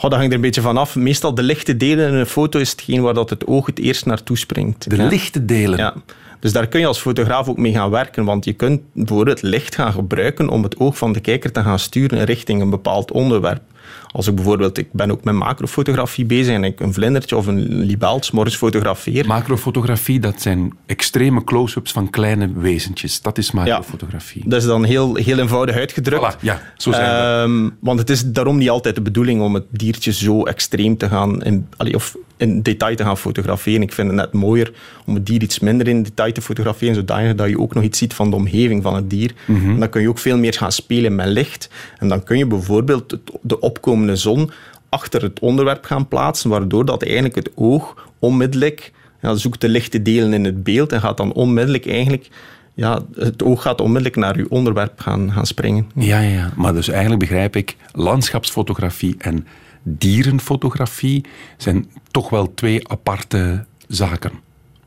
Dat 0.01 0.13
hangt 0.13 0.27
er 0.27 0.35
een 0.35 0.41
beetje 0.41 0.61
van 0.61 0.77
af. 0.77 0.97
Meestal 0.97 1.35
de 1.35 1.43
lichte 1.43 1.77
delen 1.77 2.09
in 2.09 2.15
een 2.15 2.27
foto 2.27 2.59
is 2.59 2.71
hetgeen 2.71 3.03
waar 3.03 3.15
dat 3.15 3.31
het 3.31 3.47
oog 3.47 3.67
het 3.67 3.79
eerst 3.79 4.07
naartoe 4.07 4.39
springt. 4.39 4.91
De 4.91 5.03
lichte 5.03 5.45
delen? 5.45 5.79
Ja. 5.79 5.95
Dus 6.41 6.53
daar 6.53 6.67
kun 6.67 6.81
je 6.81 6.87
als 6.87 7.01
fotograaf 7.01 7.49
ook 7.49 7.57
mee 7.57 7.73
gaan 7.73 7.91
werken, 7.91 8.25
want 8.25 8.45
je 8.45 8.53
kunt 8.53 8.81
bijvoorbeeld 8.93 9.43
licht 9.43 9.75
gaan 9.75 9.93
gebruiken 9.93 10.49
om 10.49 10.63
het 10.63 10.79
oog 10.79 10.99
van 10.99 11.13
de 11.13 11.21
kijker 11.21 11.53
te 11.53 11.63
gaan 11.63 11.79
sturen 11.79 12.25
richting 12.25 12.61
een 12.61 12.71
bepaald 12.71 13.13
onderwerp. 13.13 13.63
Als 14.13 14.27
ik 14.27 14.35
bijvoorbeeld, 14.35 14.79
ik 14.79 14.93
ben 14.93 15.11
ook 15.11 15.25
met 15.25 15.35
macrofotografie 15.35 16.25
bezig 16.25 16.55
en 16.55 16.65
ik 16.65 16.81
een 16.81 16.93
vlindertje 16.93 17.37
of 17.37 17.47
een 17.47 17.85
libelt 17.85 18.33
morgens 18.33 18.57
fotografeer. 18.57 19.27
Macrofotografie, 19.27 20.21
dat 20.21 20.43
zijn 20.43 20.73
extreme 20.87 21.45
close-ups 21.45 21.93
van 21.93 22.11
kleine 22.11 22.53
wezentjes. 22.53 23.23
Dat 23.23 23.39
is 23.39 23.51
macrofotografie. 23.51 24.43
Dat 24.47 24.61
is 24.61 24.67
dan 24.67 24.85
heel, 24.85 25.15
heel 25.15 25.39
eenvoudig 25.39 25.77
uitgedrukt. 25.77 26.37
Voilà, 26.37 26.41
ja, 26.41 26.61
zo 26.77 26.93
zijn 26.93 27.11
we. 27.11 27.53
Ehm, 27.53 27.71
want 27.81 27.99
het 27.99 28.11
is 28.11 28.25
daarom 28.25 28.59
niet 28.59 28.71
altijd 28.71 28.95
de 28.95 29.01
bedoeling 29.01 29.43
om 29.43 29.55
het 29.55 29.65
diertje 29.71 30.13
zo 30.13 30.45
extreem 30.45 30.97
te 30.97 31.09
gaan, 31.09 31.43
in, 31.43 31.67
allee, 31.77 31.95
of 31.95 32.17
in 32.37 32.63
detail 32.63 32.97
te 32.97 33.05
gaan 33.05 33.19
fotograferen. 33.19 33.83
Ik 33.83 33.93
vind 33.93 34.09
het 34.09 34.17
net 34.17 34.33
mooier 34.33 34.73
om 35.07 35.15
het 35.15 35.27
dier 35.27 35.43
iets 35.43 35.59
minder 35.59 35.89
in 35.89 36.03
detail 36.03 36.33
te 36.33 36.43
fotograferen, 36.43 36.95
zodanig 36.95 37.35
dat 37.35 37.49
je 37.49 37.59
ook 37.59 37.75
nog 37.75 37.85
iets 37.85 37.99
ziet 37.99 38.15
van 38.15 38.31
de 38.31 38.37
omgeving 38.37 38.83
van 38.83 38.95
het 38.95 39.11
dier. 39.11 39.33
Mhm. 39.45 39.71
En 39.71 39.79
dan 39.79 39.89
kun 39.89 40.01
je 40.01 40.09
ook 40.09 40.19
veel 40.19 40.39
meer 40.39 40.53
gaan 40.53 40.73
spelen 40.73 41.15
met 41.15 41.27
licht. 41.27 41.71
En 41.99 42.09
dan 42.09 42.23
kun 42.23 42.39
je 42.39 42.47
bijvoorbeeld 42.47 43.19
de 43.43 43.61
opkomende 43.61 43.98
zon 44.17 44.51
achter 44.89 45.23
het 45.23 45.41
onderwerp 45.41 45.85
gaan 45.85 46.09
plaatsen, 46.09 46.51
waardoor 46.51 46.85
dat 46.85 47.03
eigenlijk 47.03 47.35
het 47.35 47.51
oog 47.55 48.09
onmiddellijk 48.19 48.93
ja, 49.23 49.35
zoekt 49.35 49.61
de 49.61 49.69
lichte 49.69 50.03
delen 50.03 50.33
in 50.33 50.45
het 50.45 50.63
beeld 50.63 50.93
en 50.93 51.01
gaat 51.01 51.17
dan 51.17 51.33
onmiddellijk 51.33 51.87
eigenlijk... 51.87 52.29
Ja, 52.75 53.01
het 53.15 53.43
oog 53.43 53.63
gaat 53.63 53.81
onmiddellijk 53.81 54.17
naar 54.17 54.37
uw 54.37 54.47
onderwerp 54.49 55.01
gaan, 55.01 55.33
gaan 55.33 55.47
springen. 55.47 55.91
Ja, 55.95 56.21
ja, 56.21 56.31
ja. 56.31 56.53
Maar 56.57 56.73
dus 56.73 56.89
eigenlijk 56.89 57.21
begrijp 57.21 57.57
ik, 57.57 57.77
landschapsfotografie 57.93 59.15
en 59.19 59.47
dierenfotografie 59.83 61.25
zijn 61.57 61.87
toch 62.11 62.31
wel 62.31 62.55
twee 62.55 62.89
aparte 62.89 63.65
zaken. 63.89 64.33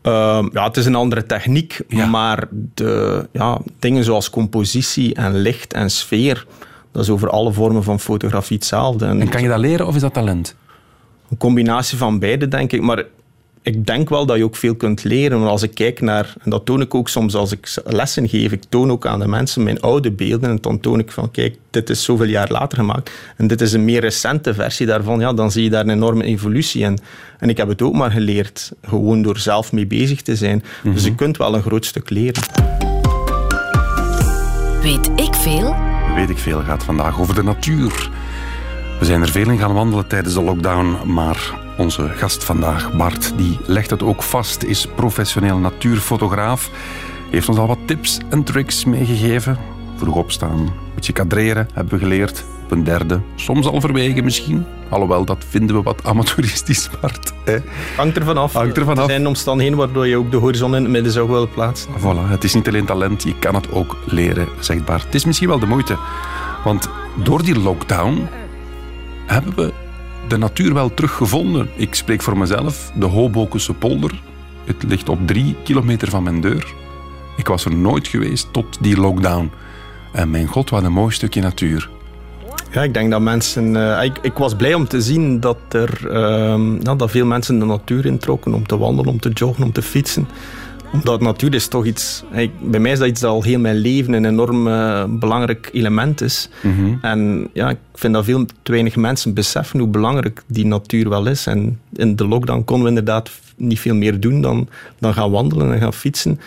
Ehm, 0.02 0.50
ja, 0.54 0.68
het 0.68 0.78
is 0.78 0.86
een 0.86 0.96
andere 0.96 1.26
techniek, 1.26 1.80
maar 2.10 2.48
de 2.74 3.28
ja, 3.32 3.60
dingen 3.80 4.04
zoals 4.04 4.30
compositie 4.30 5.14
en 5.14 5.36
licht 5.36 5.74
en 5.74 5.90
sfeer, 5.90 6.46
dat 6.92 7.04
is 7.04 7.10
over 7.10 7.30
alle 7.30 7.52
vormen 7.52 7.84
van 7.84 8.00
fotografie 8.00 8.58
hetzelfde. 8.58 9.06
En 9.06 9.30
kan 9.30 9.42
je 9.42 9.48
dat 9.48 9.60
leren 9.60 9.88
of 9.88 9.96
is 9.96 10.02
dat 10.02 10.14
talent? 10.14 10.56
Een 11.30 11.38
combinatie 11.38 11.98
van 11.98 12.20
beide, 12.20 12.48
denk 12.48 12.72
ik. 12.72 12.82
Maar 12.82 13.04
ik 13.62 13.86
denk 13.86 14.10
wel 14.10 14.26
dat 14.26 14.38
je 14.38 14.44
ook 14.44 14.56
veel 14.56 14.76
kunt 14.76 15.04
leren. 15.04 15.40
Maar 15.40 15.50
als 15.50 15.64
ik 15.64 15.74
kijk 15.74 16.02
naar, 16.02 16.34
en 16.40 16.50
dat 16.50 16.66
toon 16.66 16.82
ik 16.82 16.96
ook 16.96 17.10
soms 17.10 17.36
als 17.36 17.52
ik 17.52 17.74
lessen 17.86 18.30
geef, 18.30 18.52
ik 18.52 18.64
toon 18.70 18.92
ook 18.92 19.06
aan 19.06 19.20
de 19.20 19.28
mensen 19.28 19.64
mijn 19.64 19.82
oude 19.82 20.12
beelden 20.12 20.50
en 20.50 20.58
dan 20.62 20.80
toon 20.80 21.00
ik 21.00 21.12
van, 21.12 21.32
kijk, 21.32 21.58
dit 21.70 21.90
is 21.90 22.04
zoveel 22.04 22.26
jaar 22.28 22.52
later 22.52 22.78
gemaakt 22.78 23.12
en 23.38 23.48
dit 23.48 23.62
is 23.62 23.74
een 23.74 23.86
meer 23.86 24.02
recente 24.02 24.54
versie 24.54 24.86
daarvan, 24.86 25.20
ja, 25.20 25.34
dan 25.34 25.52
zie 25.52 25.64
je 25.64 25.70
daar 25.70 25.84
een 25.84 25.90
enorme 25.90 26.24
evolutie 26.24 26.84
in. 26.84 27.00
En 27.40 27.50
ik 27.50 27.58
heb 27.58 27.68
het 27.68 27.82
ook 27.82 27.94
maar 27.94 28.12
geleerd, 28.12 28.72
gewoon 28.82 29.22
door 29.22 29.38
zelf 29.38 29.72
mee 29.72 29.88
bezig 29.88 30.22
te 30.22 30.36
zijn. 30.36 30.64
Dus 30.84 31.04
je 31.04 31.16
kunt 31.16 31.38
wel 31.38 31.56
een 31.56 31.62
groot 31.62 31.86
stuk 31.86 32.10
leren. 32.10 32.44
Weet 34.82 35.10
ik 35.16 35.36
veel? 35.36 35.91
Weet 36.16 36.30
ik 36.30 36.38
veel 36.38 36.64
gaat 36.64 36.84
vandaag 36.84 37.20
over 37.20 37.36
de 37.36 37.44
natuur. 37.44 38.10
We 39.00 39.06
zijn 39.06 39.22
er 39.22 39.32
veel 39.32 39.50
in 39.50 39.58
gaan 39.58 39.74
wandelen 39.74 40.08
tijdens 40.08 40.34
de 40.34 40.42
lockdown, 40.42 41.12
maar 41.14 41.54
onze 41.78 42.10
gast 42.10 42.44
vandaag, 42.44 42.94
Bart, 42.94 43.38
die 43.38 43.60
legt 43.66 43.90
het 43.90 44.04
ook 44.04 44.24
vast, 44.24 44.64
is 44.64 44.88
professioneel 44.96 45.58
natuurfotograaf. 45.58 46.70
Heeft 47.30 47.50
ons 47.50 47.58
al 47.58 47.68
wat 47.68 47.80
tips 47.86 48.20
en 48.30 48.44
tricks 48.44 48.86
meegegeven. 48.86 49.58
Vroeg 49.96 50.16
opstaan, 50.16 50.74
beetje 51.08 51.26
kadreren, 51.26 51.68
hebben 51.74 51.94
we 51.94 52.00
geleerd. 52.00 52.46
Op 52.64 52.72
een 52.72 52.84
derde, 52.84 53.22
soms 53.36 53.68
al 53.68 53.82
verwegen 53.82 54.24
misschien. 54.24 54.66
Alhoewel, 54.90 55.26
dat 55.26 55.46
vinden 55.50 55.76
we 55.76 55.82
wat 55.82 56.04
amateuristisch, 56.04 56.90
Bart. 57.02 57.34
Hè? 57.46 57.58
Hangt 57.96 58.18
er 58.18 58.24
vanaf. 58.24 58.54
Hangt 58.54 58.78
er 58.78 58.86
vanaf. 58.86 59.04
Er 59.04 59.10
zijn 59.10 59.28
omstandigheden 59.28 59.80
waardoor 59.80 60.08
je 60.08 60.18
ook 60.18 60.32
de 60.32 60.38
horizon 60.38 60.76
in 60.76 60.82
het 60.82 60.92
midden 60.92 61.12
zou 61.12 61.30
willen 61.30 61.50
plaatsen. 61.50 61.90
Voilà, 62.00 62.30
het 62.30 62.44
is 62.44 62.54
niet 62.54 62.68
alleen 62.68 62.86
talent, 62.86 63.24
je 63.24 63.40
kan 63.40 63.56
het 63.56 63.72
ook 63.72 63.98
leren, 64.06 64.48
zegt 64.60 64.86
Bart. 64.86 65.04
Het 65.04 65.16
is 65.16 65.26
misschien 65.26 65.48
wel 65.48 65.60
de 65.60 65.66
moeite, 65.66 65.98
want 66.64 66.90
door 67.24 67.44
die 67.44 67.60
lockdown 67.60 68.28
hebben 69.26 69.56
we 69.56 69.74
de 70.28 70.38
natuur 70.38 70.74
wel 70.74 70.94
teruggevonden. 70.94 71.70
Ik 71.76 71.96
spreek 71.96 72.22
voor 72.22 72.38
mezelf, 72.38 72.92
de 72.96 73.06
Hobokense 73.06 73.74
polder. 73.74 74.22
Het 74.66 74.84
ligt 74.84 75.10
op 75.10 75.28
drie 75.28 75.56
kilometer 75.64 76.10
van 76.10 76.24
mijn 76.24 76.42
deur. 76.42 76.74
Ik 77.38 77.48
was 77.48 77.66
er 77.66 77.76
nooit 77.76 78.08
geweest 78.08 78.54
tot 78.54 78.78
die 78.82 78.98
lockdown. 78.98 79.52
En 80.14 80.30
mijn 80.30 80.48
god, 80.48 80.70
wat 80.70 80.84
een 80.84 80.92
mooi 80.92 81.14
stukje 81.14 81.42
natuur. 81.42 81.90
Ja, 82.72 82.84
ik 82.84 82.94
denk 82.94 83.12
dat 83.12 83.22
mensen. 83.22 83.76
eh, 83.98 84.04
ik, 84.04 84.18
ik 84.22 84.34
was 84.34 84.56
blij 84.56 84.74
om 84.74 84.88
te 84.88 85.02
zien 85.02 85.40
dat 85.40 85.58
er 85.70 86.12
ehm, 86.12 86.74
ja, 86.82 86.96
dat 86.96 87.12
veel 87.12 87.26
mensen 87.26 87.60
de 87.60 87.66
natuur 87.66 88.06
introkken 88.06 88.54
om 88.54 88.68
te 88.68 88.78
wandelen, 88.78 89.12
om 89.12 89.20
te 89.20 89.30
joggen, 89.30 89.64
om 89.64 89.72
te 89.72 89.82
fietsen. 89.82 90.28
Omdat 90.94 91.22
natuur 91.22 91.54
is 91.54 91.68
toch 91.68 91.86
iets. 91.86 92.24
ik- 92.32 92.52
bij 92.72 92.80
mij 92.80 92.92
is 92.92 93.00
dat 93.00 93.08
iets 93.08 93.20
dat 93.22 93.30
al 93.32 93.44
heel 93.44 93.60
mijn 93.60 93.76
leven 93.78 94.14
een 94.14 94.26
enorm 94.26 94.68
eh, 94.68 95.04
belangrijk 95.10 95.70
element 95.74 96.22
is. 96.22 96.50
En 97.02 97.50
ja, 97.54 97.70
ik 97.70 97.78
vind 97.94 98.14
dat 98.14 98.26
veel 98.26 98.46
te 98.64 98.72
weinig 98.72 98.96
mensen 98.96 99.34
beseffen 99.34 99.80
hoe 99.80 99.88
belangrijk 99.88 100.44
die 100.48 100.66
natuur 100.66 101.10
wel 101.10 101.28
is. 101.28 101.48
En 101.48 101.80
in 101.96 102.16
de 102.16 102.28
lockdown 102.28 102.64
konden 102.64 102.84
we 102.84 102.90
inderdaad 102.90 103.32
niet 103.58 103.80
veel 103.80 103.96
meer 103.96 104.20
doen 104.20 104.42
dan, 104.42 104.68
dan 105.00 105.14
gaan 105.14 105.32
wandelen 105.32 105.74
en 105.74 105.80
gaan 105.80 105.94
fietsen. 105.94 106.40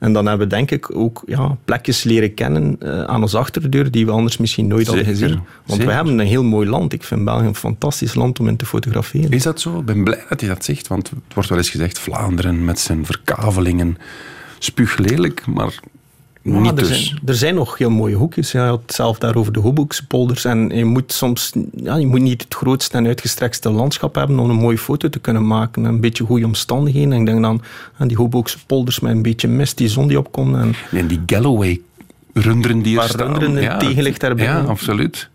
En 0.00 0.12
dan 0.12 0.26
hebben 0.26 0.48
we 0.48 0.54
denk 0.54 0.70
ik 0.70 0.96
ook 0.96 1.22
ja, 1.26 1.56
plekjes 1.64 2.02
leren 2.02 2.34
kennen 2.34 2.76
eh, 2.78 3.04
aan 3.04 3.22
onze 3.22 3.38
achterdeur 3.38 3.90
die 3.90 4.06
we 4.06 4.12
anders 4.12 4.36
misschien 4.36 4.66
nooit 4.66 4.86
hadden 4.86 5.04
gezien. 5.04 5.28
Want 5.28 5.44
zeker. 5.66 5.86
we 5.86 5.92
hebben 5.92 6.18
een 6.18 6.26
heel 6.26 6.44
mooi 6.44 6.68
land. 6.68 6.92
Ik 6.92 7.04
vind 7.04 7.24
België 7.24 7.46
een 7.46 7.54
fantastisch 7.54 8.14
land 8.14 8.40
om 8.40 8.48
in 8.48 8.56
te 8.56 8.66
fotograferen. 8.66 9.30
Is 9.30 9.42
dat 9.42 9.60
zo? 9.60 9.78
Ik 9.78 9.84
ben 9.84 10.04
blij 10.04 10.24
dat 10.28 10.40
je 10.40 10.46
dat 10.46 10.64
zegt, 10.64 10.88
want 10.88 11.10
het 11.10 11.34
wordt 11.34 11.48
wel 11.48 11.58
eens 11.58 11.70
gezegd 11.70 11.98
Vlaanderen 11.98 12.64
met 12.64 12.78
zijn 12.78 13.06
verkavelingen. 13.06 13.96
Spuuglelijk, 14.58 15.46
maar 15.46 15.80
Ja, 16.42 16.58
niet 16.58 16.70
er, 16.70 16.76
dus. 16.76 17.06
zijn, 17.06 17.20
er 17.26 17.34
zijn 17.34 17.54
nog 17.54 17.78
heel 17.78 17.90
mooie 17.90 18.14
hoekjes. 18.14 18.52
Ja, 18.52 18.64
je 18.64 18.68
had 18.70 18.80
het 18.86 18.94
zelf 18.94 19.18
daar 19.18 19.34
over 19.36 19.52
de 19.52 19.60
Hoboekse 19.60 20.06
polders. 20.06 20.44
En 20.44 20.68
je 20.76 20.84
moet 20.84 21.12
soms 21.12 21.52
ja, 21.74 21.96
je 21.96 22.06
moet 22.06 22.20
niet 22.20 22.42
het 22.42 22.54
grootste 22.54 22.96
en 22.96 23.06
uitgestrekste 23.06 23.70
landschap 23.70 24.14
hebben 24.14 24.38
om 24.38 24.50
een 24.50 24.56
mooie 24.56 24.78
foto 24.78 25.08
te 25.08 25.18
kunnen 25.18 25.46
maken. 25.46 25.84
Een 25.84 26.00
beetje 26.00 26.24
goede 26.24 26.46
omstandigheden. 26.46 27.12
En 27.12 27.20
ik 27.20 27.26
denk 27.26 27.42
dan 27.42 27.62
aan 27.98 28.08
die 28.08 28.16
Hoboekse 28.16 28.58
polders 28.66 29.00
met 29.00 29.12
een 29.12 29.22
beetje 29.22 29.48
mist, 29.48 29.76
die 29.76 29.88
zon 29.88 30.08
die 30.08 30.18
opkomt. 30.18 30.56
En 30.56 30.74
En 30.90 31.06
die 31.06 31.20
Galloway 31.26 31.80
runderen 32.32 32.82
die 32.82 32.92
er 32.92 32.98
Waar 32.98 33.08
staan. 33.08 33.38
runderen 33.38 33.72
in 33.72 33.78
tegenlicht 33.78 34.20
daarbij. 34.20 34.44
Ja, 34.44 34.60
absoluut. 34.60 35.28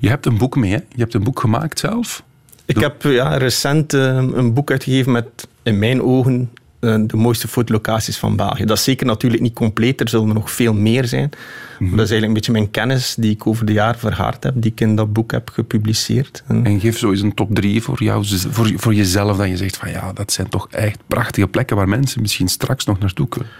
Je 0.00 0.08
hebt 0.08 0.26
een 0.26 0.38
boek 0.38 0.56
mee, 0.56 0.70
hè? 0.70 0.76
Je 0.76 1.00
hebt 1.00 1.14
een 1.14 1.22
boek 1.24 1.40
gemaakt 1.40 1.78
zelf. 1.78 2.22
Ik 2.64 2.76
heb 2.78 3.02
ja, 3.02 3.36
recent 3.36 3.94
eh, 3.94 4.16
een 4.16 4.52
boek 4.54 4.70
uitgegeven 4.70 5.12
met, 5.12 5.26
in 5.62 5.78
mijn 5.78 6.02
ogen, 6.02 6.50
de 6.82 7.16
mooiste 7.16 7.48
fotolocaties 7.48 8.16
van 8.16 8.36
België. 8.36 8.64
Dat 8.64 8.76
is 8.76 8.84
zeker 8.84 9.06
natuurlijk 9.06 9.42
niet 9.42 9.54
compleet, 9.54 10.00
er 10.00 10.08
zullen 10.08 10.28
er 10.28 10.34
nog 10.34 10.50
veel 10.50 10.74
meer 10.74 11.06
zijn. 11.06 11.30
Maar 11.78 11.90
dat 11.90 12.04
is 12.04 12.10
eigenlijk 12.10 12.26
een 12.26 12.32
beetje 12.32 12.52
mijn 12.52 12.70
kennis 12.70 13.14
die 13.14 13.30
ik 13.30 13.46
over 13.46 13.66
de 13.66 13.72
jaren 13.72 13.98
vergaard 14.00 14.44
heb, 14.44 14.54
die 14.56 14.70
ik 14.70 14.80
in 14.80 14.96
dat 14.96 15.12
boek 15.12 15.32
heb 15.32 15.50
gepubliceerd. 15.50 16.42
En 16.46 16.64
En 16.64 16.80
geef 16.80 16.98
zo 16.98 17.10
eens 17.10 17.20
een 17.20 17.34
top 17.34 17.54
drie 17.54 17.82
voor, 17.82 18.02
jou, 18.02 18.24
voor, 18.50 18.72
voor 18.76 18.94
jezelf, 18.94 19.36
dat 19.36 19.48
je 19.48 19.56
zegt 19.56 19.76
van 19.76 19.90
ja, 19.90 20.12
dat 20.12 20.32
zijn 20.32 20.48
toch 20.48 20.68
echt 20.70 20.98
prachtige 21.06 21.48
plekken 21.48 21.76
waar 21.76 21.88
mensen 21.88 22.20
misschien 22.20 22.48
straks 22.48 22.84
nog 22.84 22.98
naartoe 22.98 23.28
kunnen. 23.28 23.50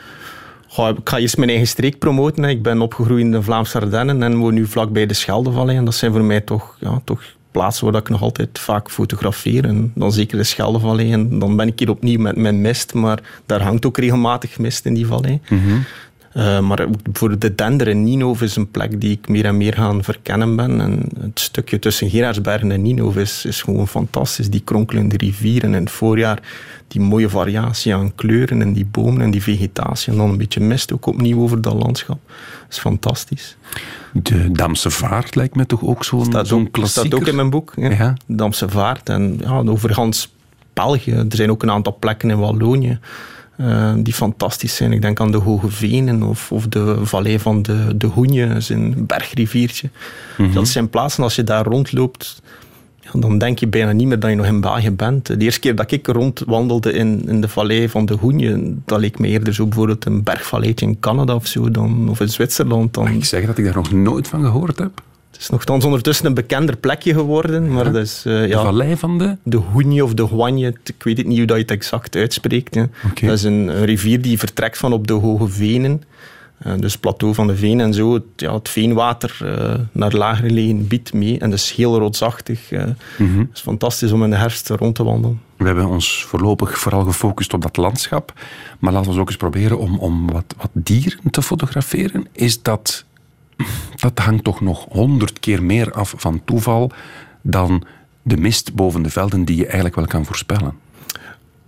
Goh, 0.68 0.88
ik 0.88 1.08
ga 1.08 1.18
eerst 1.18 1.36
mijn 1.36 1.50
eigen 1.50 1.68
streek 1.68 1.98
promoten. 1.98 2.44
Ik 2.44 2.62
ben 2.62 2.80
opgegroeid 2.80 3.20
in 3.20 3.30
de 3.30 3.42
Vlaamse 3.42 3.80
Ardennen 3.80 4.22
en 4.22 4.36
woon 4.36 4.54
nu 4.54 4.66
vlakbij 4.66 5.06
de 5.06 5.14
Scheldevallei. 5.14 5.76
En 5.76 5.84
dat 5.84 5.94
zijn 5.94 6.12
voor 6.12 6.24
mij 6.24 6.40
toch, 6.40 6.76
ja, 6.80 7.00
toch 7.04 7.22
plaatsen 7.52 7.92
waar 7.92 8.00
ik 8.00 8.08
nog 8.08 8.22
altijd 8.22 8.58
vaak 8.58 8.90
fotografeer. 8.90 9.64
En 9.64 9.92
dan 9.94 10.12
zeker 10.12 10.38
de 10.38 10.44
Scheldevallei. 10.44 11.12
En 11.12 11.38
dan 11.38 11.56
ben 11.56 11.68
ik 11.68 11.78
hier 11.78 11.90
opnieuw 11.90 12.20
met 12.20 12.36
mijn 12.36 12.60
mist, 12.60 12.94
maar 12.94 13.18
daar 13.46 13.62
hangt 13.62 13.86
ook 13.86 13.98
regelmatig 13.98 14.58
mist 14.58 14.86
in 14.86 14.94
die 14.94 15.06
vallei. 15.06 15.40
Eh, 16.32 16.60
maar 16.60 16.88
bijvoorbeeld 17.02 17.40
de 17.40 17.54
Dender 17.54 17.88
in 17.88 18.04
Ninove 18.04 18.44
is 18.44 18.56
een 18.56 18.70
plek 18.70 19.00
die 19.00 19.10
ik 19.10 19.28
meer 19.28 19.44
en 19.44 19.56
meer 19.56 19.74
gaan 19.74 20.04
verkennen 20.04 20.56
ben. 20.56 20.80
En 20.80 21.08
het 21.20 21.40
stukje 21.40 21.78
tussen 21.78 22.10
Gerardsbergen 22.10 22.70
en 22.70 22.82
Ninove 22.82 23.20
is, 23.20 23.44
is 23.44 23.62
gewoon 23.62 23.88
fantastisch. 23.88 24.50
Die 24.50 24.60
kronkelende 24.60 25.16
rivieren 25.16 25.74
in 25.74 25.80
het 25.80 25.90
voorjaar, 25.90 26.38
die 26.88 27.00
mooie 27.00 27.28
variatie 27.28 27.94
aan 27.94 28.14
kleuren 28.14 28.62
en 28.62 28.72
die 28.72 28.84
bomen 28.84 29.20
en 29.20 29.30
die 29.30 29.42
vegetatie. 29.42 30.12
En 30.12 30.18
dan 30.18 30.30
een 30.30 30.36
beetje 30.36 30.60
mist 30.60 30.92
ook 30.92 31.06
opnieuw 31.06 31.40
over 31.40 31.62
dat 31.62 31.74
landschap. 31.74 32.18
Dat 32.26 32.70
is 32.70 32.78
fantastisch. 32.78 33.56
De 34.12 34.50
Damse 34.52 34.90
Vaart 34.90 35.34
lijkt 35.34 35.54
me 35.54 35.66
toch 35.66 35.82
ook 35.82 36.04
zo'n 36.04 36.20
ook, 36.20 36.32
klassieker. 36.42 36.88
staat 36.88 37.14
ook 37.14 37.26
in 37.26 37.36
mijn 37.36 37.50
boek. 37.50 37.72
Ja. 37.76 37.90
Ja. 37.90 38.14
Damse 38.26 38.68
Vaart 38.68 39.08
en 39.08 39.38
ja, 39.40 39.58
over 39.58 39.94
gans 39.94 40.34
België. 40.72 41.12
Er 41.12 41.26
zijn 41.28 41.50
ook 41.50 41.62
een 41.62 41.70
aantal 41.70 41.96
plekken 41.98 42.30
in 42.30 42.38
Wallonië 42.38 42.98
eh, 43.56 43.92
die 43.96 44.14
fantastisch 44.14 44.76
zijn. 44.76 44.92
Ik 44.92 45.02
denk 45.02 45.20
aan 45.20 45.30
de 45.30 45.38
Hoge 45.38 45.70
Venen 45.70 46.22
of, 46.22 46.52
of 46.52 46.66
de 46.66 46.96
vallei 47.02 47.38
van 47.38 47.62
de, 47.62 47.96
de 47.96 48.06
Hoenje, 48.06 48.56
een 48.68 49.06
bergriviertje. 49.06 49.90
Dat 50.54 50.68
zijn 50.68 50.88
plaatsen, 50.88 51.22
als 51.22 51.34
je 51.34 51.44
daar 51.44 51.64
rondloopt, 51.64 52.42
ja, 53.00 53.20
dan 53.20 53.38
denk 53.38 53.58
je 53.58 53.66
bijna 53.66 53.92
niet 53.92 54.06
meer 54.06 54.20
dat 54.20 54.30
je 54.30 54.36
nog 54.36 54.46
in 54.46 54.60
België 54.60 54.90
bent. 54.90 55.26
De 55.26 55.38
eerste 55.38 55.60
keer 55.60 55.74
dat 55.74 55.90
ik 55.90 56.06
rondwandelde 56.06 56.92
in, 56.92 57.28
in 57.28 57.40
de 57.40 57.48
vallei 57.48 57.88
van 57.88 58.06
de 58.06 58.14
Hoenje, 58.14 58.74
dat 58.84 59.00
leek 59.00 59.18
me 59.18 59.28
eerder 59.28 59.54
zo 59.54 59.66
bijvoorbeeld 59.66 60.04
een 60.04 60.22
bergvalleitje 60.22 60.86
in 60.86 61.00
Canada 61.00 61.34
of 61.34 61.46
zo, 61.46 61.70
dan, 61.70 62.08
of 62.08 62.20
in 62.20 62.28
Zwitserland. 62.28 62.94
Dan, 62.94 63.08
Ik 63.08 63.24
zeg 63.24 63.46
dat 63.46 63.58
ik 63.58 63.64
daar 63.64 63.74
nog 63.74 63.92
nooit 63.92 64.28
van 64.28 64.42
gehoord 64.42 64.78
heb. 64.78 65.02
Het 65.42 65.50
is 65.52 65.56
nogthans 65.56 65.84
ondertussen 65.84 66.26
een 66.26 66.34
bekender 66.34 66.76
plekje 66.76 67.12
geworden, 67.14 67.72
maar 67.72 67.84
dat 67.84 67.94
is... 68.02 68.22
eh, 68.26 68.32
De 68.40 68.48
ja, 68.48 68.62
vallei 68.62 68.96
van 68.96 69.18
de... 69.18 69.36
de 69.42 69.56
Hoenje 69.56 70.04
of 70.04 70.14
de 70.14 70.22
Hoanje, 70.22 70.74
ik 70.84 71.02
weet 71.02 71.16
het 71.18 71.26
niet 71.26 71.38
hoe 71.38 71.46
dat 71.46 71.56
je 71.56 71.62
het 71.62 71.70
exact 71.72 72.16
uitspreekt. 72.16 72.74
hè. 72.74 72.84
Dat 73.26 73.32
is 73.38 73.42
een, 73.42 73.68
een 73.68 73.84
rivier 73.84 74.22
die 74.22 74.38
vertrekt 74.38 74.78
van 74.78 74.92
op 74.92 75.06
de 75.06 75.12
Hoge 75.12 75.48
Venen. 75.48 76.02
Eh, 76.58 76.72
dus 76.78 76.96
plateau 76.98 77.34
van 77.34 77.46
de 77.46 77.56
Veen 77.56 77.80
en 77.80 77.94
zo, 77.94 78.14
het, 78.14 78.22
ja, 78.36 78.54
het 78.54 78.68
veenwater 78.68 79.36
eh, 79.44 79.74
naar 79.92 80.12
lager 80.12 80.46
gelegen 80.46 80.76
gebied 80.76 81.12
mee. 81.12 81.38
En 81.38 81.50
dat 81.50 81.58
is 81.58 81.72
heel 81.72 81.98
rotsachtig. 81.98 82.70
Mhm. 82.70 83.38
Het 83.38 83.48
is 83.54 83.60
fantastisch 83.60 84.12
om 84.12 84.24
in 84.24 84.30
de 84.30 84.36
herfst 84.36 84.68
rond 84.68 84.94
te 84.94 85.04
wandelen. 85.04 85.40
We 85.56 85.64
hebben 85.64 85.86
ons 85.88 86.24
voorlopig 86.28 86.78
vooral 86.78 87.02
gefocust 87.04 87.54
op 87.54 87.62
dat 87.62 87.76
landschap. 87.76 88.32
Maar 88.78 88.92
laten 88.92 89.12
we 89.14 89.20
ook 89.20 89.26
eens 89.28 89.36
proberen 89.36 89.78
om, 89.78 89.98
om 89.98 90.30
wat, 90.32 90.54
wat 90.56 90.70
dieren 90.72 91.30
te 91.30 91.42
fotograferen. 91.42 92.26
Is 92.32 92.62
dat, 92.62 93.04
dat 94.00 94.18
hangt 94.18 94.44
toch 94.44 94.60
nog 94.60 94.86
honderd 94.88 95.40
keer 95.40 95.62
meer 95.62 95.92
af 95.92 96.14
van 96.16 96.40
toeval 96.44 96.90
dan 97.42 97.84
de 98.22 98.36
mist 98.36 98.74
boven 98.74 99.02
de 99.02 99.10
velden 99.10 99.44
die 99.44 99.56
je 99.56 99.64
eigenlijk 99.64 99.94
wel 99.94 100.06
kan 100.06 100.24
voorspellen. 100.24 100.74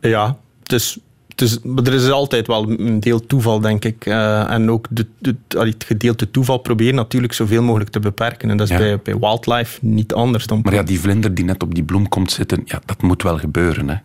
Ja, 0.00 0.36
het 0.62 0.72
is, 0.72 0.98
het 1.28 1.40
is, 1.40 1.58
maar 1.62 1.84
er 1.84 1.92
is 1.94 2.10
altijd 2.10 2.46
wel 2.46 2.70
een 2.70 3.00
deel 3.00 3.26
toeval, 3.26 3.60
denk 3.60 3.84
ik. 3.84 4.06
Eh, 4.06 4.50
en 4.50 4.70
ook 4.70 4.86
de, 4.90 5.06
het 5.48 5.84
gedeelte 5.84 6.30
toeval 6.30 6.58
proberen 6.58 6.94
natuurlijk 6.94 7.32
zoveel 7.32 7.62
mogelijk 7.62 7.90
te 7.90 8.00
beperken. 8.00 8.50
En 8.50 8.56
dat 8.56 8.70
is 8.70 8.72
Ja. 8.72 8.78
bij, 8.78 8.98
bij 8.98 9.18
wildlife 9.18 9.78
niet 9.82 10.14
anders 10.14 10.46
dan... 10.46 10.60
Maar 10.62 10.74
ja, 10.74 10.82
die 10.82 11.00
vlinder 11.00 11.34
die 11.34 11.44
net 11.44 11.62
op 11.62 11.74
die 11.74 11.84
bloem 11.84 12.08
komt 12.08 12.32
zitten, 12.32 12.62
ja, 12.64 12.80
dat 12.84 13.02
moet 13.02 13.22
wel 13.22 13.38
gebeuren. 13.38 13.88
Hè? 13.88 13.96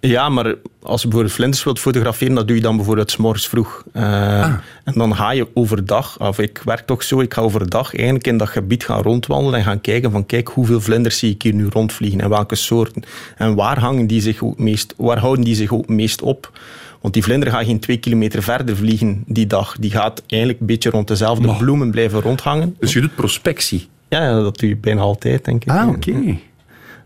Ja, 0.00 0.28
maar 0.28 0.54
als 0.82 1.00
je 1.00 1.06
bijvoorbeeld 1.06 1.36
vlinders 1.36 1.64
wilt 1.64 1.78
fotograferen, 1.78 2.34
dat 2.34 2.46
doe 2.46 2.56
je 2.56 2.62
dan 2.62 2.76
bijvoorbeeld 2.76 3.10
's 3.10 3.16
morgens 3.16 3.48
vroeg. 3.48 3.84
Eh, 3.92 4.40
En 4.84 4.92
dan 4.94 5.16
ga 5.16 5.30
je 5.30 5.48
overdag, 5.54 6.20
of 6.20 6.38
ik 6.38 6.62
werk 6.64 6.86
toch 6.86 7.02
zo, 7.02 7.20
ik 7.20 7.34
ga 7.34 7.40
overdag 7.40 7.94
eigenlijk 7.94 8.26
in 8.26 8.36
dat 8.36 8.48
gebied 8.48 8.84
gaan 8.84 9.02
rondwandelen 9.02 9.58
en 9.58 9.64
gaan 9.64 9.80
kijken 9.80 10.10
van 10.10 10.26
kijk, 10.26 10.48
hoeveel 10.48 10.80
vlinders 10.80 11.18
zie 11.18 11.30
ik 11.30 11.42
hier 11.42 11.54
nu 11.54 11.66
rondvliegen 11.70 12.20
en 12.20 12.28
welke 12.28 12.54
soorten. 12.54 13.02
En 13.36 13.54
waar, 13.54 13.78
hangen 13.78 14.06
die 14.06 14.20
zich 14.20 14.42
ook 14.42 14.58
meest, 14.58 14.94
waar 14.96 15.18
houden 15.18 15.44
die 15.44 15.54
zich 15.54 15.72
ook 15.72 15.88
meest 15.88 16.22
op? 16.22 16.58
Want 17.00 17.14
die 17.14 17.22
vlinder 17.22 17.50
gaat 17.50 17.64
geen 17.64 17.80
twee 17.80 17.96
kilometer 17.96 18.42
verder 18.42 18.76
vliegen 18.76 19.22
die 19.26 19.46
dag. 19.46 19.76
Die 19.80 19.90
gaat 19.90 20.22
eigenlijk 20.26 20.60
een 20.60 20.66
beetje 20.66 20.90
rond 20.90 21.08
dezelfde 21.08 21.56
bloemen 21.56 21.90
blijven 21.90 22.20
rondhangen. 22.20 22.76
Dus 22.80 22.92
je 22.92 23.00
doet 23.00 23.14
prospectie? 23.14 23.88
Ja, 24.08 24.22
ja, 24.22 24.40
dat 24.40 24.58
doe 24.58 24.68
je 24.68 24.76
bijna 24.76 25.00
altijd, 25.00 25.44
denk 25.44 25.64
ik. 25.64 25.70
Ah, 25.70 25.88
oké. 25.88 26.38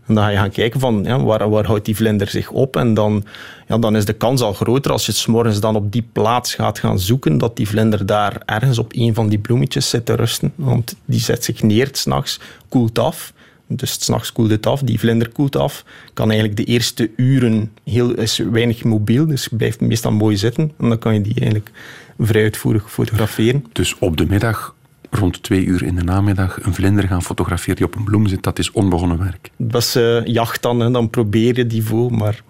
En 0.07 0.13
dan 0.13 0.23
ga 0.23 0.29
je 0.29 0.37
gaan 0.37 0.51
kijken 0.51 0.79
van 0.79 1.03
ja, 1.03 1.23
waar, 1.23 1.49
waar 1.49 1.65
houdt 1.65 1.85
die 1.85 1.95
vlinder 1.95 2.27
zich 2.27 2.49
op. 2.49 2.75
En 2.75 2.93
dan, 2.93 3.23
ja, 3.67 3.77
dan 3.77 3.95
is 3.95 4.05
de 4.05 4.13
kans 4.13 4.41
al 4.41 4.53
groter 4.53 4.91
als 4.91 5.05
je 5.05 5.11
's 5.11 5.25
morgens 5.25 5.59
dan 5.59 5.75
op 5.75 5.91
die 5.91 6.05
plaats 6.11 6.55
gaat 6.55 6.79
gaan 6.79 6.99
zoeken, 6.99 7.37
dat 7.37 7.55
die 7.55 7.67
vlinder 7.67 8.05
daar 8.05 8.41
ergens 8.45 8.77
op 8.77 8.91
een 8.95 9.13
van 9.13 9.29
die 9.29 9.39
bloemetjes 9.39 9.89
zit 9.89 10.05
te 10.05 10.15
rusten. 10.15 10.53
Want 10.55 10.95
die 11.05 11.19
zet 11.19 11.43
zich 11.43 11.63
neer 11.63 11.89
s'nachts, 11.91 12.39
koelt 12.69 12.99
af. 12.99 13.33
Dus 13.67 14.03
s'nachts 14.03 14.31
koelt 14.31 14.49
het 14.49 14.65
af, 14.65 14.81
die 14.81 14.99
vlinder 14.99 15.29
koelt 15.29 15.55
af. 15.55 15.85
Kan 16.13 16.29
eigenlijk 16.29 16.57
de 16.57 16.71
eerste 16.71 17.09
uren 17.15 17.71
heel, 17.83 18.13
is 18.13 18.37
weinig 18.37 18.83
mobiel, 18.83 19.27
dus 19.27 19.47
blijft 19.47 19.81
meestal 19.81 20.11
mooi 20.11 20.37
zitten. 20.37 20.71
En 20.79 20.89
dan 20.89 20.99
kan 20.99 21.13
je 21.13 21.21
die 21.21 21.35
eigenlijk 21.35 21.71
vrij 22.19 22.43
uitvoerig 22.43 22.91
fotograferen. 22.91 23.65
Dus 23.71 23.95
op 23.99 24.17
de 24.17 24.25
middag, 24.25 24.75
rond 25.11 25.43
twee 25.43 25.65
uur 25.65 25.83
in 25.83 25.95
de 25.95 26.03
namiddag, 26.03 26.63
een 26.63 26.73
vlinder 26.73 27.07
gaan 27.07 27.23
fotograferen 27.23 27.75
die 27.75 27.85
op 27.85 27.95
een 27.95 28.03
bloem 28.03 28.27
zit, 28.27 28.43
dat 28.43 28.59
is 28.59 28.71
onbegonnen 28.71 29.17
werk. 29.17 29.51
Dat 29.57 29.81
is 29.81 29.95
eh, 29.95 30.25
jacht 30.25 30.61
dan, 30.61 30.79
hè. 30.79 30.91
dan 30.91 31.09
probeer 31.09 31.57
je 31.57 31.67
die 31.67 31.83
voor, 31.83 32.13
maar 32.13 32.43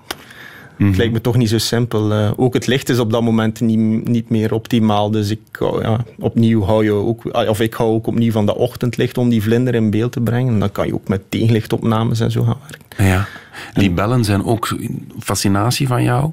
het 0.78 0.98
lijkt 0.98 1.14
me 1.14 1.22
toch 1.22 1.38
niet 1.38 1.50
zo 1.50 1.58
simpel. 1.58 2.14
Eh, 2.14 2.32
ook 2.36 2.54
het 2.54 2.68
licht 2.68 2.90
is 2.90 3.00
op 3.00 3.12
dat 3.12 3.22
moment 3.22 3.60
niet, 3.60 4.08
niet 4.08 4.30
meer 4.30 4.54
optimaal, 4.54 5.12
dus 5.12 5.30
ik, 5.30 5.40
ja, 5.82 6.06
opnieuw 6.20 6.64
hou 6.64 6.84
je 6.84 6.92
ook, 6.92 7.26
ah, 7.26 7.50
of 7.50 7.60
ik 7.60 7.74
hou 7.74 7.90
ook 7.90 8.08
opnieuw 8.08 8.32
van 8.32 8.46
dat 8.46 8.56
ochtendlicht 8.56 9.18
om 9.18 9.30
die 9.30 9.42
vlinder 9.42 9.76
in 9.76 9.90
beeld 9.90 10.12
te 10.12 10.22
brengen. 10.22 10.60
Dan 10.60 10.72
kan 10.72 10.88
je 10.88 10.94
ook 10.94 11.08
met 11.08 11.22
tegenlichtopnames 11.30 12.20
en 12.20 12.32
zo 12.32 12.44
gaan 12.44 12.58
werken. 12.70 13.06
Ja. 13.06 13.28
Libellen 13.74 14.24
zijn 14.24 14.44
ook 14.44 14.70
een 14.70 15.12
fascinatie 15.20 15.88
van 15.88 16.04
jou. 16.04 16.32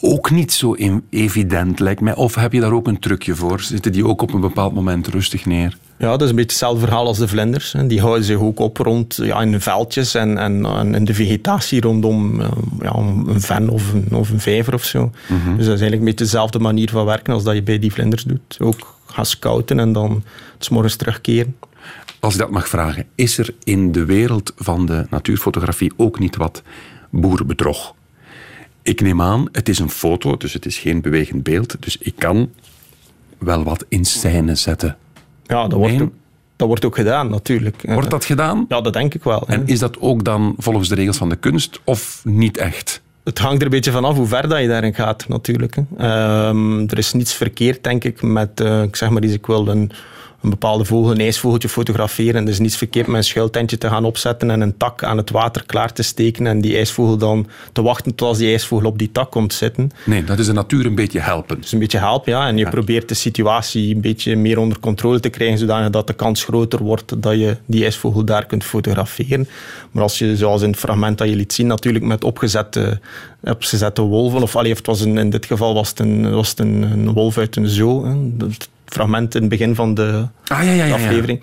Ook 0.00 0.30
niet 0.30 0.52
zo 0.52 0.74
evident, 1.10 1.78
lijkt 1.78 2.00
mij. 2.00 2.14
Of 2.14 2.34
heb 2.34 2.52
je 2.52 2.60
daar 2.60 2.72
ook 2.72 2.86
een 2.86 2.98
trucje 2.98 3.34
voor? 3.34 3.60
Zitten 3.60 3.92
die 3.92 4.06
ook 4.06 4.22
op 4.22 4.32
een 4.34 4.40
bepaald 4.40 4.74
moment 4.74 5.06
rustig 5.06 5.46
neer? 5.46 5.78
Ja, 5.98 6.10
dat 6.10 6.22
is 6.22 6.28
een 6.28 6.34
beetje 6.36 6.50
hetzelfde 6.50 6.80
verhaal 6.80 7.06
als 7.06 7.18
de 7.18 7.28
vlinders. 7.28 7.72
hè. 7.72 7.86
Die 7.86 8.00
houden 8.00 8.24
zich 8.24 8.38
ook 8.38 8.58
op 8.58 8.76
rond 8.76 9.18
ja, 9.22 9.40
in 9.40 9.60
veldjes 9.60 10.14
en, 10.14 10.38
en, 10.38 10.66
en 10.66 10.94
in 10.94 11.04
de 11.04 11.14
vegetatie 11.14 11.80
rondom 11.80 12.40
eh, 12.40 12.48
ja, 12.80 12.94
een 12.94 13.40
ven 13.40 13.68
of 13.68 13.92
een, 13.92 14.06
of 14.10 14.30
een 14.30 14.40
vijver 14.40 14.74
of 14.74 14.84
zo. 14.84 15.10
Dus 15.28 15.40
dat 15.42 15.58
is 15.58 15.66
eigenlijk 15.66 15.98
een 15.98 16.04
beetje 16.04 16.24
dezelfde 16.24 16.58
manier 16.58 16.90
van 16.90 17.04
werken 17.04 17.34
als 17.34 17.42
dat 17.42 17.54
je 17.54 17.62
bij 17.62 17.78
die 17.78 17.92
vlinders 17.92 18.22
doet. 18.24 18.56
Ook 18.60 18.94
gaan 19.06 19.26
scouten 19.26 19.78
en 19.78 19.92
dan 19.92 20.22
s 20.58 20.68
morgens 20.68 20.96
terugkeren. 20.96 21.56
Als 22.20 22.34
ik 22.34 22.40
dat 22.40 22.50
mag 22.50 22.68
vragen, 22.68 23.06
is 23.14 23.38
er 23.38 23.54
in 23.64 23.92
de 23.92 24.04
wereld 24.04 24.52
van 24.56 24.86
de 24.86 25.06
natuurfotografie 25.10 25.92
ook 25.96 26.18
niet 26.18 26.36
wat 26.36 26.62
boerenbedrog? 27.10 27.94
Ik 28.82 29.00
neem 29.00 29.22
aan, 29.22 29.48
het 29.52 29.68
is 29.68 29.78
een 29.78 29.90
foto, 29.90 30.36
dus 30.36 30.52
het 30.52 30.66
is 30.66 30.78
geen 30.78 31.00
bewegend 31.00 31.42
beeld. 31.42 31.76
Dus 31.80 31.96
ik 31.98 32.14
kan 32.18 32.50
wel 33.38 33.62
wat 33.62 33.84
in 33.88 34.04
scène 34.04 34.54
zetten. 34.54 34.96
Ja, 35.46 35.68
dat 35.68 35.78
wordt, 35.78 36.00
ook, 36.00 36.12
dat 36.56 36.68
wordt 36.68 36.84
ook 36.84 36.94
gedaan 36.94 37.30
natuurlijk. 37.30 37.82
Wordt 37.86 38.10
dat 38.10 38.24
gedaan? 38.24 38.64
Ja, 38.68 38.80
dat 38.80 38.92
denk 38.92 39.14
ik 39.14 39.24
wel. 39.24 39.42
hè. 39.46 39.54
En 39.54 39.66
is 39.66 39.78
dat 39.78 40.00
ook 40.00 40.24
dan 40.24 40.54
volgens 40.58 40.88
de 40.88 40.94
regels 40.94 41.16
van 41.16 41.28
de 41.28 41.36
kunst 41.36 41.80
of 41.84 42.20
niet 42.24 42.56
echt? 42.56 43.02
Het 43.24 43.38
hangt 43.38 43.58
er 43.58 43.64
een 43.64 43.70
beetje 43.70 43.90
vanaf 43.90 44.16
hoe 44.16 44.26
ver 44.26 44.48
dat 44.48 44.60
je 44.60 44.68
daarin 44.68 44.94
gaat, 44.94 45.28
natuurlijk. 45.28 45.74
hè. 45.74 45.82
Ehm, 45.96 46.80
er 46.80 46.98
is 46.98 47.12
niets 47.12 47.34
verkeerd, 47.34 47.84
denk 47.84 48.04
ik, 48.04 48.22
met, 48.22 48.60
eh, 48.60 48.82
ik 48.82 48.96
zeg 48.96 49.10
maar 49.10 49.22
eens, 49.22 49.32
ik 49.32 49.46
wil 49.46 49.68
een, 49.68 49.90
een 50.42 50.50
bepaalde 50.50 50.84
vogel, 50.84 51.10
een 51.10 51.20
ijsvogeltje 51.20 51.68
fotograferen. 51.68 52.42
Er 52.42 52.48
is 52.48 52.58
niets 52.58 52.76
verkeerd 52.76 53.06
met 53.06 53.16
een 53.16 53.24
schuiltentje 53.24 53.78
te 53.78 53.88
gaan 53.88 54.04
opzetten 54.04 54.50
en 54.50 54.60
een 54.60 54.76
tak 54.76 55.04
aan 55.04 55.16
het 55.16 55.30
water 55.30 55.62
klaar 55.66 55.92
te 55.92 56.02
steken 56.02 56.46
en 56.46 56.60
die 56.60 56.76
ijsvogel 56.76 57.16
dan 57.16 57.46
te 57.72 57.82
wachten 57.82 58.14
tot 58.14 58.28
als 58.28 58.38
die 58.38 58.50
ijsvogel 58.50 58.88
op 58.88 58.98
die 58.98 59.12
tak 59.12 59.30
komt 59.30 59.52
zitten. 59.52 59.90
Nee, 60.04 60.24
dat 60.24 60.38
is 60.38 60.46
de 60.46 60.52
natuur 60.52 60.86
een 60.86 60.94
beetje 60.94 61.20
helpen. 61.20 61.60
Dus 61.60 61.72
een 61.72 61.78
beetje 61.78 61.98
helpen, 61.98 62.32
ja. 62.32 62.46
En 62.46 62.56
je 62.56 62.68
probeert 62.68 63.08
de 63.08 63.14
situatie 63.14 63.94
een 63.94 64.00
beetje 64.00 64.36
meer 64.36 64.58
onder 64.58 64.80
controle 64.80 65.20
te 65.20 65.28
krijgen, 65.28 65.58
zodanig 65.58 65.90
dat 65.90 66.06
de 66.06 66.12
kans 66.12 66.44
groter 66.44 66.82
wordt 66.82 67.22
dat 67.22 67.34
je 67.34 67.56
die 67.66 67.84
ijsvogel 67.84 68.24
daar 68.24 68.46
kunt 68.46 68.64
fotograferen. 68.64 69.48
Maar 69.90 70.02
als 70.02 70.18
je, 70.18 70.36
zoals 70.36 70.62
in 70.62 70.70
het 70.70 70.78
fragment 70.78 71.18
dat 71.18 71.28
je 71.28 71.36
liet 71.36 71.52
zien, 71.52 71.66
natuurlijk 71.66 72.04
met 72.04 72.24
opgezette, 72.24 73.00
opgezette 73.42 74.02
wolven, 74.02 74.42
of 74.42 74.56
allee, 74.56 74.74
het 74.74 74.86
was 74.86 75.00
een, 75.00 75.18
in 75.18 75.30
dit 75.30 75.46
geval 75.46 75.74
was 75.74 75.88
het 75.88 75.98
een, 75.98 76.30
was 76.30 76.48
het 76.50 76.58
een, 76.58 76.82
een 76.82 77.12
wolf 77.12 77.38
uit 77.38 77.56
een 77.56 77.68
zoo. 77.68 78.04
Hè. 78.04 78.14
Dat 78.36 78.68
fragment 78.92 79.34
in 79.34 79.40
het 79.40 79.50
begin 79.50 79.74
van 79.74 79.94
de 79.94 80.28
Ah, 80.50 80.64
ja, 80.64 80.72
ja, 80.72 80.84
ja, 80.84 80.94
aflevering. 80.94 81.40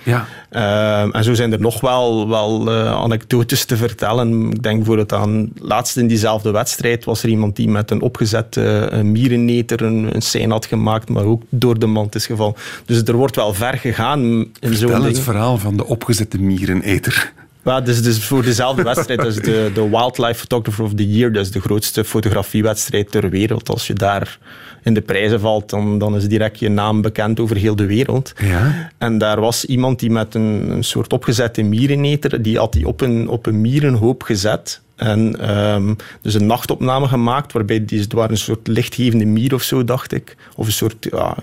Ehm, 0.50 1.10
en 1.12 1.24
zo 1.24 1.34
zijn 1.34 1.52
er 1.52 1.60
nog 1.60 1.82
wel, 1.82 2.30
wel 2.30 2.72
eh, 2.72 2.92
anekdotes 2.92 3.66
te 3.66 3.78
vertellen. 3.78 4.52
Ik 4.52 4.64
denk 4.64 4.76
bijvoorbeeld 4.76 5.14
aan, 5.14 5.50
laatst 5.60 5.98
in 5.98 6.08
diezelfde 6.08 6.52
wedstrijd 6.52 7.06
was 7.06 7.24
er 7.24 7.30
iemand 7.30 7.56
die 7.56 7.70
met 7.70 7.92
een 7.92 8.02
opgezette 8.02 8.90
uh, 8.94 9.02
mierenneter 9.02 9.82
een, 9.82 10.16
een 10.16 10.22
sein 10.22 10.52
had 10.52 10.66
gemaakt, 10.66 11.10
maar 11.10 11.24
ook 11.24 11.44
door 11.50 11.80
de 11.80 11.86
mand 11.86 12.16
is 12.16 12.26
gevallen. 12.26 12.56
Dus 12.86 13.02
er 13.04 13.16
wordt 13.16 13.36
wel 13.36 13.54
ver 13.54 13.78
gegaan 13.78 14.22
in 14.60 14.76
zo'n 14.76 14.90
Vertel 14.90 15.04
het 15.04 15.20
verhaal 15.20 15.58
van 15.58 15.78
de 15.78 15.86
opgezette 15.86 16.42
miereneter. 16.42 17.34
Ja, 17.68 17.82
dus, 17.82 18.02
dus 18.02 18.26
voor 18.26 18.44
dezelfde 18.44 18.84
wedstrijd, 18.94 19.24
is 19.24 19.36
de, 19.36 19.72
de 19.74 19.90
Wildlife 19.90 20.40
Photographer 20.40 20.84
of 20.86 20.94
the 20.94 21.12
Year, 21.12 21.32
dat 21.32 21.46
is 21.46 21.52
de 21.52 21.60
grootste 21.60 22.04
fotografiewedstrijd 22.04 23.12
ter 23.12 23.30
wereld. 23.30 23.70
Als 23.70 23.88
je 23.88 23.94
daar 23.94 24.40
in 24.84 24.94
de 24.94 25.02
prijzen 25.02 25.40
valt, 25.40 25.70
dan, 25.70 25.98
dan 25.98 26.16
is 26.16 26.28
direct 26.28 26.60
je 26.60 26.70
naam 26.70 27.02
bekend 27.02 27.40
over 27.40 27.56
heel 27.56 27.76
de 27.76 27.86
wereld. 27.86 28.34
Ja. 28.44 28.90
En 28.98 29.18
daar 29.18 29.40
was 29.40 29.66
iemand 29.66 30.00
die 30.00 30.12
met 30.12 30.36
een, 30.36 30.70
een 30.70 30.84
soort 30.84 31.14
opgezette 31.14 31.62
miereneter, 31.62 32.42
die 32.42 32.58
had 32.58 32.74
die 32.74 32.88
op 32.88 33.02
een, 33.02 33.28
op 33.28 33.46
een 33.46 33.62
mierenhoop 33.62 34.24
gezet. 34.24 34.82
En 34.98 35.40
ehm, 35.40 35.94
dus 36.22 36.34
een 36.34 36.46
nachtopname 36.46 37.08
gemaakt, 37.08 37.54
waarbij 37.54 37.86
die, 37.86 38.00
het 38.00 38.14
waren 38.14 38.32
een 38.32 38.38
soort 38.38 38.68
lichtgevende 38.68 39.26
mier 39.26 39.54
of 39.54 39.62
zo, 39.62 39.84
dacht 39.84 40.14
ik. 40.14 40.36
Of 40.56 40.66
een 40.66 40.72
soort, 40.72 41.08
ja, 41.12 41.38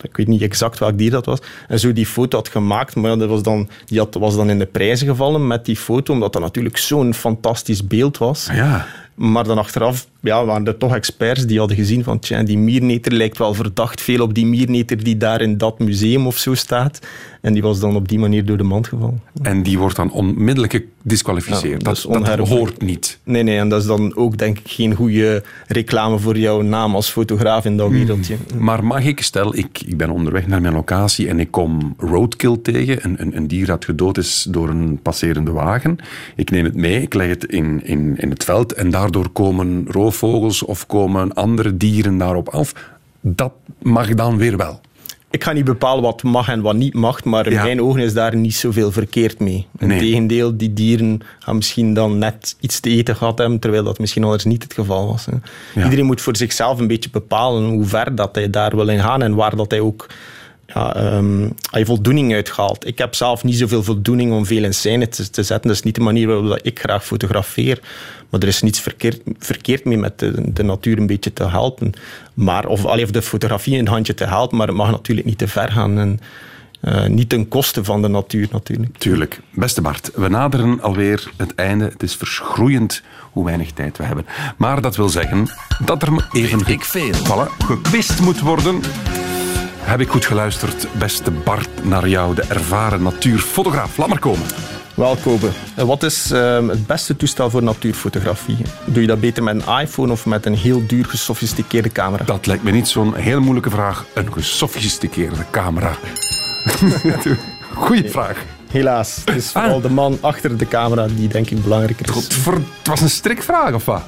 ik 0.00 0.16
weet 0.16 0.26
niet 0.26 0.42
exact 0.42 0.78
welk 0.78 0.98
dier 0.98 1.10
dat 1.10 1.26
was. 1.26 1.38
En 1.68 1.80
zo 1.80 1.92
die 1.92 2.06
foto 2.06 2.36
had 2.36 2.48
gemaakt, 2.48 2.94
maar 2.94 3.18
dat 3.18 3.28
was 3.28 3.42
dan, 3.42 3.68
die 3.86 3.98
had, 3.98 4.14
was 4.14 4.36
dan 4.36 4.50
in 4.50 4.58
de 4.58 4.66
prijzen 4.66 5.06
gevallen 5.06 5.46
met 5.46 5.64
die 5.64 5.76
foto, 5.76 6.12
omdat 6.12 6.32
dat 6.32 6.42
natuurlijk 6.42 6.76
zo'n 6.76 7.14
fantastisch 7.14 7.86
beeld 7.86 8.18
was. 8.18 8.48
Ja. 8.52 8.86
Maar 9.18 9.44
dan 9.44 9.58
achteraf 9.58 10.08
ja, 10.20 10.44
waren 10.44 10.66
er 10.66 10.76
toch 10.76 10.94
experts 10.94 11.46
die 11.46 11.58
hadden 11.58 11.76
gezien 11.76 12.04
van 12.04 12.18
tja, 12.18 12.42
die 12.42 12.58
mierneter 12.58 13.12
lijkt 13.12 13.38
wel 13.38 13.54
verdacht 13.54 14.00
veel 14.00 14.22
op 14.22 14.34
die 14.34 14.46
mierneter 14.46 15.04
die 15.04 15.16
daar 15.16 15.40
in 15.40 15.58
dat 15.58 15.78
museum 15.78 16.26
of 16.26 16.36
zo 16.36 16.54
staat. 16.54 16.98
En 17.40 17.52
die 17.52 17.62
was 17.62 17.80
dan 17.80 17.96
op 17.96 18.08
die 18.08 18.18
manier 18.18 18.44
door 18.44 18.56
de 18.56 18.62
mand 18.62 18.88
gevallen. 18.88 19.22
En 19.42 19.62
die 19.62 19.78
wordt 19.78 19.96
dan 19.96 20.12
onmiddellijk 20.12 20.84
gedisqualificeerd. 21.02 21.82
Ja, 21.82 21.92
dat, 21.92 22.36
dat 22.36 22.48
hoort 22.48 22.82
niet. 22.82 23.18
Nee, 23.24 23.42
nee, 23.42 23.58
en 23.58 23.68
dat 23.68 23.80
is 23.80 23.86
dan 23.86 24.16
ook 24.16 24.38
denk 24.38 24.58
ik 24.58 24.68
geen 24.68 24.94
goede 24.94 25.42
reclame 25.66 26.18
voor 26.18 26.38
jouw 26.38 26.62
naam 26.62 26.94
als 26.94 27.10
fotograaf 27.10 27.64
in 27.64 27.76
dat 27.76 27.90
wereldje. 27.90 28.36
Maar 28.58 28.84
mag 28.84 29.04
ik, 29.04 29.22
stel 29.22 29.56
ik, 29.56 29.80
ik 29.86 29.96
ben 29.96 30.10
onderweg 30.10 30.46
naar 30.46 30.60
mijn 30.60 30.74
locatie 30.74 31.28
en 31.28 31.40
ik 31.40 31.50
kom 31.50 31.94
roadkill 31.98 32.58
tegen, 32.62 32.98
een, 33.02 33.20
een, 33.20 33.36
een 33.36 33.48
dier 33.48 33.66
dat 33.66 33.84
gedood 33.84 34.18
is 34.18 34.46
door 34.50 34.68
een 34.68 34.98
passerende 35.02 35.50
wagen. 35.50 35.98
Ik 36.36 36.50
neem 36.50 36.64
het 36.64 36.74
mee, 36.74 37.02
ik 37.02 37.14
leg 37.14 37.28
het 37.28 37.44
in, 37.44 37.80
in, 37.84 38.16
in 38.16 38.30
het 38.30 38.44
veld 38.44 38.72
en 38.72 38.90
daardoor 39.12 39.32
komen 39.32 39.86
roofvogels 39.90 40.62
of 40.62 40.86
komen 40.86 41.32
andere 41.34 41.76
dieren 41.76 42.18
daarop 42.18 42.48
af. 42.48 42.72
Dat 43.20 43.52
mag 43.82 44.14
dan 44.14 44.36
weer 44.36 44.56
wel. 44.56 44.80
ik 45.30 45.44
ga 45.44 45.52
niet 45.52 45.64
bepalen 45.64 46.02
wat 46.02 46.22
mag 46.22 46.48
en 46.48 46.60
wat 46.60 46.74
niet 46.74 46.94
mag, 46.94 47.24
maar 47.24 47.46
in 47.46 47.52
Ja. 47.52 47.62
mijn 47.62 47.82
ogen 47.82 48.00
is 48.00 48.12
daar 48.12 48.36
niet 48.36 48.54
zoveel 48.54 48.92
verkeerd 48.92 49.38
mee. 49.40 49.66
Nee. 49.78 49.90
Integendeel, 49.90 50.56
die 50.56 50.72
dieren 50.72 51.20
gaan 51.38 51.56
misschien 51.56 51.94
dan 51.94 52.18
net 52.18 52.56
iets 52.60 52.80
te 52.80 52.90
eten 52.90 53.16
gehad 53.16 53.38
hebben, 53.38 53.58
terwijl 53.58 53.84
dat 53.84 53.98
misschien 53.98 54.24
anders 54.24 54.44
niet 54.44 54.62
het 54.62 54.72
geval 54.74 55.06
was. 55.08 55.26
Ja. 55.74 55.84
Iedereen 55.84 56.06
moet 56.06 56.20
voor 56.20 56.36
zichzelf 56.36 56.78
een 56.78 56.86
beetje 56.86 57.10
bepalen 57.10 57.64
hoe 57.68 57.84
ver 57.84 58.14
dat 58.14 58.34
hij 58.34 58.50
daar 58.50 58.76
wil 58.76 58.88
in 58.88 59.00
gaan 59.00 59.22
en 59.22 59.34
waar 59.34 59.56
dat 59.56 59.70
hij 59.70 59.80
ook 59.80 60.06
ja, 60.74 60.94
ehm, 60.94 61.48
hij 61.70 61.84
voldoening 61.84 62.34
uithaalt. 62.34 62.86
Ik 62.86 62.98
heb 62.98 63.14
zelf 63.14 63.44
niet 63.44 63.56
zoveel 63.56 63.82
voldoening 63.82 64.32
om 64.32 64.46
veel 64.46 64.64
in 64.64 64.74
scène 64.74 65.08
te, 65.08 65.30
te 65.30 65.42
zetten. 65.42 65.68
Dat 65.68 65.76
is 65.76 65.82
niet 65.82 65.94
de 65.94 66.00
manier 66.00 66.26
waarop 66.26 66.58
ik 66.62 66.78
graag 66.78 67.04
fotografeer. 67.04 67.80
Maar 68.30 68.40
er 68.40 68.48
is 68.48 68.62
niets 68.62 68.80
verkeerd, 68.80 69.20
verkeerd 69.38 69.84
mee 69.84 69.98
met 69.98 70.18
de, 70.18 70.52
de 70.52 70.62
natuur 70.62 70.98
een 70.98 71.06
beetje 71.06 71.32
te 71.32 71.48
helpen. 71.48 71.92
Maar, 72.34 72.66
of, 72.66 72.84
allee, 72.84 73.04
of 73.04 73.10
de 73.10 73.22
fotografie 73.22 73.78
een 73.78 73.88
handje 73.88 74.14
te 74.14 74.24
helpen, 74.24 74.56
maar 74.56 74.66
het 74.66 74.76
mag 74.76 74.90
natuurlijk 74.90 75.26
niet 75.26 75.38
te 75.38 75.48
ver 75.48 75.72
gaan. 75.72 75.98
En, 75.98 76.20
eh, 76.80 77.06
niet 77.06 77.28
ten 77.28 77.48
koste 77.48 77.84
van 77.84 78.02
de 78.02 78.08
natuur 78.08 78.48
natuurlijk. 78.50 78.98
Tuurlijk. 78.98 79.40
Beste 79.50 79.80
Bart, 79.80 80.10
we 80.14 80.28
naderen 80.28 80.80
alweer 80.80 81.30
het 81.36 81.54
einde. 81.54 81.84
Het 81.84 82.02
is 82.02 82.14
verschroeiend 82.14 83.02
hoe 83.32 83.44
weinig 83.44 83.72
tijd 83.72 83.96
we 83.96 84.04
hebben. 84.04 84.26
Maar 84.56 84.80
dat 84.80 84.96
wil 84.96 85.08
zeggen 85.08 85.50
dat 85.84 86.02
er 86.02 86.28
even 86.32 86.66
ik 86.66 86.84
veel. 86.84 87.12
Voilà, 87.12 87.64
gekwist 87.64 88.20
moet 88.20 88.40
worden. 88.40 88.80
Heb 89.78 90.00
ik 90.00 90.08
goed 90.08 90.26
geluisterd, 90.26 90.88
beste 90.98 91.30
Bart, 91.30 91.84
naar 91.84 92.08
jou, 92.08 92.34
de 92.34 92.42
ervaren 92.42 93.02
natuurfotograaf. 93.02 93.96
Laat 93.96 94.08
maar 94.08 94.18
komen. 94.18 94.46
Wel, 94.98 95.16
Kobe. 95.16 95.48
Eh, 95.74 95.84
Wat 95.84 96.02
is 96.02 96.30
ehm, 96.30 96.68
het 96.68 96.86
beste 96.86 97.16
toestel 97.16 97.50
voor 97.50 97.62
natuurfotografie? 97.62 98.56
Doe 98.84 99.00
je 99.02 99.08
dat 99.08 99.20
beter 99.20 99.42
met 99.42 99.54
een 99.66 99.78
iPhone 99.80 100.12
of 100.12 100.26
met 100.26 100.46
een 100.46 100.54
heel 100.54 100.86
duur 100.86 101.04
gesofisticeerde 101.04 101.88
camera? 101.92 102.24
Dat 102.24 102.46
lijkt 102.46 102.62
me 102.62 102.70
niet 102.70 102.88
zo'n 102.88 103.14
heel 103.14 103.40
moeilijke 103.40 103.70
vraag. 103.70 104.04
Een 104.14 104.32
gesofisticeerde 104.32 105.44
camera. 105.50 105.92
Goeie 107.74 108.10
vraag. 108.10 108.44
Helaas. 108.70 109.22
Het 109.24 109.36
is 109.36 109.50
vooral 109.50 109.80
de 109.80 109.90
man 109.90 110.18
achter 110.20 110.56
de 110.56 110.68
camera 110.68 111.06
die 111.06 111.28
denk 111.28 111.50
ik 111.50 111.62
belangrijker 111.62 112.06
is. 112.08 112.12
Godver... 112.12 112.52
Het 112.52 112.86
was 112.86 113.00
een 113.00 113.10
strikvraag, 113.10 113.72
of 113.74 113.84
wat? 113.84 114.02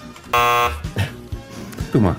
Doe 1.91 2.01
maar. 2.01 2.17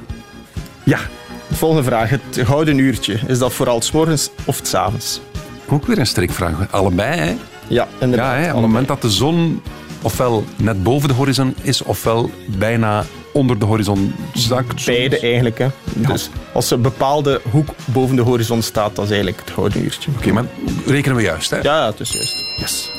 Ja. 0.83 0.99
De 1.47 1.55
volgende 1.55 1.83
vraag. 1.83 2.09
Het 2.09 2.21
gouden 2.31 2.77
uurtje. 2.77 3.19
Is 3.27 3.39
dat 3.39 3.53
vooral 3.53 3.81
's 3.81 3.91
morgens 3.91 4.29
of 4.45 4.59
's 4.63 4.73
avonds? 4.73 5.21
Ook 5.67 5.85
weer 5.85 5.97
een 5.99 6.07
strikvraag. 6.07 6.71
Allebei, 6.71 7.19
hè? 7.19 7.35
Ja, 7.71 7.87
inderdaad. 7.99 8.35
Ja, 8.35 8.41
hè? 8.41 8.47
op 8.47 8.53
het 8.53 8.61
moment 8.61 8.87
dat 8.87 9.01
de 9.01 9.09
zon 9.09 9.61
ofwel 10.01 10.43
net 10.55 10.83
boven 10.83 11.07
de 11.07 11.13
horizon 11.13 11.55
is, 11.61 11.81
ofwel 11.81 12.29
bijna 12.45 13.03
onder 13.33 13.59
de 13.59 13.65
horizon 13.65 14.13
zakt. 14.33 14.85
Beide 14.85 15.19
eigenlijk. 15.19 15.57
Hè. 15.57 15.67
Dus 15.93 16.29
als 16.53 16.71
een 16.71 16.81
bepaalde 16.81 17.41
hoek 17.51 17.69
boven 17.85 18.15
de 18.15 18.21
horizon 18.21 18.61
staat, 18.61 18.95
dat 18.95 19.05
is 19.05 19.11
eigenlijk 19.11 19.39
het 19.45 19.51
gouden 19.53 19.83
uurtje. 19.83 20.11
Oké, 20.17 20.31
maar 20.31 20.45
rekenen 20.85 21.17
we 21.17 21.23
juist, 21.23 21.49
hè? 21.49 21.57
Ja, 21.57 21.77
ja, 21.77 21.85
het 21.85 21.99
is 21.99 22.11
juist. 22.11 22.35
Yes. 22.57 22.91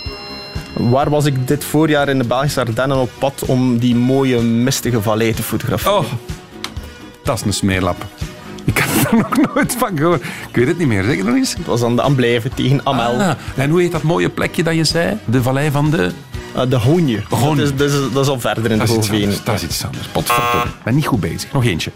Waar 0.73 1.11
was 1.11 1.25
ik 1.25 1.49
dit 1.49 1.65
voorjaar 1.65 2.09
in 2.09 2.19
de 2.19 2.27
Belgische 2.27 2.61
Ardennen 2.61 2.97
op 2.97 3.11
pad 3.19 3.45
om 3.47 3.79
die 3.79 3.95
mooie 3.95 4.41
mistige 4.41 5.03
vallei 5.03 5.35
te 5.35 5.43
fotograferen? 5.43 5.99
Oh, 5.99 6.05
dat 7.23 7.39
is 7.39 7.45
een 7.45 7.53
smeerlap. 7.53 8.05
Ik 8.65 8.79
heb 8.79 9.11
er 9.11 9.19
nog 9.19 9.55
nooit 9.55 9.75
van 9.79 9.97
gehoord. 9.99 10.23
Ik 10.23 10.57
weet 10.57 10.67
het 10.67 10.79
niet 10.79 10.89
meer. 10.89 11.05
Zeg 11.05 11.17
het 11.17 11.27
nog 11.27 11.35
eens. 11.35 11.55
Het 11.55 11.67
was 11.67 11.83
aan 11.83 11.97
de 11.97 12.03
Amblijven 12.03 12.55
tegen 12.55 12.81
Amel. 12.85 13.21
Ah, 13.21 13.31
en 13.57 13.71
hoe 13.71 13.81
heet 13.81 13.93
dat 13.93 14.03
mooie 14.03 14.29
plekje 14.29 14.63
dat 14.63 14.75
je 14.75 14.85
zei? 14.85 15.19
De 15.25 15.43
vallei 15.43 15.71
van 15.71 15.91
de... 15.91 16.11
Uh, 16.57 16.63
de 16.69 16.77
Hoonje. 16.77 17.23
Dat, 17.29 17.59
is, 17.59 17.75
dat, 17.75 17.91
is, 17.91 18.13
dat 18.13 18.25
is 18.25 18.31
al 18.31 18.41
verder 18.41 18.71
in 18.71 18.79
Dat 18.79 18.87
de 18.87 18.93
anders. 18.93 19.45
Dat 19.45 19.55
is 19.55 19.63
iets 19.63 19.85
anders. 19.85 20.07
Potverdomme. 20.07 20.67
Ik 20.67 20.83
ben 20.85 20.95
niet 20.95 21.07
goed 21.07 21.21
bezig. 21.21 21.53
Nog 21.53 21.65
eentje. 21.65 21.91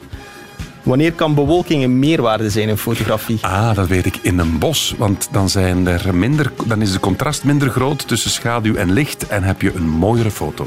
Wanneer 0.82 1.12
kan 1.12 1.34
bewolking 1.34 1.84
een 1.84 1.98
meerwaarde 1.98 2.50
zijn 2.50 2.68
in 2.68 2.76
fotografie? 2.76 3.38
Ah, 3.40 3.74
dat 3.74 3.88
weet 3.88 4.06
ik. 4.06 4.18
In 4.22 4.38
een 4.38 4.58
bos. 4.58 4.94
Want 4.98 5.28
dan, 5.30 5.48
zijn 5.48 5.86
er 5.86 6.14
minder, 6.14 6.52
dan 6.64 6.82
is 6.82 6.92
de 6.92 7.00
contrast 7.00 7.44
minder 7.44 7.70
groot 7.70 8.08
tussen 8.08 8.30
schaduw 8.30 8.74
en 8.74 8.92
licht. 8.92 9.26
En 9.26 9.42
heb 9.42 9.62
je 9.62 9.74
een 9.74 9.88
mooiere 9.88 10.30
foto. 10.30 10.66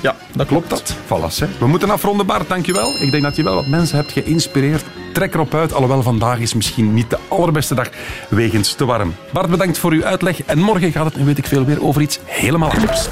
Ja, 0.00 0.16
dat 0.34 0.46
klopt. 0.46 0.70
Dat. 0.70 0.94
Hè. 1.38 1.46
We 1.58 1.66
moeten 1.66 1.90
afronden, 1.90 2.26
Bart. 2.26 2.48
Dankjewel. 2.48 2.94
Ik 3.00 3.10
denk 3.10 3.22
dat 3.22 3.36
je 3.36 3.42
wel 3.42 3.54
wat 3.54 3.66
mensen 3.66 3.96
hebt 3.96 4.12
geïnspireerd. 4.12 4.84
Trek 5.16 5.34
erop 5.34 5.54
uit. 5.54 5.72
Alhoewel 5.72 6.02
vandaag 6.02 6.38
is 6.38 6.54
misschien 6.54 6.94
niet 6.94 7.10
de 7.10 7.18
allerbeste 7.28 7.74
dag 7.74 7.88
wegens 8.28 8.72
te 8.72 8.84
warm. 8.84 9.14
Bart, 9.32 9.50
bedankt 9.50 9.78
voor 9.78 9.92
uw 9.92 10.04
uitleg. 10.04 10.42
En 10.42 10.58
morgen 10.58 10.92
gaat 10.92 11.04
het, 11.04 11.24
weet 11.24 11.38
ik 11.38 11.46
veel, 11.46 11.64
weer 11.64 11.82
over 11.82 12.00
iets 12.02 12.18
helemaal 12.24 12.70
anders. 12.70 13.08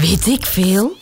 Weet 0.00 0.26
ik 0.26 0.46
veel? 0.46 0.96